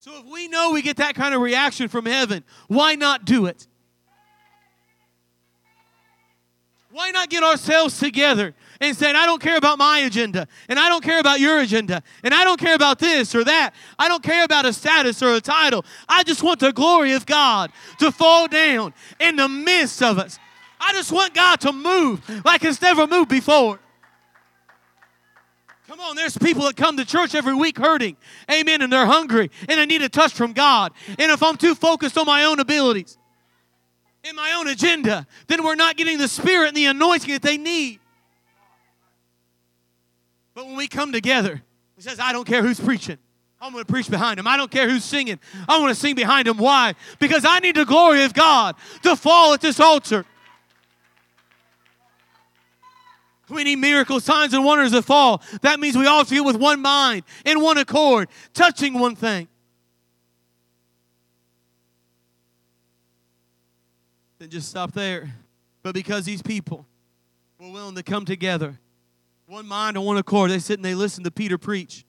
So 0.00 0.18
if 0.18 0.26
we 0.26 0.48
know 0.48 0.72
we 0.72 0.82
get 0.82 0.96
that 0.96 1.14
kind 1.14 1.34
of 1.34 1.40
reaction 1.40 1.88
from 1.88 2.06
heaven, 2.06 2.44
why 2.66 2.94
not 2.94 3.24
do 3.24 3.46
it? 3.46 3.66
Why 6.90 7.10
not 7.10 7.28
get 7.28 7.42
ourselves 7.42 7.98
together 7.98 8.54
and 8.80 8.96
say, 8.96 9.10
I 9.10 9.26
don't 9.26 9.42
care 9.42 9.56
about 9.56 9.78
my 9.78 10.00
agenda, 10.00 10.46
and 10.68 10.78
I 10.78 10.88
don't 10.88 11.02
care 11.02 11.20
about 11.20 11.40
your 11.40 11.60
agenda, 11.60 12.02
and 12.22 12.32
I 12.32 12.44
don't 12.44 12.60
care 12.60 12.74
about 12.74 12.98
this 12.98 13.34
or 13.34 13.44
that. 13.44 13.74
I 13.98 14.08
don't 14.08 14.22
care 14.22 14.44
about 14.44 14.66
a 14.66 14.72
status 14.72 15.22
or 15.22 15.34
a 15.34 15.40
title. 15.40 15.84
I 16.08 16.22
just 16.22 16.42
want 16.42 16.60
the 16.60 16.72
glory 16.72 17.12
of 17.12 17.26
God 17.26 17.72
to 17.98 18.12
fall 18.12 18.48
down 18.48 18.94
in 19.18 19.36
the 19.36 19.48
midst 19.48 20.02
of 20.02 20.18
us. 20.18 20.38
I 20.80 20.92
just 20.92 21.10
want 21.10 21.34
God 21.34 21.60
to 21.60 21.72
move 21.72 22.22
like 22.44 22.64
it's 22.64 22.80
never 22.80 23.06
moved 23.06 23.28
before. 23.28 23.80
Come 25.88 26.00
on, 26.00 26.16
there's 26.16 26.36
people 26.36 26.64
that 26.64 26.76
come 26.76 26.98
to 26.98 27.04
church 27.04 27.34
every 27.34 27.54
week 27.54 27.78
hurting. 27.78 28.18
Amen. 28.50 28.82
And 28.82 28.92
they're 28.92 29.06
hungry 29.06 29.50
and 29.68 29.80
they 29.80 29.86
need 29.86 30.02
a 30.02 30.08
touch 30.10 30.34
from 30.34 30.52
God. 30.52 30.92
And 31.18 31.32
if 31.32 31.42
I'm 31.42 31.56
too 31.56 31.74
focused 31.74 32.18
on 32.18 32.26
my 32.26 32.44
own 32.44 32.60
abilities 32.60 33.16
and 34.22 34.36
my 34.36 34.52
own 34.52 34.68
agenda, 34.68 35.26
then 35.46 35.64
we're 35.64 35.76
not 35.76 35.96
getting 35.96 36.18
the 36.18 36.28
spirit 36.28 36.68
and 36.68 36.76
the 36.76 36.84
anointing 36.84 37.32
that 37.32 37.40
they 37.40 37.56
need. 37.56 38.00
But 40.58 40.66
when 40.66 40.74
we 40.74 40.88
come 40.88 41.12
together, 41.12 41.62
he 41.94 42.02
says, 42.02 42.18
I 42.18 42.32
don't 42.32 42.44
care 42.44 42.64
who's 42.64 42.80
preaching. 42.80 43.16
I'm 43.60 43.70
going 43.70 43.84
to 43.84 43.88
preach 43.88 44.10
behind 44.10 44.40
him. 44.40 44.48
I 44.48 44.56
don't 44.56 44.72
care 44.72 44.88
who's 44.88 45.04
singing. 45.04 45.38
I'm 45.68 45.80
going 45.80 45.94
to 45.94 46.00
sing 46.00 46.16
behind 46.16 46.48
him. 46.48 46.56
Why? 46.56 46.96
Because 47.20 47.44
I 47.44 47.60
need 47.60 47.76
the 47.76 47.84
glory 47.84 48.24
of 48.24 48.34
God 48.34 48.74
to 49.04 49.14
fall 49.14 49.54
at 49.54 49.60
this 49.60 49.78
altar. 49.78 50.26
We 53.48 53.62
need 53.62 53.76
miracles, 53.76 54.24
signs, 54.24 54.52
and 54.52 54.64
wonders 54.64 54.90
to 54.90 55.00
fall. 55.00 55.42
That 55.62 55.78
means 55.78 55.96
we 55.96 56.08
all 56.08 56.24
to 56.24 56.40
with 56.42 56.56
one 56.56 56.82
mind, 56.82 57.22
in 57.44 57.60
one 57.60 57.78
accord, 57.78 58.28
touching 58.52 58.94
one 58.94 59.14
thing. 59.14 59.46
Then 64.40 64.50
just 64.50 64.68
stop 64.68 64.90
there. 64.90 65.32
But 65.84 65.94
because 65.94 66.24
these 66.24 66.42
people 66.42 66.84
were 67.60 67.70
willing 67.70 67.94
to 67.94 68.02
come 68.02 68.24
together, 68.24 68.76
one 69.48 69.66
mind 69.66 69.96
and 69.96 70.04
one 70.04 70.18
accord, 70.18 70.50
they 70.50 70.58
sit 70.58 70.78
and 70.78 70.84
they 70.84 70.94
listen 70.94 71.24
to 71.24 71.30
Peter 71.30 71.56
preach. 71.56 72.04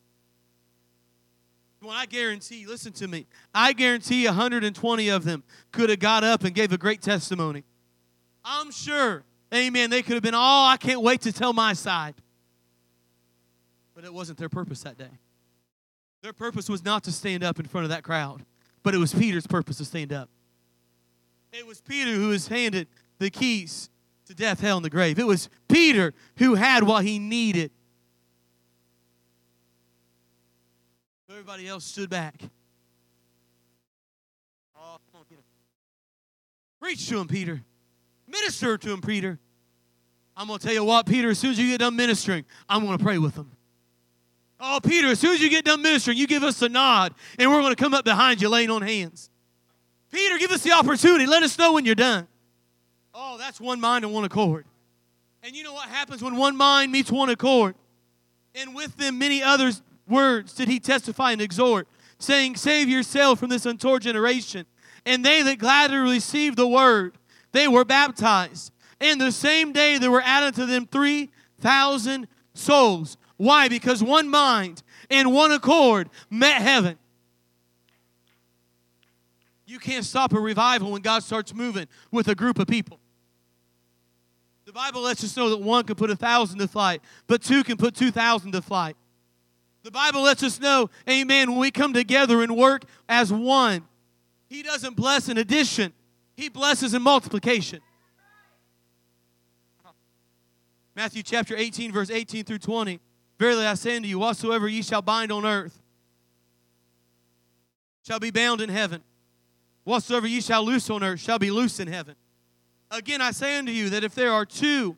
When 1.81 1.95
I 1.95 2.05
guarantee, 2.05 2.65
listen 2.65 2.91
to 2.93 3.07
me, 3.07 3.25
I 3.55 3.71
guarantee 3.71 4.25
120 4.25 5.07
of 5.09 5.23
them 5.23 5.43
could 5.71 5.89
have 5.89 5.99
got 5.99 6.25
up 6.25 6.43
and 6.43 6.53
gave 6.53 6.73
a 6.73 6.77
great 6.77 7.01
testimony. 7.01 7.63
I'm 8.43 8.69
sure, 8.71 9.23
amen, 9.53 9.89
they 9.89 10.01
could 10.01 10.15
have 10.15 10.23
been, 10.23 10.35
oh, 10.35 10.67
I 10.67 10.75
can't 10.77 11.01
wait 11.01 11.21
to 11.21 11.31
tell 11.31 11.53
my 11.53 11.71
side. 11.71 12.15
But 13.95 14.03
it 14.03 14.13
wasn't 14.13 14.37
their 14.37 14.49
purpose 14.49 14.81
that 14.83 14.97
day. 14.97 15.09
Their 16.21 16.33
purpose 16.33 16.67
was 16.67 16.83
not 16.83 17.05
to 17.05 17.13
stand 17.13 17.45
up 17.45 17.57
in 17.59 17.65
front 17.65 17.85
of 17.85 17.91
that 17.91 18.03
crowd, 18.03 18.43
but 18.83 18.93
it 18.93 18.97
was 18.97 19.13
Peter's 19.13 19.47
purpose 19.47 19.77
to 19.77 19.85
stand 19.85 20.11
up. 20.11 20.29
It 21.53 21.65
was 21.65 21.79
Peter 21.79 22.11
who 22.11 22.27
was 22.27 22.49
handed 22.49 22.89
the 23.17 23.29
keys 23.29 23.89
to 24.29 24.35
death, 24.35 24.61
hell, 24.61 24.77
and 24.77 24.85
the 24.85 24.91
grave. 24.91 25.17
It 25.17 25.25
was 25.25 25.49
Peter 25.67 26.13
who 26.37 26.53
had 26.53 26.83
what 26.83 27.03
he 27.03 27.17
needed. 27.17 27.71
Everybody 31.27 31.67
else 31.67 31.83
stood 31.83 32.11
back. 32.11 32.35
Oh, 34.77 34.97
come 35.11 35.21
on. 35.21 35.37
Preach 36.79 37.09
to 37.09 37.19
him, 37.19 37.27
Peter. 37.27 37.63
Minister 38.27 38.77
to 38.77 38.93
him, 38.93 39.01
Peter. 39.01 39.39
I'm 40.37 40.45
going 40.45 40.59
to 40.59 40.65
tell 40.65 40.75
you 40.75 40.83
what, 40.83 41.07
Peter, 41.07 41.31
as 41.31 41.39
soon 41.39 41.51
as 41.51 41.59
you 41.59 41.67
get 41.67 41.79
done 41.79 41.95
ministering, 41.95 42.45
I'm 42.69 42.85
going 42.85 42.99
to 42.99 43.03
pray 43.03 43.17
with 43.17 43.35
him. 43.35 43.51
Oh, 44.59 44.79
Peter, 44.83 45.07
as 45.07 45.19
soon 45.19 45.33
as 45.33 45.41
you 45.41 45.49
get 45.49 45.65
done 45.65 45.81
ministering, 45.81 46.17
you 46.17 46.27
give 46.27 46.43
us 46.43 46.61
a 46.61 46.69
nod, 46.69 47.15
and 47.39 47.49
we're 47.49 47.61
going 47.61 47.75
to 47.75 47.81
come 47.81 47.95
up 47.95 48.05
behind 48.05 48.43
you 48.43 48.49
laying 48.49 48.69
on 48.69 48.83
hands. 48.83 49.31
Peter, 50.11 50.37
give 50.37 50.51
us 50.51 50.61
the 50.61 50.73
opportunity. 50.73 51.25
Let 51.25 51.41
us 51.41 51.57
know 51.57 51.73
when 51.73 51.83
you're 51.83 51.95
done. 51.95 52.27
Oh, 53.21 53.37
that's 53.37 53.59
one 53.59 53.81
mind 53.81 54.05
and 54.05 54.13
one 54.13 54.23
accord. 54.23 54.63
And 55.43 55.53
you 55.53 55.61
know 55.61 55.73
what 55.73 55.89
happens 55.89 56.21
when 56.21 56.37
one 56.37 56.55
mind 56.55 56.89
meets 56.89 57.11
one 57.11 57.29
accord? 57.29 57.75
And 58.55 58.73
with 58.73 58.95
them 58.95 59.19
many 59.19 59.43
others 59.43 59.81
words 60.07 60.53
did 60.53 60.69
he 60.69 60.79
testify 60.79 61.33
and 61.33 61.41
exhort, 61.41 61.89
saying, 62.17 62.55
Save 62.55 62.87
yourself 62.87 63.39
from 63.39 63.49
this 63.49 63.65
untoward 63.65 64.03
generation. 64.03 64.65
And 65.05 65.25
they 65.25 65.41
that 65.41 65.59
gladly 65.59 65.97
received 65.97 66.55
the 66.55 66.67
word, 66.67 67.17
they 67.51 67.67
were 67.67 67.83
baptized. 67.83 68.71
And 69.01 69.19
the 69.19 69.33
same 69.33 69.73
day 69.73 69.97
there 69.97 70.11
were 70.11 70.23
added 70.23 70.55
to 70.55 70.65
them 70.65 70.85
3,000 70.85 72.25
souls. 72.53 73.17
Why? 73.35 73.67
Because 73.67 74.01
one 74.01 74.29
mind 74.29 74.81
and 75.09 75.33
one 75.33 75.51
accord 75.51 76.09
met 76.29 76.61
heaven. 76.61 76.97
You 79.65 79.77
can't 79.77 80.05
stop 80.05 80.31
a 80.33 80.39
revival 80.39 80.91
when 80.93 81.01
God 81.01 81.21
starts 81.21 81.53
moving 81.53 81.87
with 82.11 82.29
a 82.29 82.35
group 82.35 82.59
of 82.59 82.67
people. 82.67 82.98
The 84.69 84.73
Bible 84.73 85.01
lets 85.01 85.23
us 85.23 85.35
know 85.35 85.49
that 85.49 85.59
one 85.59 85.83
can 85.83 85.95
put 85.95 86.11
a 86.11 86.15
thousand 86.15 86.59
to 86.59 86.67
flight, 86.67 87.01
but 87.25 87.41
two 87.41 87.63
can 87.63 87.75
put 87.75 87.95
two 87.95 88.11
thousand 88.11 88.51
to 88.51 88.61
flight. 88.61 88.95
The 89.81 89.89
Bible 89.89 90.21
lets 90.21 90.43
us 90.43 90.59
know, 90.59 90.91
amen, 91.09 91.49
when 91.49 91.59
we 91.59 91.71
come 91.71 91.91
together 91.91 92.43
and 92.43 92.55
work 92.55 92.83
as 93.09 93.33
one, 93.33 93.81
He 94.47 94.61
doesn't 94.61 94.95
bless 94.95 95.27
in 95.27 95.39
addition, 95.39 95.91
He 96.37 96.49
blesses 96.49 96.93
in 96.93 97.01
multiplication. 97.01 97.81
Matthew 100.95 101.23
chapter 101.23 101.57
18, 101.57 101.91
verse 101.91 102.11
18 102.11 102.43
through 102.43 102.59
20. 102.59 102.99
Verily 103.39 103.65
I 103.65 103.73
say 103.73 103.95
unto 103.95 104.07
you, 104.07 104.19
whatsoever 104.19 104.67
ye 104.67 104.83
shall 104.83 105.01
bind 105.01 105.31
on 105.31 105.47
earth 105.47 105.81
shall 108.05 108.19
be 108.19 108.29
bound 108.29 108.61
in 108.61 108.69
heaven. 108.69 109.01
Whatsoever 109.83 110.27
ye 110.27 110.41
shall 110.41 110.63
loose 110.63 110.91
on 110.91 111.01
earth 111.01 111.21
shall 111.21 111.39
be 111.39 111.49
loose 111.49 111.79
in 111.79 111.87
heaven. 111.87 112.15
Again 112.91 113.21
I 113.21 113.31
say 113.31 113.57
unto 113.57 113.71
you 113.71 113.89
that 113.91 114.03
if 114.03 114.15
there 114.15 114.31
are 114.31 114.45
two 114.45 114.97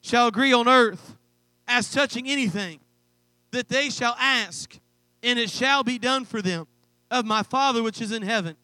shall 0.00 0.26
agree 0.26 0.52
on 0.52 0.68
earth 0.68 1.16
as 1.68 1.90
touching 1.90 2.28
anything, 2.28 2.80
that 3.52 3.68
they 3.68 3.90
shall 3.90 4.16
ask, 4.18 4.78
and 5.22 5.38
it 5.38 5.50
shall 5.50 5.84
be 5.84 5.98
done 5.98 6.24
for 6.24 6.42
them 6.42 6.66
of 7.10 7.24
my 7.24 7.42
Father 7.42 7.82
which 7.82 8.00
is 8.00 8.12
in 8.12 8.22
heaven. 8.22 8.56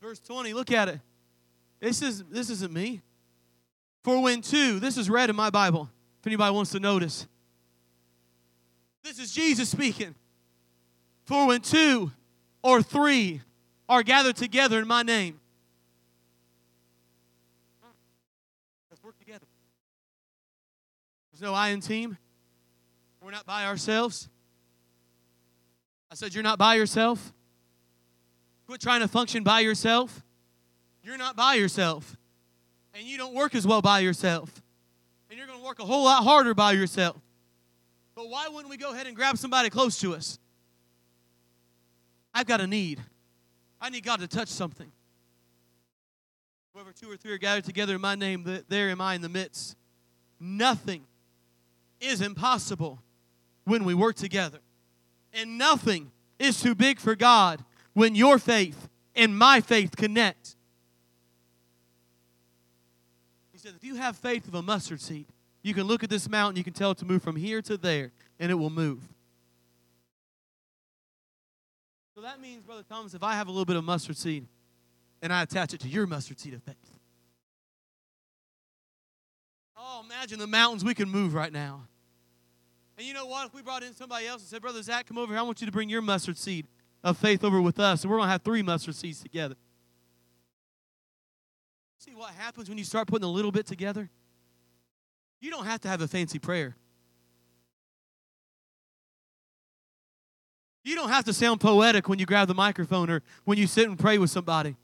Verse 0.00 0.20
20, 0.20 0.54
look 0.54 0.72
at 0.72 0.88
it. 0.88 1.00
This 1.80 2.02
is 2.02 2.24
this 2.24 2.50
isn't 2.50 2.72
me. 2.72 3.02
For 4.02 4.22
when 4.22 4.40
two, 4.40 4.80
this 4.80 4.96
is 4.96 5.10
read 5.10 5.30
in 5.30 5.36
my 5.36 5.50
Bible, 5.50 5.90
if 6.20 6.26
anybody 6.26 6.54
wants 6.54 6.70
to 6.72 6.80
notice. 6.80 7.26
This 9.02 9.18
is 9.18 9.32
Jesus 9.32 9.68
speaking. 9.68 10.14
For 11.24 11.46
when 11.46 11.60
two 11.60 12.10
or 12.62 12.82
three 12.82 13.40
are 13.88 14.02
gathered 14.02 14.36
together 14.36 14.78
in 14.78 14.86
my 14.86 15.02
name. 15.02 15.40
Let's 18.90 19.02
work 19.02 19.18
together. 19.18 19.46
There's 21.40 21.50
no 21.50 21.54
I 21.54 21.68
in 21.70 21.80
team. 21.80 22.18
We're 23.22 23.30
not 23.30 23.46
by 23.46 23.64
ourselves. 23.64 24.28
I 26.12 26.14
said, 26.14 26.34
You're 26.34 26.42
not 26.42 26.58
by 26.58 26.74
yourself. 26.74 27.32
Quit 28.66 28.78
trying 28.78 29.00
to 29.00 29.08
function 29.08 29.42
by 29.42 29.60
yourself. 29.60 30.22
You're 31.02 31.16
not 31.16 31.36
by 31.36 31.54
yourself. 31.54 32.18
And 32.92 33.04
you 33.04 33.16
don't 33.16 33.32
work 33.32 33.54
as 33.54 33.66
well 33.66 33.80
by 33.80 34.00
yourself. 34.00 34.62
And 35.30 35.38
you're 35.38 35.46
going 35.46 35.58
to 35.58 35.64
work 35.64 35.78
a 35.78 35.84
whole 35.84 36.04
lot 36.04 36.24
harder 36.24 36.52
by 36.52 36.72
yourself. 36.72 37.16
But 38.14 38.28
why 38.28 38.48
wouldn't 38.48 38.68
we 38.68 38.76
go 38.76 38.92
ahead 38.92 39.06
and 39.06 39.16
grab 39.16 39.38
somebody 39.38 39.70
close 39.70 39.98
to 40.00 40.14
us? 40.14 40.38
I've 42.34 42.46
got 42.46 42.60
a 42.60 42.66
need. 42.66 43.00
I 43.80 43.88
need 43.88 44.04
God 44.04 44.20
to 44.20 44.28
touch 44.28 44.48
something. 44.48 44.92
Whoever 46.74 46.92
two 46.92 47.10
or 47.10 47.16
three 47.16 47.32
are 47.32 47.38
gathered 47.38 47.64
together 47.64 47.94
in 47.94 48.00
my 48.02 48.14
name, 48.14 48.62
there 48.68 48.90
am 48.90 49.00
I 49.00 49.14
in 49.14 49.22
the 49.22 49.30
midst. 49.30 49.74
Nothing 50.38 51.06
is 52.00 52.20
impossible 52.20 53.02
when 53.64 53.84
we 53.84 53.94
work 53.94 54.16
together. 54.16 54.58
And 55.32 55.58
nothing 55.58 56.10
is 56.38 56.60
too 56.60 56.74
big 56.74 56.98
for 56.98 57.14
God 57.14 57.62
when 57.92 58.14
your 58.14 58.38
faith 58.38 58.88
and 59.14 59.36
my 59.36 59.60
faith 59.60 59.96
connect. 59.96 60.56
He 63.52 63.58
said, 63.58 63.74
if 63.76 63.84
you 63.84 63.96
have 63.96 64.16
faith 64.16 64.48
of 64.48 64.54
a 64.54 64.62
mustard 64.62 65.00
seed, 65.00 65.26
you 65.62 65.74
can 65.74 65.84
look 65.84 66.02
at 66.02 66.10
this 66.10 66.28
mountain, 66.28 66.56
you 66.56 66.64
can 66.64 66.72
tell 66.72 66.92
it 66.92 66.98
to 66.98 67.04
move 67.04 67.22
from 67.22 67.36
here 67.36 67.60
to 67.62 67.76
there, 67.76 68.12
and 68.38 68.50
it 68.50 68.54
will 68.54 68.70
move. 68.70 69.02
So 72.14 72.22
that 72.22 72.40
means, 72.40 72.64
Brother 72.64 72.84
Thomas, 72.88 73.14
if 73.14 73.22
I 73.22 73.34
have 73.34 73.48
a 73.48 73.50
little 73.50 73.66
bit 73.66 73.76
of 73.76 73.84
mustard 73.84 74.16
seed 74.16 74.46
and 75.22 75.32
I 75.32 75.42
attach 75.42 75.74
it 75.74 75.80
to 75.80 75.88
your 75.88 76.06
mustard 76.06 76.40
seed 76.40 76.54
of 76.54 76.62
faith, 76.62 76.76
oh, 79.76 80.02
imagine 80.04 80.38
the 80.38 80.46
mountains 80.46 80.84
we 80.84 80.94
can 80.94 81.08
move 81.10 81.34
right 81.34 81.52
now. 81.52 81.82
And 83.00 83.06
you 83.06 83.14
know 83.14 83.24
what? 83.24 83.46
If 83.46 83.54
we 83.54 83.62
brought 83.62 83.82
in 83.82 83.94
somebody 83.94 84.26
else 84.26 84.42
and 84.42 84.50
said, 84.50 84.60
Brother 84.60 84.82
Zach, 84.82 85.06
come 85.06 85.16
over 85.16 85.32
here, 85.32 85.40
I 85.40 85.42
want 85.42 85.62
you 85.62 85.66
to 85.66 85.72
bring 85.72 85.88
your 85.88 86.02
mustard 86.02 86.36
seed 86.36 86.66
of 87.02 87.16
faith 87.16 87.42
over 87.42 87.58
with 87.58 87.80
us, 87.80 88.02
and 88.02 88.10
we're 88.10 88.18
going 88.18 88.26
to 88.26 88.32
have 88.32 88.42
three 88.42 88.60
mustard 88.60 88.94
seeds 88.94 89.22
together. 89.22 89.54
See 91.96 92.10
what 92.14 92.34
happens 92.34 92.68
when 92.68 92.76
you 92.76 92.84
start 92.84 93.08
putting 93.08 93.24
a 93.24 93.30
little 93.30 93.52
bit 93.52 93.64
together? 93.64 94.10
You 95.40 95.50
don't 95.50 95.64
have 95.64 95.80
to 95.80 95.88
have 95.88 96.02
a 96.02 96.08
fancy 96.08 96.38
prayer. 96.38 96.76
You 100.84 100.94
don't 100.94 101.08
have 101.08 101.24
to 101.24 101.32
sound 101.32 101.58
poetic 101.62 102.06
when 102.06 102.18
you 102.18 102.26
grab 102.26 102.48
the 102.48 102.54
microphone 102.54 103.08
or 103.08 103.22
when 103.46 103.56
you 103.56 103.66
sit 103.66 103.88
and 103.88 103.98
pray 103.98 104.18
with 104.18 104.28
somebody. 104.28 104.76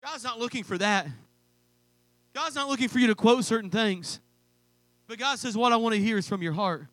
God's 0.00 0.22
not 0.22 0.38
looking 0.38 0.62
for 0.62 0.78
that. 0.78 1.08
God's 2.32 2.54
not 2.54 2.68
looking 2.68 2.86
for 2.86 3.00
you 3.00 3.08
to 3.08 3.16
quote 3.16 3.44
certain 3.44 3.70
things. 3.70 4.20
But 5.06 5.18
God 5.18 5.38
says, 5.38 5.56
What 5.56 5.72
I 5.72 5.76
want 5.76 5.94
to 5.94 6.00
hear 6.00 6.18
is 6.18 6.28
from 6.28 6.42
your 6.42 6.52
heart. 6.52 6.86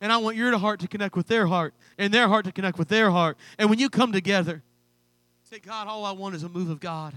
And 0.00 0.12
I 0.12 0.16
want 0.16 0.36
your 0.36 0.56
heart 0.58 0.80
to 0.80 0.88
connect 0.88 1.14
with 1.14 1.28
their 1.28 1.46
heart, 1.46 1.74
and 1.96 2.12
their 2.12 2.26
heart 2.26 2.44
to 2.46 2.52
connect 2.52 2.76
with 2.76 2.88
their 2.88 3.10
heart. 3.10 3.38
And 3.56 3.70
when 3.70 3.78
you 3.78 3.88
come 3.88 4.10
together, 4.10 4.64
say, 5.44 5.60
God, 5.60 5.86
all 5.86 6.04
I 6.04 6.10
want 6.10 6.34
is 6.34 6.42
a 6.42 6.48
move 6.48 6.70
of 6.70 6.80
God. 6.80 7.14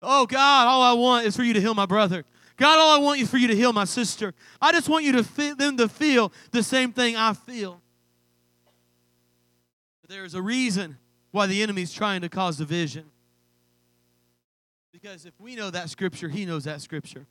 Oh, 0.00 0.24
God, 0.24 0.68
all 0.68 0.82
I 0.82 0.94
want 0.94 1.26
is 1.26 1.36
for 1.36 1.42
you 1.42 1.52
to 1.52 1.60
heal 1.60 1.74
my 1.74 1.84
brother. 1.84 2.24
God, 2.56 2.78
all 2.78 2.98
I 2.98 2.98
want 2.98 3.20
is 3.20 3.30
for 3.30 3.36
you 3.36 3.48
to 3.48 3.54
heal 3.54 3.74
my 3.74 3.84
sister. 3.84 4.32
I 4.60 4.72
just 4.72 4.88
want 4.88 5.04
you 5.04 5.12
to 5.12 5.24
feel, 5.24 5.54
them 5.54 5.76
to 5.76 5.88
feel 5.88 6.32
the 6.50 6.62
same 6.62 6.92
thing 6.92 7.14
I 7.14 7.34
feel. 7.34 7.82
But 10.00 10.10
there's 10.10 10.34
a 10.34 10.42
reason 10.42 10.96
why 11.30 11.46
the 11.46 11.62
enemy's 11.62 11.92
trying 11.92 12.22
to 12.22 12.28
cause 12.28 12.56
division. 12.56 13.04
Because 14.92 15.26
if 15.26 15.38
we 15.38 15.56
know 15.56 15.70
that 15.70 15.90
scripture, 15.90 16.28
he 16.28 16.46
knows 16.46 16.64
that 16.64 16.80
scripture. 16.80 17.26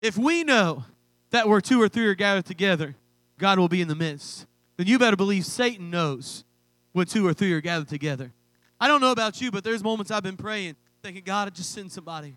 If 0.00 0.16
we 0.16 0.44
know 0.44 0.84
that 1.30 1.48
where 1.48 1.60
two 1.60 1.80
or 1.80 1.88
three 1.88 2.06
are 2.06 2.14
gathered 2.14 2.46
together, 2.46 2.94
God 3.38 3.58
will 3.58 3.68
be 3.68 3.80
in 3.80 3.88
the 3.88 3.94
midst, 3.94 4.46
then 4.76 4.86
you 4.86 4.98
better 4.98 5.16
believe 5.16 5.44
Satan 5.44 5.90
knows 5.90 6.44
when 6.92 7.06
two 7.06 7.26
or 7.26 7.34
three 7.34 7.52
are 7.52 7.60
gathered 7.60 7.88
together. 7.88 8.32
I 8.80 8.88
don't 8.88 9.00
know 9.00 9.12
about 9.12 9.40
you, 9.40 9.50
but 9.50 9.64
there's 9.64 9.82
moments 9.82 10.10
I've 10.10 10.22
been 10.22 10.36
praying, 10.36 10.76
thinking, 11.02 11.22
God, 11.24 11.48
I 11.48 11.50
just 11.50 11.72
send 11.72 11.90
somebody. 11.90 12.36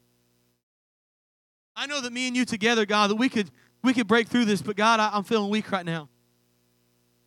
I 1.75 1.85
know 1.85 2.01
that 2.01 2.11
me 2.11 2.27
and 2.27 2.35
you 2.35 2.45
together, 2.45 2.85
God, 2.85 3.11
that 3.11 3.15
we 3.15 3.29
could 3.29 3.49
we 3.83 3.93
could 3.93 4.07
break 4.07 4.27
through 4.27 4.45
this, 4.45 4.61
but 4.61 4.75
God, 4.75 4.99
I, 4.99 5.17
am 5.17 5.23
feeling 5.23 5.49
weak 5.49 5.71
right 5.71 5.85
now. 5.85 6.07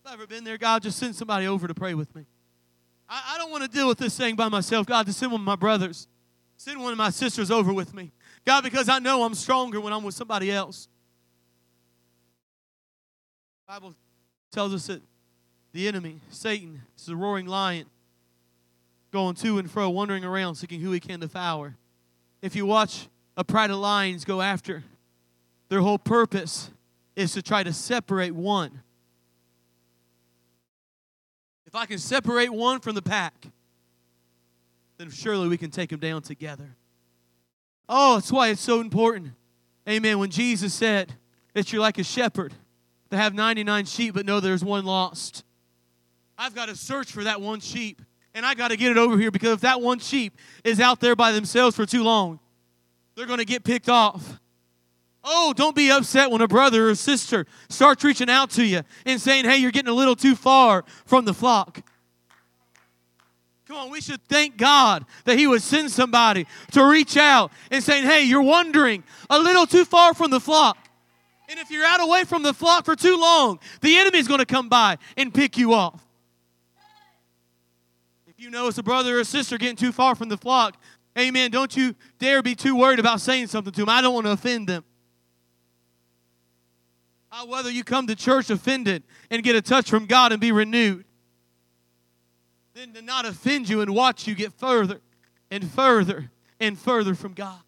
If 0.05 0.13
I've 0.13 0.15
ever 0.15 0.27
been 0.27 0.45
there, 0.45 0.59
God, 0.59 0.83
just 0.83 0.99
send 0.99 1.17
somebody 1.17 1.49
over 1.49 1.67
to 1.67 1.75
pray 1.75 1.95
with 1.95 2.15
me. 2.15 2.27
I, 3.09 3.35
I 3.35 3.39
don't 3.39 3.51
want 3.51 3.65
to 3.65 3.69
deal 3.69 3.89
with 3.89 3.99
this 3.99 4.17
thing 4.17 4.37
by 4.37 4.49
myself. 4.49 4.87
God, 4.87 5.07
just 5.07 5.19
send 5.19 5.33
one 5.33 5.41
of 5.41 5.45
my 5.45 5.57
brothers. 5.57 6.07
Send 6.57 6.81
one 6.81 6.93
of 6.93 6.99
my 6.99 7.11
sisters 7.11 7.51
over 7.51 7.73
with 7.73 7.93
me. 7.93 8.13
God, 8.45 8.63
because 8.63 8.89
I 8.89 8.99
know 8.99 9.25
I'm 9.25 9.35
stronger 9.35 9.81
when 9.81 9.93
I'm 9.93 10.05
with 10.05 10.15
somebody 10.15 10.51
else. 10.51 10.89
Bible 13.67 13.95
tells 14.53 14.75
us 14.75 14.87
that 14.89 15.01
the 15.73 15.89
enemy, 15.89 16.21
Satan, 16.29 16.83
is 16.99 17.09
a 17.09 17.17
roaring 17.17 17.47
lion, 17.47 17.87
going 19.11 19.35
to 19.37 19.59
and 19.59 19.71
fro, 19.71 19.89
wandering 19.89 20.25
around, 20.25 20.57
seeking 20.57 20.81
who 20.81 20.93
he 20.93 21.01
can 21.01 21.21
devour. 21.21 21.77
If 22.43 22.55
you 22.55 22.67
watch 22.67 23.09
a 23.37 23.45
pride 23.45 23.71
of 23.71 23.79
lions 23.79 24.25
go 24.25 24.43
after, 24.43 24.85
their 25.71 25.81
whole 25.81 25.99
purpose 25.99 26.71
is 27.17 27.33
to 27.33 27.43
try 27.43 27.63
to 27.63 27.73
separate 27.73 28.35
one. 28.35 28.83
If 31.67 31.75
I 31.75 31.87
can 31.87 31.99
separate 31.99 32.53
one 32.53 32.81
from 32.81 32.95
the 32.95 33.03
pack, 33.03 33.49
then 34.99 35.11
surely 35.11 35.49
we 35.49 35.57
can 35.57 35.71
take 35.71 35.91
them 35.91 36.01
down 36.01 36.23
together. 36.23 36.77
Oh, 37.89 38.15
that's 38.15 38.33
why 38.33 38.49
it's 38.49 38.61
so 38.61 38.81
important. 38.81 39.33
Amen. 39.89 40.19
When 40.19 40.31
Jesus 40.31 40.73
said 40.73 41.15
that 41.53 41.73
you're 41.73 41.83
like 41.83 41.99
a 41.99 42.05
shepherd 42.05 42.55
to 43.11 43.17
have 43.17 43.35
99 43.35 43.85
sheep 43.85 44.15
but 44.15 44.27
know 44.27 44.41
there's 44.41 44.65
one 44.65 44.85
lost. 44.85 45.45
I've 46.37 46.55
got 46.55 46.69
to 46.69 46.77
search 46.77 47.13
for 47.13 47.25
that 47.25 47.41
one 47.41 47.61
sheep 47.61 48.01
and 48.35 48.45
I 48.45 48.55
got 48.55 48.69
to 48.69 48.77
get 48.77 48.91
it 48.91 48.99
over 48.99 49.17
here 49.17 49.31
because 49.31 49.53
if 49.53 49.61
that 49.61 49.81
one 49.81 49.99
sheep 49.99 50.37
is 50.65 50.81
out 50.81 51.01
there 51.01 51.15
by 51.15 51.33
themselves 51.33 51.77
for 51.77 51.87
too 51.87 52.03
long, 52.03 52.41
they're 53.15 53.27
going 53.27 53.39
to 53.39 53.45
get 53.45 53.63
picked 53.63 53.89
off. 53.89 54.41
Oh, 55.23 55.55
don't 55.57 55.77
be 55.77 55.91
upset 55.91 56.31
when 56.31 56.43
a 56.43 56.49
brother 56.49 56.91
or 56.91 56.95
sister 56.95 57.47
starts 57.71 58.05
reaching 58.05 58.29
out 58.29 58.51
to 58.51 58.65
you 58.65 58.83
and 59.07 59.21
saying, 59.21 59.47
hey, 59.47 59.57
you're 59.57 59.71
getting 59.71 59.91
a 59.91 59.95
little 59.95 60.17
too 60.17 60.35
far 60.35 60.85
from 61.07 61.25
the 61.25 61.33
flock. 61.33 61.83
Come 63.67 63.77
on, 63.77 63.91
we 63.91 64.03
should 64.03 64.23
thank 64.29 64.59
God 64.59 65.07
that 65.25 65.39
He 65.39 65.47
would 65.47 65.63
send 65.63 65.91
somebody 65.91 66.47
to 66.73 66.85
reach 66.85 67.17
out 67.17 67.51
and 67.71 67.83
saying, 67.83 68.05
hey, 68.05 68.25
you're 68.25 68.43
wandering 68.43 69.03
a 69.31 69.39
little 69.39 69.67
too 69.67 69.85
far 69.85 70.13
from 70.13 70.31
the 70.31 70.41
flock. 70.41 70.77
And 71.49 71.59
if 71.59 71.71
you're 71.71 71.85
out 71.85 72.03
away 72.03 72.25
from 72.25 72.43
the 72.43 72.53
flock 72.53 72.85
for 72.85 72.97
too 72.97 73.19
long, 73.19 73.59
the 73.81 73.97
enemy's 73.97 74.29
going 74.29 74.41
to 74.41 74.47
come 74.47 74.69
by 74.69 74.99
and 75.17 75.33
pick 75.33 75.57
you 75.57 75.73
off. 75.73 76.05
If 78.27 78.35
you 78.39 78.51
know 78.51 78.69
it's 78.69 78.79
a 78.79 78.83
brother 78.83 79.17
or 79.17 79.21
a 79.21 79.25
sister 79.25 79.57
getting 79.57 79.77
too 79.77 79.93
far 79.93 80.15
from 80.15 80.29
the 80.29 80.37
flock, 80.37 80.77
amen, 81.19 81.51
don't 81.51 81.75
you 81.75 81.95
dare 82.19 82.43
be 82.43 82.55
too 82.55 82.77
worried 82.77 82.99
about 82.99 83.21
saying 83.21 83.47
something 83.47 83.73
to 83.73 83.81
them. 83.81 83.89
I 83.89 84.03
don't 84.03 84.13
want 84.13 84.27
to 84.27 84.33
offend 84.33 84.69
them. 84.69 84.85
Uh, 87.33 87.47
whether 87.47 87.71
you 87.71 87.83
come 87.83 88.07
to 88.07 88.15
church 88.15 88.51
offended 88.51 89.03
and 89.31 89.43
get 89.43 89.57
a 89.57 89.63
touch 89.63 89.91
from 89.91 90.07
God 90.07 90.33
and 90.33 90.41
be 90.41 90.53
renewed, 90.53 91.05
than 92.75 92.93
to 92.93 93.03
not 93.03 93.25
offend 93.25 93.69
you 93.69 93.81
and 93.81 93.95
watch 93.95 94.27
you 94.27 94.35
get 94.35 94.53
further 94.53 95.01
and 95.51 95.71
further 95.71 96.31
and 96.59 96.79
further 96.79 97.15
from 97.15 97.33
God. 97.33 97.61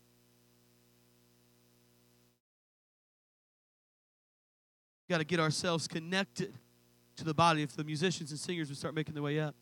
We've 5.08 5.14
got 5.14 5.18
to 5.18 5.24
get 5.24 5.38
ourselves 5.38 5.86
connected 5.86 6.52
to 7.16 7.24
the 7.24 7.34
body 7.34 7.62
if 7.62 7.76
the 7.76 7.84
musicians 7.84 8.32
and 8.32 8.40
singers 8.40 8.68
would 8.68 8.76
start 8.76 8.94
making 8.94 9.14
their 9.14 9.22
way 9.22 9.38
up. 9.38 9.54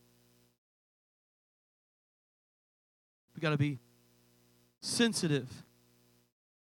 We've 3.35 3.41
got 3.41 3.51
to 3.51 3.57
be 3.57 3.79
sensitive 4.81 5.47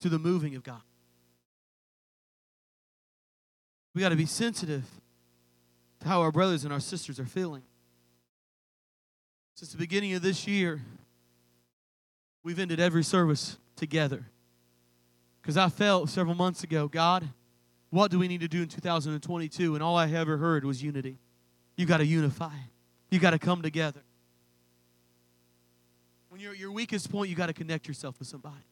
to 0.01 0.09
the 0.09 0.19
moving 0.19 0.55
of 0.55 0.63
God. 0.63 0.81
We 3.95 4.01
got 4.01 4.09
to 4.09 4.15
be 4.15 4.27
sensitive 4.27 4.83
to 6.01 6.07
how 6.07 6.21
our 6.21 6.31
brothers 6.31 6.63
and 6.63 6.71
our 6.71 6.79
sisters 6.79 7.19
are 7.19 7.25
feeling. 7.25 7.63
Since 9.57 9.71
the 9.71 9.79
beginning 9.79 10.13
of 10.13 10.21
this 10.21 10.45
year, 10.45 10.83
we've 12.43 12.59
ended 12.59 12.79
every 12.79 13.03
service 13.03 13.57
together. 13.75 14.27
Because 15.41 15.57
I 15.57 15.67
felt 15.69 16.09
several 16.09 16.35
months 16.35 16.63
ago, 16.63 16.87
God, 16.87 17.27
what 17.89 18.11
do 18.11 18.19
we 18.19 18.27
need 18.27 18.41
to 18.41 18.47
do 18.47 18.61
in 18.61 18.67
2022? 18.67 19.73
And 19.73 19.81
all 19.81 19.97
I 19.97 20.11
ever 20.11 20.37
heard 20.37 20.63
was 20.63 20.83
unity. 20.83 21.17
You 21.75 21.87
got 21.87 21.97
to 21.97 22.05
unify, 22.05 22.53
you 23.09 23.17
got 23.17 23.31
to 23.31 23.39
come 23.39 23.63
together. 23.63 24.01
When 26.29 26.39
you're 26.39 26.51
at 26.51 26.59
your 26.59 26.71
weakest 26.71 27.11
point, 27.11 27.31
you 27.31 27.35
got 27.35 27.47
to 27.47 27.53
connect 27.53 27.87
yourself 27.87 28.19
with 28.19 28.27
somebody. 28.27 28.63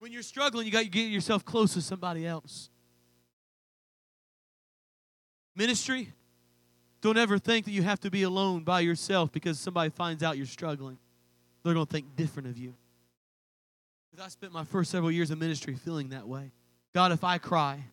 When 0.00 0.10
you're 0.10 0.22
struggling, 0.22 0.66
you 0.66 0.72
got 0.72 0.82
to 0.82 0.88
get 0.88 1.12
yourself 1.12 1.44
close 1.44 1.74
to 1.74 1.80
somebody 1.80 2.26
else. 2.26 2.70
Ministry, 5.54 6.12
don't 7.00 7.18
ever 7.18 7.38
think 7.38 7.66
that 7.66 7.72
you 7.72 7.82
have 7.82 8.00
to 8.00 8.10
be 8.10 8.22
alone 8.22 8.64
by 8.64 8.80
yourself 8.80 9.32
because 9.32 9.58
somebody 9.58 9.90
finds 9.90 10.22
out 10.22 10.36
you're 10.36 10.46
struggling. 10.46 10.98
They're 11.62 11.74
going 11.74 11.86
to 11.86 11.92
think 11.92 12.16
different 12.16 12.48
of 12.48 12.58
you. 12.58 12.74
Because 14.10 14.26
I 14.26 14.28
spent 14.28 14.52
my 14.52 14.64
first 14.64 14.90
several 14.90 15.10
years 15.10 15.30
of 15.30 15.38
ministry 15.38 15.74
feeling 15.74 16.10
that 16.10 16.26
way. 16.26 16.52
God, 16.94 17.12
if 17.12 17.24
I 17.24 17.38
cry, 17.38 17.84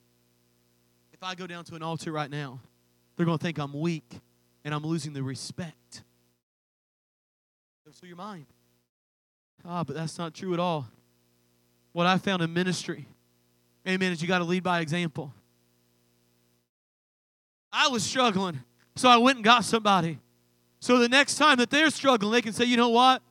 if 1.12 1.22
I 1.22 1.36
go 1.36 1.48
down 1.48 1.64
to 1.66 1.76
an 1.76 1.84
altar 1.84 2.12
right 2.12 2.30
now, 2.30 2.60
they're 3.16 3.26
going 3.26 3.38
to 3.38 3.44
think 3.44 3.58
I'm 3.58 3.74
weak 3.74 4.20
and 4.64 4.74
I'm 4.74 4.84
losing 4.84 5.14
the 5.14 5.24
respect. 5.24 6.04
So 7.92 8.08
your 8.08 8.18
mind. 8.18 8.48
Ah, 9.64 9.84
but 9.84 9.96
that's 9.96 10.18
not 10.18 10.34
true 10.34 10.54
at 10.54 10.60
all. 10.60 10.88
What 11.92 12.08
I 12.08 12.18
found 12.18 12.42
in 12.42 12.52
ministry, 12.52 13.06
amen, 13.88 14.12
is 14.12 14.22
you 14.22 14.28
got 14.28 14.40
to 14.40 14.44
lead 14.46 14.64
by 14.64 14.80
example. 14.80 15.32
I 17.72 17.90
was 17.90 18.04
struggling, 18.04 18.60
so 18.96 19.10
I 19.10 19.18
went 19.18 19.38
and 19.38 19.46
got 19.46 19.64
somebody. 19.66 20.20
So 20.80 21.00
the 21.00 21.10
next 21.10 21.36
time 21.36 21.58
that 21.58 21.70
they're 21.70 21.90
struggling, 21.90 22.32
they 22.32 22.42
can 22.42 22.54
say, 22.54 22.66
you 22.66 22.78
know 22.78 22.90
what? 22.90 23.22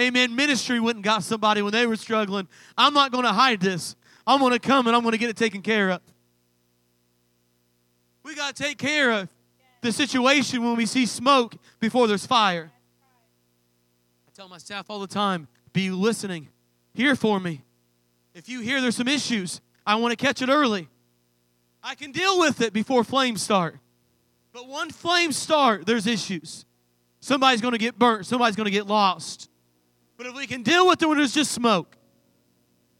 Amen. 0.00 0.34
Ministry 0.34 0.80
went 0.80 0.96
and 0.96 1.04
got 1.04 1.22
somebody 1.22 1.60
when 1.62 1.72
they 1.72 1.86
were 1.86 1.96
struggling. 1.96 2.48
I'm 2.76 2.94
not 2.94 3.12
going 3.12 3.24
to 3.24 3.32
hide 3.32 3.60
this. 3.60 3.94
I'm 4.26 4.40
going 4.40 4.52
to 4.52 4.58
come 4.58 4.86
and 4.86 4.96
I'm 4.96 5.02
going 5.02 5.12
to 5.12 5.18
get 5.18 5.28
it 5.28 5.36
taken 5.36 5.62
care 5.62 5.90
of. 5.90 6.00
We 8.22 8.34
got 8.34 8.56
to 8.56 8.62
take 8.62 8.78
care 8.78 9.10
of 9.12 9.28
the 9.82 9.92
situation 9.92 10.62
when 10.64 10.76
we 10.76 10.86
see 10.86 11.06
smoke 11.06 11.56
before 11.80 12.06
there's 12.06 12.24
fire. 12.24 12.70
I 14.26 14.30
tell 14.34 14.48
my 14.48 14.58
staff 14.58 14.86
all 14.88 15.00
the 15.00 15.06
time 15.06 15.48
be 15.72 15.90
listening, 15.90 16.48
hear 16.94 17.16
for 17.16 17.40
me. 17.40 17.62
If 18.34 18.48
you 18.48 18.60
hear 18.60 18.80
there's 18.80 18.96
some 18.96 19.08
issues, 19.08 19.60
I 19.86 19.96
want 19.96 20.12
to 20.12 20.16
catch 20.16 20.40
it 20.40 20.48
early. 20.48 20.88
I 21.82 21.94
can 21.94 22.12
deal 22.12 22.38
with 22.38 22.60
it 22.60 22.72
before 22.72 23.04
flames 23.04 23.42
start. 23.42 23.76
But 24.52 24.68
one 24.68 24.90
flame 24.90 25.32
start, 25.32 25.86
there's 25.86 26.06
issues. 26.06 26.66
Somebody's 27.20 27.60
going 27.60 27.72
to 27.72 27.78
get 27.78 27.98
burnt, 27.98 28.26
somebody's 28.26 28.56
going 28.56 28.66
to 28.66 28.70
get 28.70 28.86
lost. 28.86 29.48
But 30.16 30.26
if 30.26 30.34
we 30.34 30.46
can 30.46 30.62
deal 30.62 30.86
with 30.86 31.02
it 31.02 31.06
when 31.06 31.18
there's 31.18 31.34
just 31.34 31.52
smoke, 31.52 31.96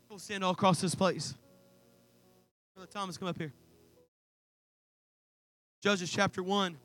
we'll 0.08 0.18
stand 0.18 0.42
all 0.42 0.52
across 0.52 0.80
this 0.80 0.94
place. 0.94 1.34
Brother 2.74 2.90
Thomas, 2.90 3.18
come 3.18 3.28
up 3.28 3.38
here. 3.38 3.52
Judges 5.82 6.10
chapter 6.10 6.42
1. 6.42 6.76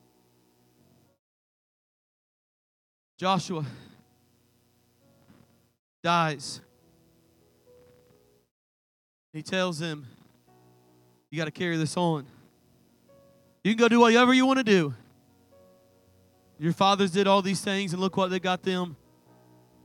Joshua 3.18 3.65
dies. 6.03 6.61
He 9.34 9.41
tells 9.41 9.80
him, 9.80 10.06
You 11.30 11.38
got 11.38 11.45
to 11.45 11.52
carry 11.52 11.77
this 11.77 11.95
on. 11.95 12.26
You 13.64 13.74
can 13.74 13.78
go 13.78 13.88
do 13.90 14.00
whatever 14.00 14.34
you 14.34 14.46
want 14.46 14.58
to 14.60 14.64
do. 14.64 14.94
Your 16.60 16.74
fathers 16.74 17.12
did 17.12 17.28
all 17.28 17.42
these 17.42 17.62
things, 17.62 17.94
and 17.94 18.02
look 18.02 18.18
what 18.18 18.30
they 18.30 18.40
got 18.40 18.64
them. 18.64 18.96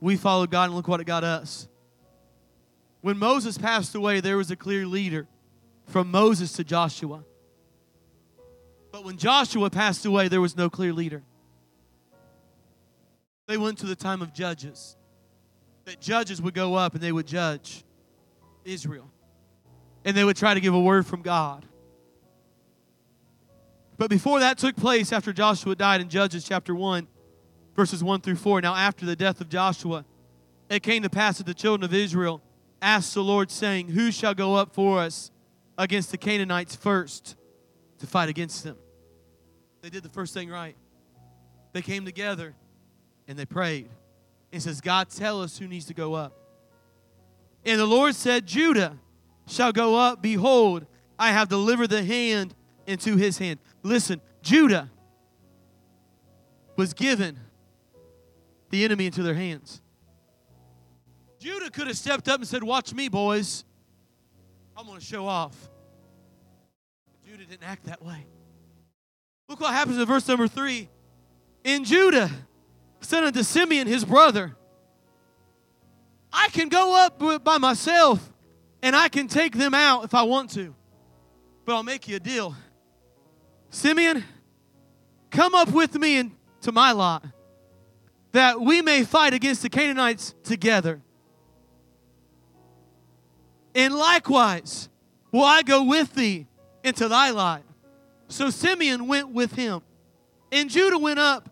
We 0.01 0.16
followed 0.16 0.51
God, 0.51 0.65
and 0.65 0.74
look 0.74 0.89
what 0.89 1.01
it 1.01 1.07
got 1.07 1.24
us. 1.24 1.69
When 3.01 3.19
Moses 3.19 3.59
passed 3.59 3.94
away, 3.94 4.20
there 4.20 4.36
was 4.36 4.51
a 4.51 4.57
clear 4.57 4.86
leader 4.86 5.27
from 5.86 6.11
Moses 6.11 6.53
to 6.55 6.65
Joshua. 6.65 7.24
But 8.93 9.05
when 9.05 9.16
Joshua 9.16 9.70
passed 9.70 10.07
away, 10.07 10.28
there 10.28 10.40
was 10.40 10.57
no 10.57 10.70
clear 10.70 10.93
leader. 10.93 11.23
They 13.47 13.57
went 13.57 13.78
to 13.78 13.86
the 13.86 13.97
time 13.97 14.23
of 14.23 14.32
judges. 14.32 14.97
That 15.85 16.01
judges 16.01 16.40
would 16.40 16.55
go 16.55 16.74
up 16.74 16.94
and 16.94 17.03
they 17.03 17.11
would 17.11 17.27
judge 17.27 17.85
Israel. 18.65 19.11
And 20.05 20.16
they 20.16 20.24
would 20.24 20.36
try 20.36 20.55
to 20.55 20.61
give 20.61 20.74
a 20.74 20.81
word 20.81 21.07
from 21.07 21.23
God. 21.23 21.66
But 24.03 24.11
before 24.11 24.41
that 24.41 24.59
took 24.59 24.74
place, 24.74 25.12
after 25.12 25.33
Joshua 25.33 25.77
died 25.77 26.01
in 26.01 26.09
Judges 26.09 26.43
chapter 26.43 26.74
1, 26.74 27.07
verses 27.77 28.03
1 28.03 28.20
through 28.20 28.35
4, 28.35 28.61
now 28.61 28.74
after 28.74 29.07
the 29.07 29.15
death 29.15 29.41
of 29.41 29.49
Joshua, 29.49 30.05
it 30.69 30.83
came 30.83 31.05
to 31.05 31.09
pass 31.09 31.39
that 31.39 31.47
the 31.47 31.55
children 31.55 31.85
of 31.85 31.95
Israel 31.95 32.43
asked 32.83 33.15
the 33.15 33.23
Lord, 33.23 33.49
saying, 33.49 33.91
Who 33.91 34.11
shall 34.11 34.35
go 34.35 34.57
up 34.57 34.74
for 34.74 34.99
us 34.99 35.31
against 35.79 36.11
the 36.11 36.19
Canaanites 36.19 36.74
first 36.74 37.37
to 38.01 38.09
fight 38.09 38.29
against 38.29 38.65
them? 38.65 38.77
They 39.83 39.89
did 39.89 40.03
the 40.03 40.09
first 40.09 40.35
thing 40.35 40.51
right. 40.51 40.74
They 41.73 41.81
came 41.81 42.05
together 42.05 42.57
and 43.29 43.39
they 43.39 43.47
prayed. 43.47 43.89
And 44.53 44.61
says, 44.61 44.81
God, 44.81 45.11
tell 45.11 45.41
us 45.41 45.59
who 45.59 45.69
needs 45.69 45.85
to 45.85 45.95
go 45.95 46.15
up. 46.15 46.37
And 47.65 47.79
the 47.79 47.87
Lord 47.87 48.16
said, 48.16 48.47
Judah 48.47 48.99
shall 49.47 49.70
go 49.70 49.95
up. 49.95 50.20
Behold, 50.20 50.87
I 51.20 51.31
have 51.31 51.49
delivered 51.49 51.91
the 51.91 52.03
hand 52.03 52.57
into 52.85 53.16
his 53.16 53.39
hand. 53.39 53.61
Listen, 53.82 54.20
Judah 54.42 54.90
was 56.76 56.94
given 56.94 57.38
the 58.70 58.84
enemy 58.84 59.06
into 59.06 59.22
their 59.22 59.34
hands. 59.34 59.82
Judah 61.38 61.70
could 61.70 61.88
have 61.88 61.96
stepped 61.96 62.28
up 62.28 62.38
and 62.40 62.48
said, 62.48 62.62
Watch 62.62 62.94
me, 62.94 63.09
boys. 63.09 63.64
I'm 64.76 64.86
going 64.86 64.98
to 64.98 65.04
show 65.04 65.26
off. 65.26 65.56
Judah 67.26 67.44
didn't 67.44 67.64
act 67.64 67.84
that 67.84 68.04
way. 68.04 68.26
Look 69.48 69.60
what 69.60 69.72
happens 69.74 69.98
in 69.98 70.06
verse 70.06 70.26
number 70.26 70.48
three. 70.48 70.88
In 71.64 71.84
Judah, 71.84 72.30
said 73.00 73.24
unto 73.24 73.42
Simeon 73.42 73.86
his 73.86 74.04
brother, 74.04 74.56
I 76.32 76.48
can 76.48 76.68
go 76.68 76.96
up 76.96 77.44
by 77.44 77.59
myself 77.59 78.32
and 78.82 78.96
I 78.96 79.09
can 79.09 79.28
take 79.28 79.56
them 79.56 79.74
out 79.74 80.04
if 80.04 80.14
I 80.14 80.22
want 80.22 80.50
to. 80.50 80.74
But 81.64 81.74
I'll 81.74 81.82
make 81.82 82.09
you 82.09 82.16
a 82.16 82.20
deal. 82.20 82.56
Simeon, 83.73 84.23
come 85.31 85.55
up 85.55 85.70
with 85.70 85.99
me 85.99 86.19
into 86.19 86.70
my 86.73 86.93
lot 86.93 87.24
that 88.31 88.61
we 88.61 88.82
may 88.82 89.03
fight 89.03 89.35
against 89.35 89.62
the 89.62 89.69
Canaanites 89.69 90.35
together. 90.44 91.01
And 93.74 93.94
likewise, 93.94 94.89
will 95.32 95.44
I 95.44 95.62
go 95.62 95.85
with 95.85 96.15
thee 96.15 96.47
into 96.85 97.09
thy 97.09 97.31
lot. 97.31 97.62
So 98.28 98.51
Simeon 98.51 99.09
went 99.09 99.31
with 99.31 99.55
him. 99.55 99.82
And 100.51 100.69
Judah 100.69 100.99
went 100.99 101.19
up, 101.19 101.49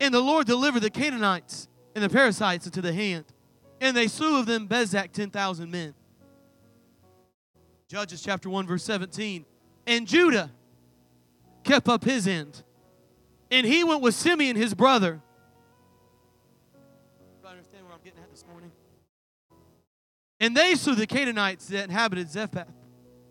and 0.00 0.14
the 0.14 0.20
Lord 0.20 0.46
delivered 0.46 0.80
the 0.80 0.90
Canaanites 0.90 1.68
and 1.94 2.02
the 2.02 2.08
Perizzites 2.08 2.66
into 2.66 2.80
the 2.80 2.92
hand. 2.92 3.26
And 3.80 3.96
they 3.96 4.08
slew 4.08 4.38
of 4.38 4.46
them 4.46 4.66
Bezek 4.66 5.12
10,000 5.12 5.70
men. 5.70 5.94
Judges 7.88 8.22
chapter 8.22 8.48
1, 8.48 8.66
verse 8.66 8.84
17. 8.84 9.44
And 9.86 10.06
Judah 10.06 10.50
kept 11.64 11.88
up 11.88 12.04
his 12.04 12.26
end. 12.26 12.62
And 13.50 13.66
he 13.66 13.82
went 13.84 14.02
with 14.02 14.14
Simeon, 14.14 14.56
his 14.56 14.74
brother. 14.74 15.20
I 17.44 17.50
understand 17.50 17.84
where 17.84 17.94
I'm 17.94 18.00
getting 18.04 18.20
at 18.20 18.30
this 18.30 18.44
morning? 18.50 18.70
And 20.38 20.56
they 20.56 20.74
slew 20.74 20.94
the 20.94 21.06
Canaanites 21.06 21.66
that 21.68 21.84
inhabited 21.84 22.30
Zephath, 22.30 22.72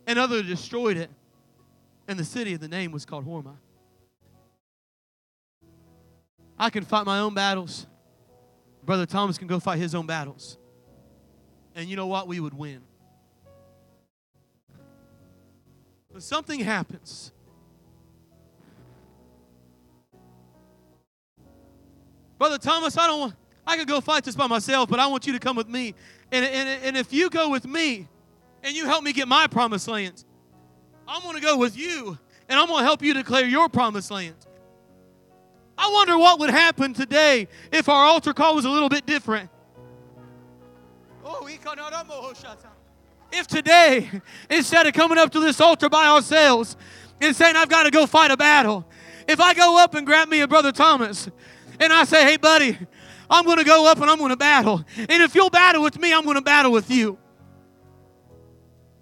and 0.06 0.20
others 0.20 0.46
destroyed 0.46 0.98
it. 0.98 1.10
And 2.08 2.20
the 2.20 2.26
city 2.26 2.54
of 2.54 2.60
the 2.60 2.68
name 2.68 2.92
was 2.92 3.06
called 3.06 3.26
Hormah. 3.26 3.56
I 6.58 6.70
can 6.70 6.84
fight 6.84 7.06
my 7.06 7.20
own 7.20 7.34
battles. 7.34 7.88
Brother 8.84 9.06
Thomas 9.06 9.38
can 9.38 9.48
go 9.48 9.60
fight 9.60 9.80
his 9.80 9.96
own 9.96 10.06
battles. 10.06 10.58
And 11.76 11.88
you 11.88 11.96
know 11.96 12.08
what? 12.08 12.28
We 12.28 12.40
would 12.40 12.54
win. 12.54 12.82
But 16.12 16.24
something 16.24 16.60
happens. 16.60 17.32
Brother 22.40 22.58
Thomas, 22.58 22.98
I 22.98 23.06
don't 23.06 23.20
want, 23.20 23.36
I 23.68 23.78
could 23.78 23.88
go 23.88 24.00
fight 24.00 24.24
this 24.24 24.34
by 24.34 24.48
myself, 24.48 24.90
but 24.90 25.00
I 25.00 25.08
want 25.08 25.28
you 25.28 25.34
to 25.34 25.40
come 25.40 25.58
with 25.58 25.68
me. 25.68 25.94
And, 26.32 26.46
and, 26.46 26.84
and 26.86 26.98
if 26.98 27.14
you 27.14 27.30
go 27.30 27.50
with 27.50 27.68
me 27.68 28.08
and 28.64 28.76
you 28.76 28.86
help 28.86 29.04
me 29.04 29.12
get 29.12 29.28
my 29.28 29.46
promised 29.46 29.90
lands, 29.90 30.26
I'm 31.06 31.22
going 31.22 31.36
to 31.36 31.42
go 31.42 31.58
with 31.58 31.78
you 31.78 32.18
and 32.48 32.58
I'm 32.58 32.68
going 32.68 32.80
to 32.80 32.86
help 32.86 33.04
you 33.04 33.14
declare 33.14 33.46
your 33.46 33.68
promised 33.68 34.10
land. 34.10 34.36
I 35.78 35.92
wonder 35.92 36.18
what 36.18 36.40
would 36.40 36.50
happen 36.50 36.94
today 36.94 37.48
if 37.72 37.90
our 37.90 38.06
altar 38.06 38.34
call 38.34 38.56
was 38.56 38.66
a 38.66 38.70
little 38.70 38.90
bit 38.90 39.06
different. 39.06 39.50
If 43.34 43.48
today, 43.48 44.10
instead 44.50 44.88
of 44.88 44.94
coming 44.94 45.18
up 45.18 45.32
to 45.34 45.40
this 45.42 45.60
altar 45.60 45.90
by 45.90 46.08
ourselves 46.08 46.78
and 47.20 47.36
saying, 47.36 47.56
I've 47.58 47.70
got 47.70 47.84
to 47.84 47.92
go 47.92 48.06
fight 48.06 48.32
a 48.32 48.38
battle, 48.38 48.88
if 49.28 49.42
I 49.42 49.54
go 49.54 49.78
up 49.78 49.94
and 49.94 50.08
grab 50.08 50.30
me 50.30 50.40
a 50.40 50.48
brother 50.48 50.72
Thomas 50.72 51.30
and 51.80 51.94
I 51.94 52.04
say, 52.04 52.24
hey, 52.24 52.38
buddy, 52.38 52.78
I'm 53.30 53.46
going 53.46 53.58
to 53.58 53.64
go 53.64 53.90
up 53.90 54.00
and 54.02 54.10
I'm 54.10 54.18
going 54.18 54.32
to 54.32 54.38
battle. 54.38 54.84
And 54.98 55.24
if 55.24 55.36
you'll 55.36 55.50
battle 55.50 55.84
with 55.84 56.00
me, 56.00 56.14
I'm 56.14 56.24
going 56.24 56.36
to 56.36 56.42
battle 56.42 56.72
with 56.72 56.90
you. 56.92 57.18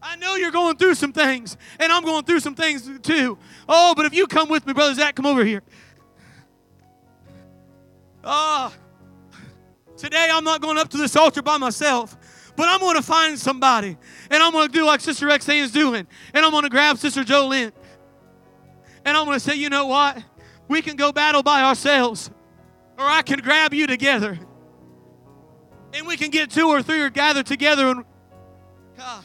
I 0.01 0.15
know 0.15 0.35
you're 0.35 0.51
going 0.51 0.77
through 0.77 0.93
some 0.95 1.11
things, 1.11 1.57
and 1.79 1.91
I'm 1.91 2.03
going 2.03 2.23
through 2.23 2.39
some 2.39 2.55
things 2.55 2.89
too. 3.01 3.37
Oh, 3.67 3.93
but 3.95 4.05
if 4.05 4.13
you 4.13 4.27
come 4.27 4.47
with 4.47 4.65
me, 4.65 4.73
Brother 4.73 4.93
Zach, 4.93 5.15
come 5.15 5.25
over 5.25 5.43
here. 5.43 5.63
Ah, 8.23 8.71
today 9.97 10.29
I'm 10.31 10.43
not 10.43 10.61
going 10.61 10.77
up 10.77 10.89
to 10.89 10.97
this 10.97 11.15
altar 11.15 11.41
by 11.41 11.57
myself, 11.57 12.15
but 12.55 12.69
I'm 12.69 12.79
going 12.79 12.95
to 12.95 13.01
find 13.01 13.37
somebody, 13.39 13.97
and 14.29 14.43
I'm 14.43 14.51
going 14.51 14.67
to 14.67 14.73
do 14.73 14.85
like 14.85 15.01
Sister 15.01 15.27
Xane 15.27 15.63
is 15.63 15.71
doing, 15.71 16.07
and 16.33 16.45
I'm 16.45 16.51
going 16.51 16.63
to 16.63 16.69
grab 16.69 16.97
Sister 16.97 17.23
Jolene, 17.23 17.71
and 19.03 19.17
I'm 19.17 19.25
going 19.25 19.35
to 19.35 19.43
say, 19.43 19.55
you 19.55 19.69
know 19.69 19.87
what? 19.87 20.23
We 20.67 20.81
can 20.81 20.95
go 20.95 21.11
battle 21.11 21.41
by 21.41 21.63
ourselves, 21.63 22.29
or 22.97 23.05
I 23.05 23.21
can 23.21 23.39
grab 23.39 23.73
you 23.73 23.87
together, 23.87 24.39
and 25.93 26.07
we 26.07 26.17
can 26.17 26.31
get 26.31 26.49
two 26.51 26.67
or 26.67 26.81
three 26.81 27.01
or 27.01 27.09
gather 27.09 27.43
together 27.43 27.87
and. 27.87 28.05
God, 28.97 29.23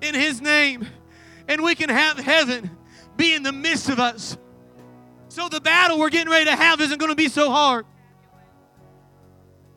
in 0.00 0.14
His 0.14 0.40
name, 0.40 0.86
and 1.46 1.62
we 1.62 1.74
can 1.76 1.88
have 1.88 2.18
heaven 2.18 2.70
be 3.16 3.34
in 3.34 3.44
the 3.44 3.52
midst 3.52 3.88
of 3.88 4.00
us. 4.00 4.36
So 5.28 5.48
the 5.48 5.60
battle 5.60 5.98
we're 5.98 6.10
getting 6.10 6.30
ready 6.30 6.46
to 6.46 6.56
have 6.56 6.80
isn't 6.80 6.98
going 6.98 7.12
to 7.12 7.16
be 7.16 7.28
so 7.28 7.50
hard. 7.50 7.86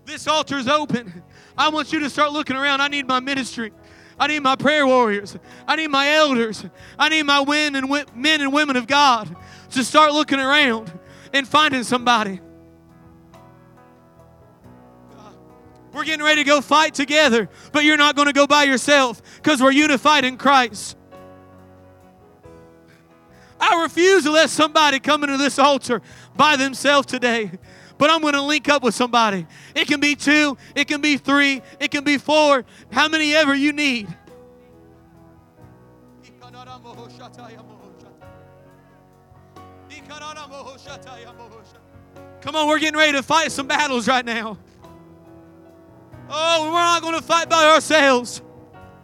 This 0.05 0.27
altar 0.27 0.57
is 0.57 0.67
open. 0.67 1.23
I 1.57 1.69
want 1.69 1.93
you 1.93 1.99
to 1.99 2.09
start 2.09 2.31
looking 2.31 2.55
around. 2.55 2.81
I 2.81 2.87
need 2.87 3.07
my 3.07 3.19
ministry. 3.19 3.71
I 4.19 4.27
need 4.27 4.39
my 4.39 4.55
prayer 4.55 4.87
warriors. 4.87 5.37
I 5.67 5.75
need 5.75 5.87
my 5.87 6.09
elders. 6.13 6.65
I 6.97 7.09
need 7.09 7.23
my 7.23 7.43
men 7.45 8.41
and 8.41 8.53
women 8.53 8.75
of 8.75 8.87
God 8.87 9.35
to 9.71 9.83
start 9.83 10.13
looking 10.13 10.39
around 10.39 10.91
and 11.33 11.47
finding 11.47 11.83
somebody. 11.83 12.39
We're 15.95 16.03
getting 16.03 16.25
ready 16.25 16.43
to 16.43 16.47
go 16.47 16.59
fight 16.59 16.93
together, 16.93 17.47
but 17.71 17.85
you're 17.85 17.95
not 17.95 18.17
going 18.17 18.27
to 18.27 18.33
go 18.33 18.45
by 18.45 18.65
yourself 18.65 19.21
because 19.37 19.61
we're 19.61 19.71
unified 19.71 20.25
in 20.25 20.35
Christ. 20.35 20.97
I 23.61 23.81
refuse 23.81 24.25
to 24.25 24.31
let 24.31 24.49
somebody 24.49 24.99
come 24.99 25.23
into 25.23 25.37
this 25.37 25.57
altar 25.57 26.01
by 26.35 26.57
themselves 26.57 27.07
today. 27.07 27.49
But 27.97 28.09
I'm 28.09 28.19
going 28.19 28.33
to 28.33 28.41
link 28.41 28.67
up 28.67 28.83
with 28.83 28.93
somebody. 28.93 29.47
It 29.73 29.87
can 29.87 30.01
be 30.01 30.17
two, 30.17 30.57
it 30.75 30.89
can 30.89 30.99
be 30.99 31.15
three, 31.15 31.61
it 31.79 31.91
can 31.91 32.03
be 32.03 32.17
four, 32.17 32.65
how 32.91 33.07
many 33.07 33.33
ever 33.33 33.55
you 33.55 33.71
need. 33.71 34.09
Come 42.41 42.57
on, 42.57 42.67
we're 42.67 42.79
getting 42.79 42.97
ready 42.97 43.13
to 43.13 43.23
fight 43.23 43.53
some 43.53 43.67
battles 43.67 44.09
right 44.09 44.25
now. 44.25 44.57
Oh, 46.29 46.65
we're 46.65 46.79
not 46.79 47.01
going 47.01 47.15
to 47.15 47.21
fight 47.21 47.49
by 47.49 47.65
ourselves. 47.65 48.41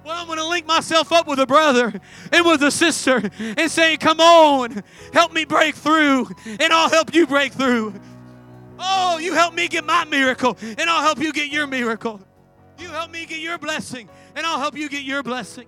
Well, 0.04 0.18
I'm 0.18 0.26
going 0.26 0.40
to 0.40 0.48
link 0.48 0.66
myself 0.66 1.12
up 1.12 1.28
with 1.28 1.40
a 1.40 1.46
brother 1.46 1.94
and 2.32 2.46
with 2.46 2.64
a 2.64 2.72
sister 2.72 3.30
and 3.40 3.70
say, 3.70 3.98
Come 3.98 4.20
on, 4.20 4.84
help 5.14 5.32
me 5.32 5.46
break 5.46 5.76
through, 5.76 6.28
and 6.46 6.74
I'll 6.74 6.90
help 6.90 7.14
you 7.14 7.28
break 7.28 7.54
through. 7.54 7.94
Oh, 8.80 9.20
you 9.20 9.34
help 9.34 9.54
me 9.54 9.68
get 9.68 9.86
my 9.86 10.06
miracle, 10.06 10.58
and 10.62 10.90
I'll 10.90 11.04
help 11.04 11.20
you 11.20 11.32
get 11.32 11.52
your 11.52 11.68
miracle. 11.68 12.20
You 12.80 12.90
help 12.90 13.12
me 13.12 13.28
get 13.28 13.40
your 13.40 13.60
blessing, 13.60 14.10
and 14.36 14.46
I'll 14.46 14.60
help 14.60 14.76
you 14.76 14.90
get 14.90 15.04
your 15.04 15.22
blessing. 15.22 15.68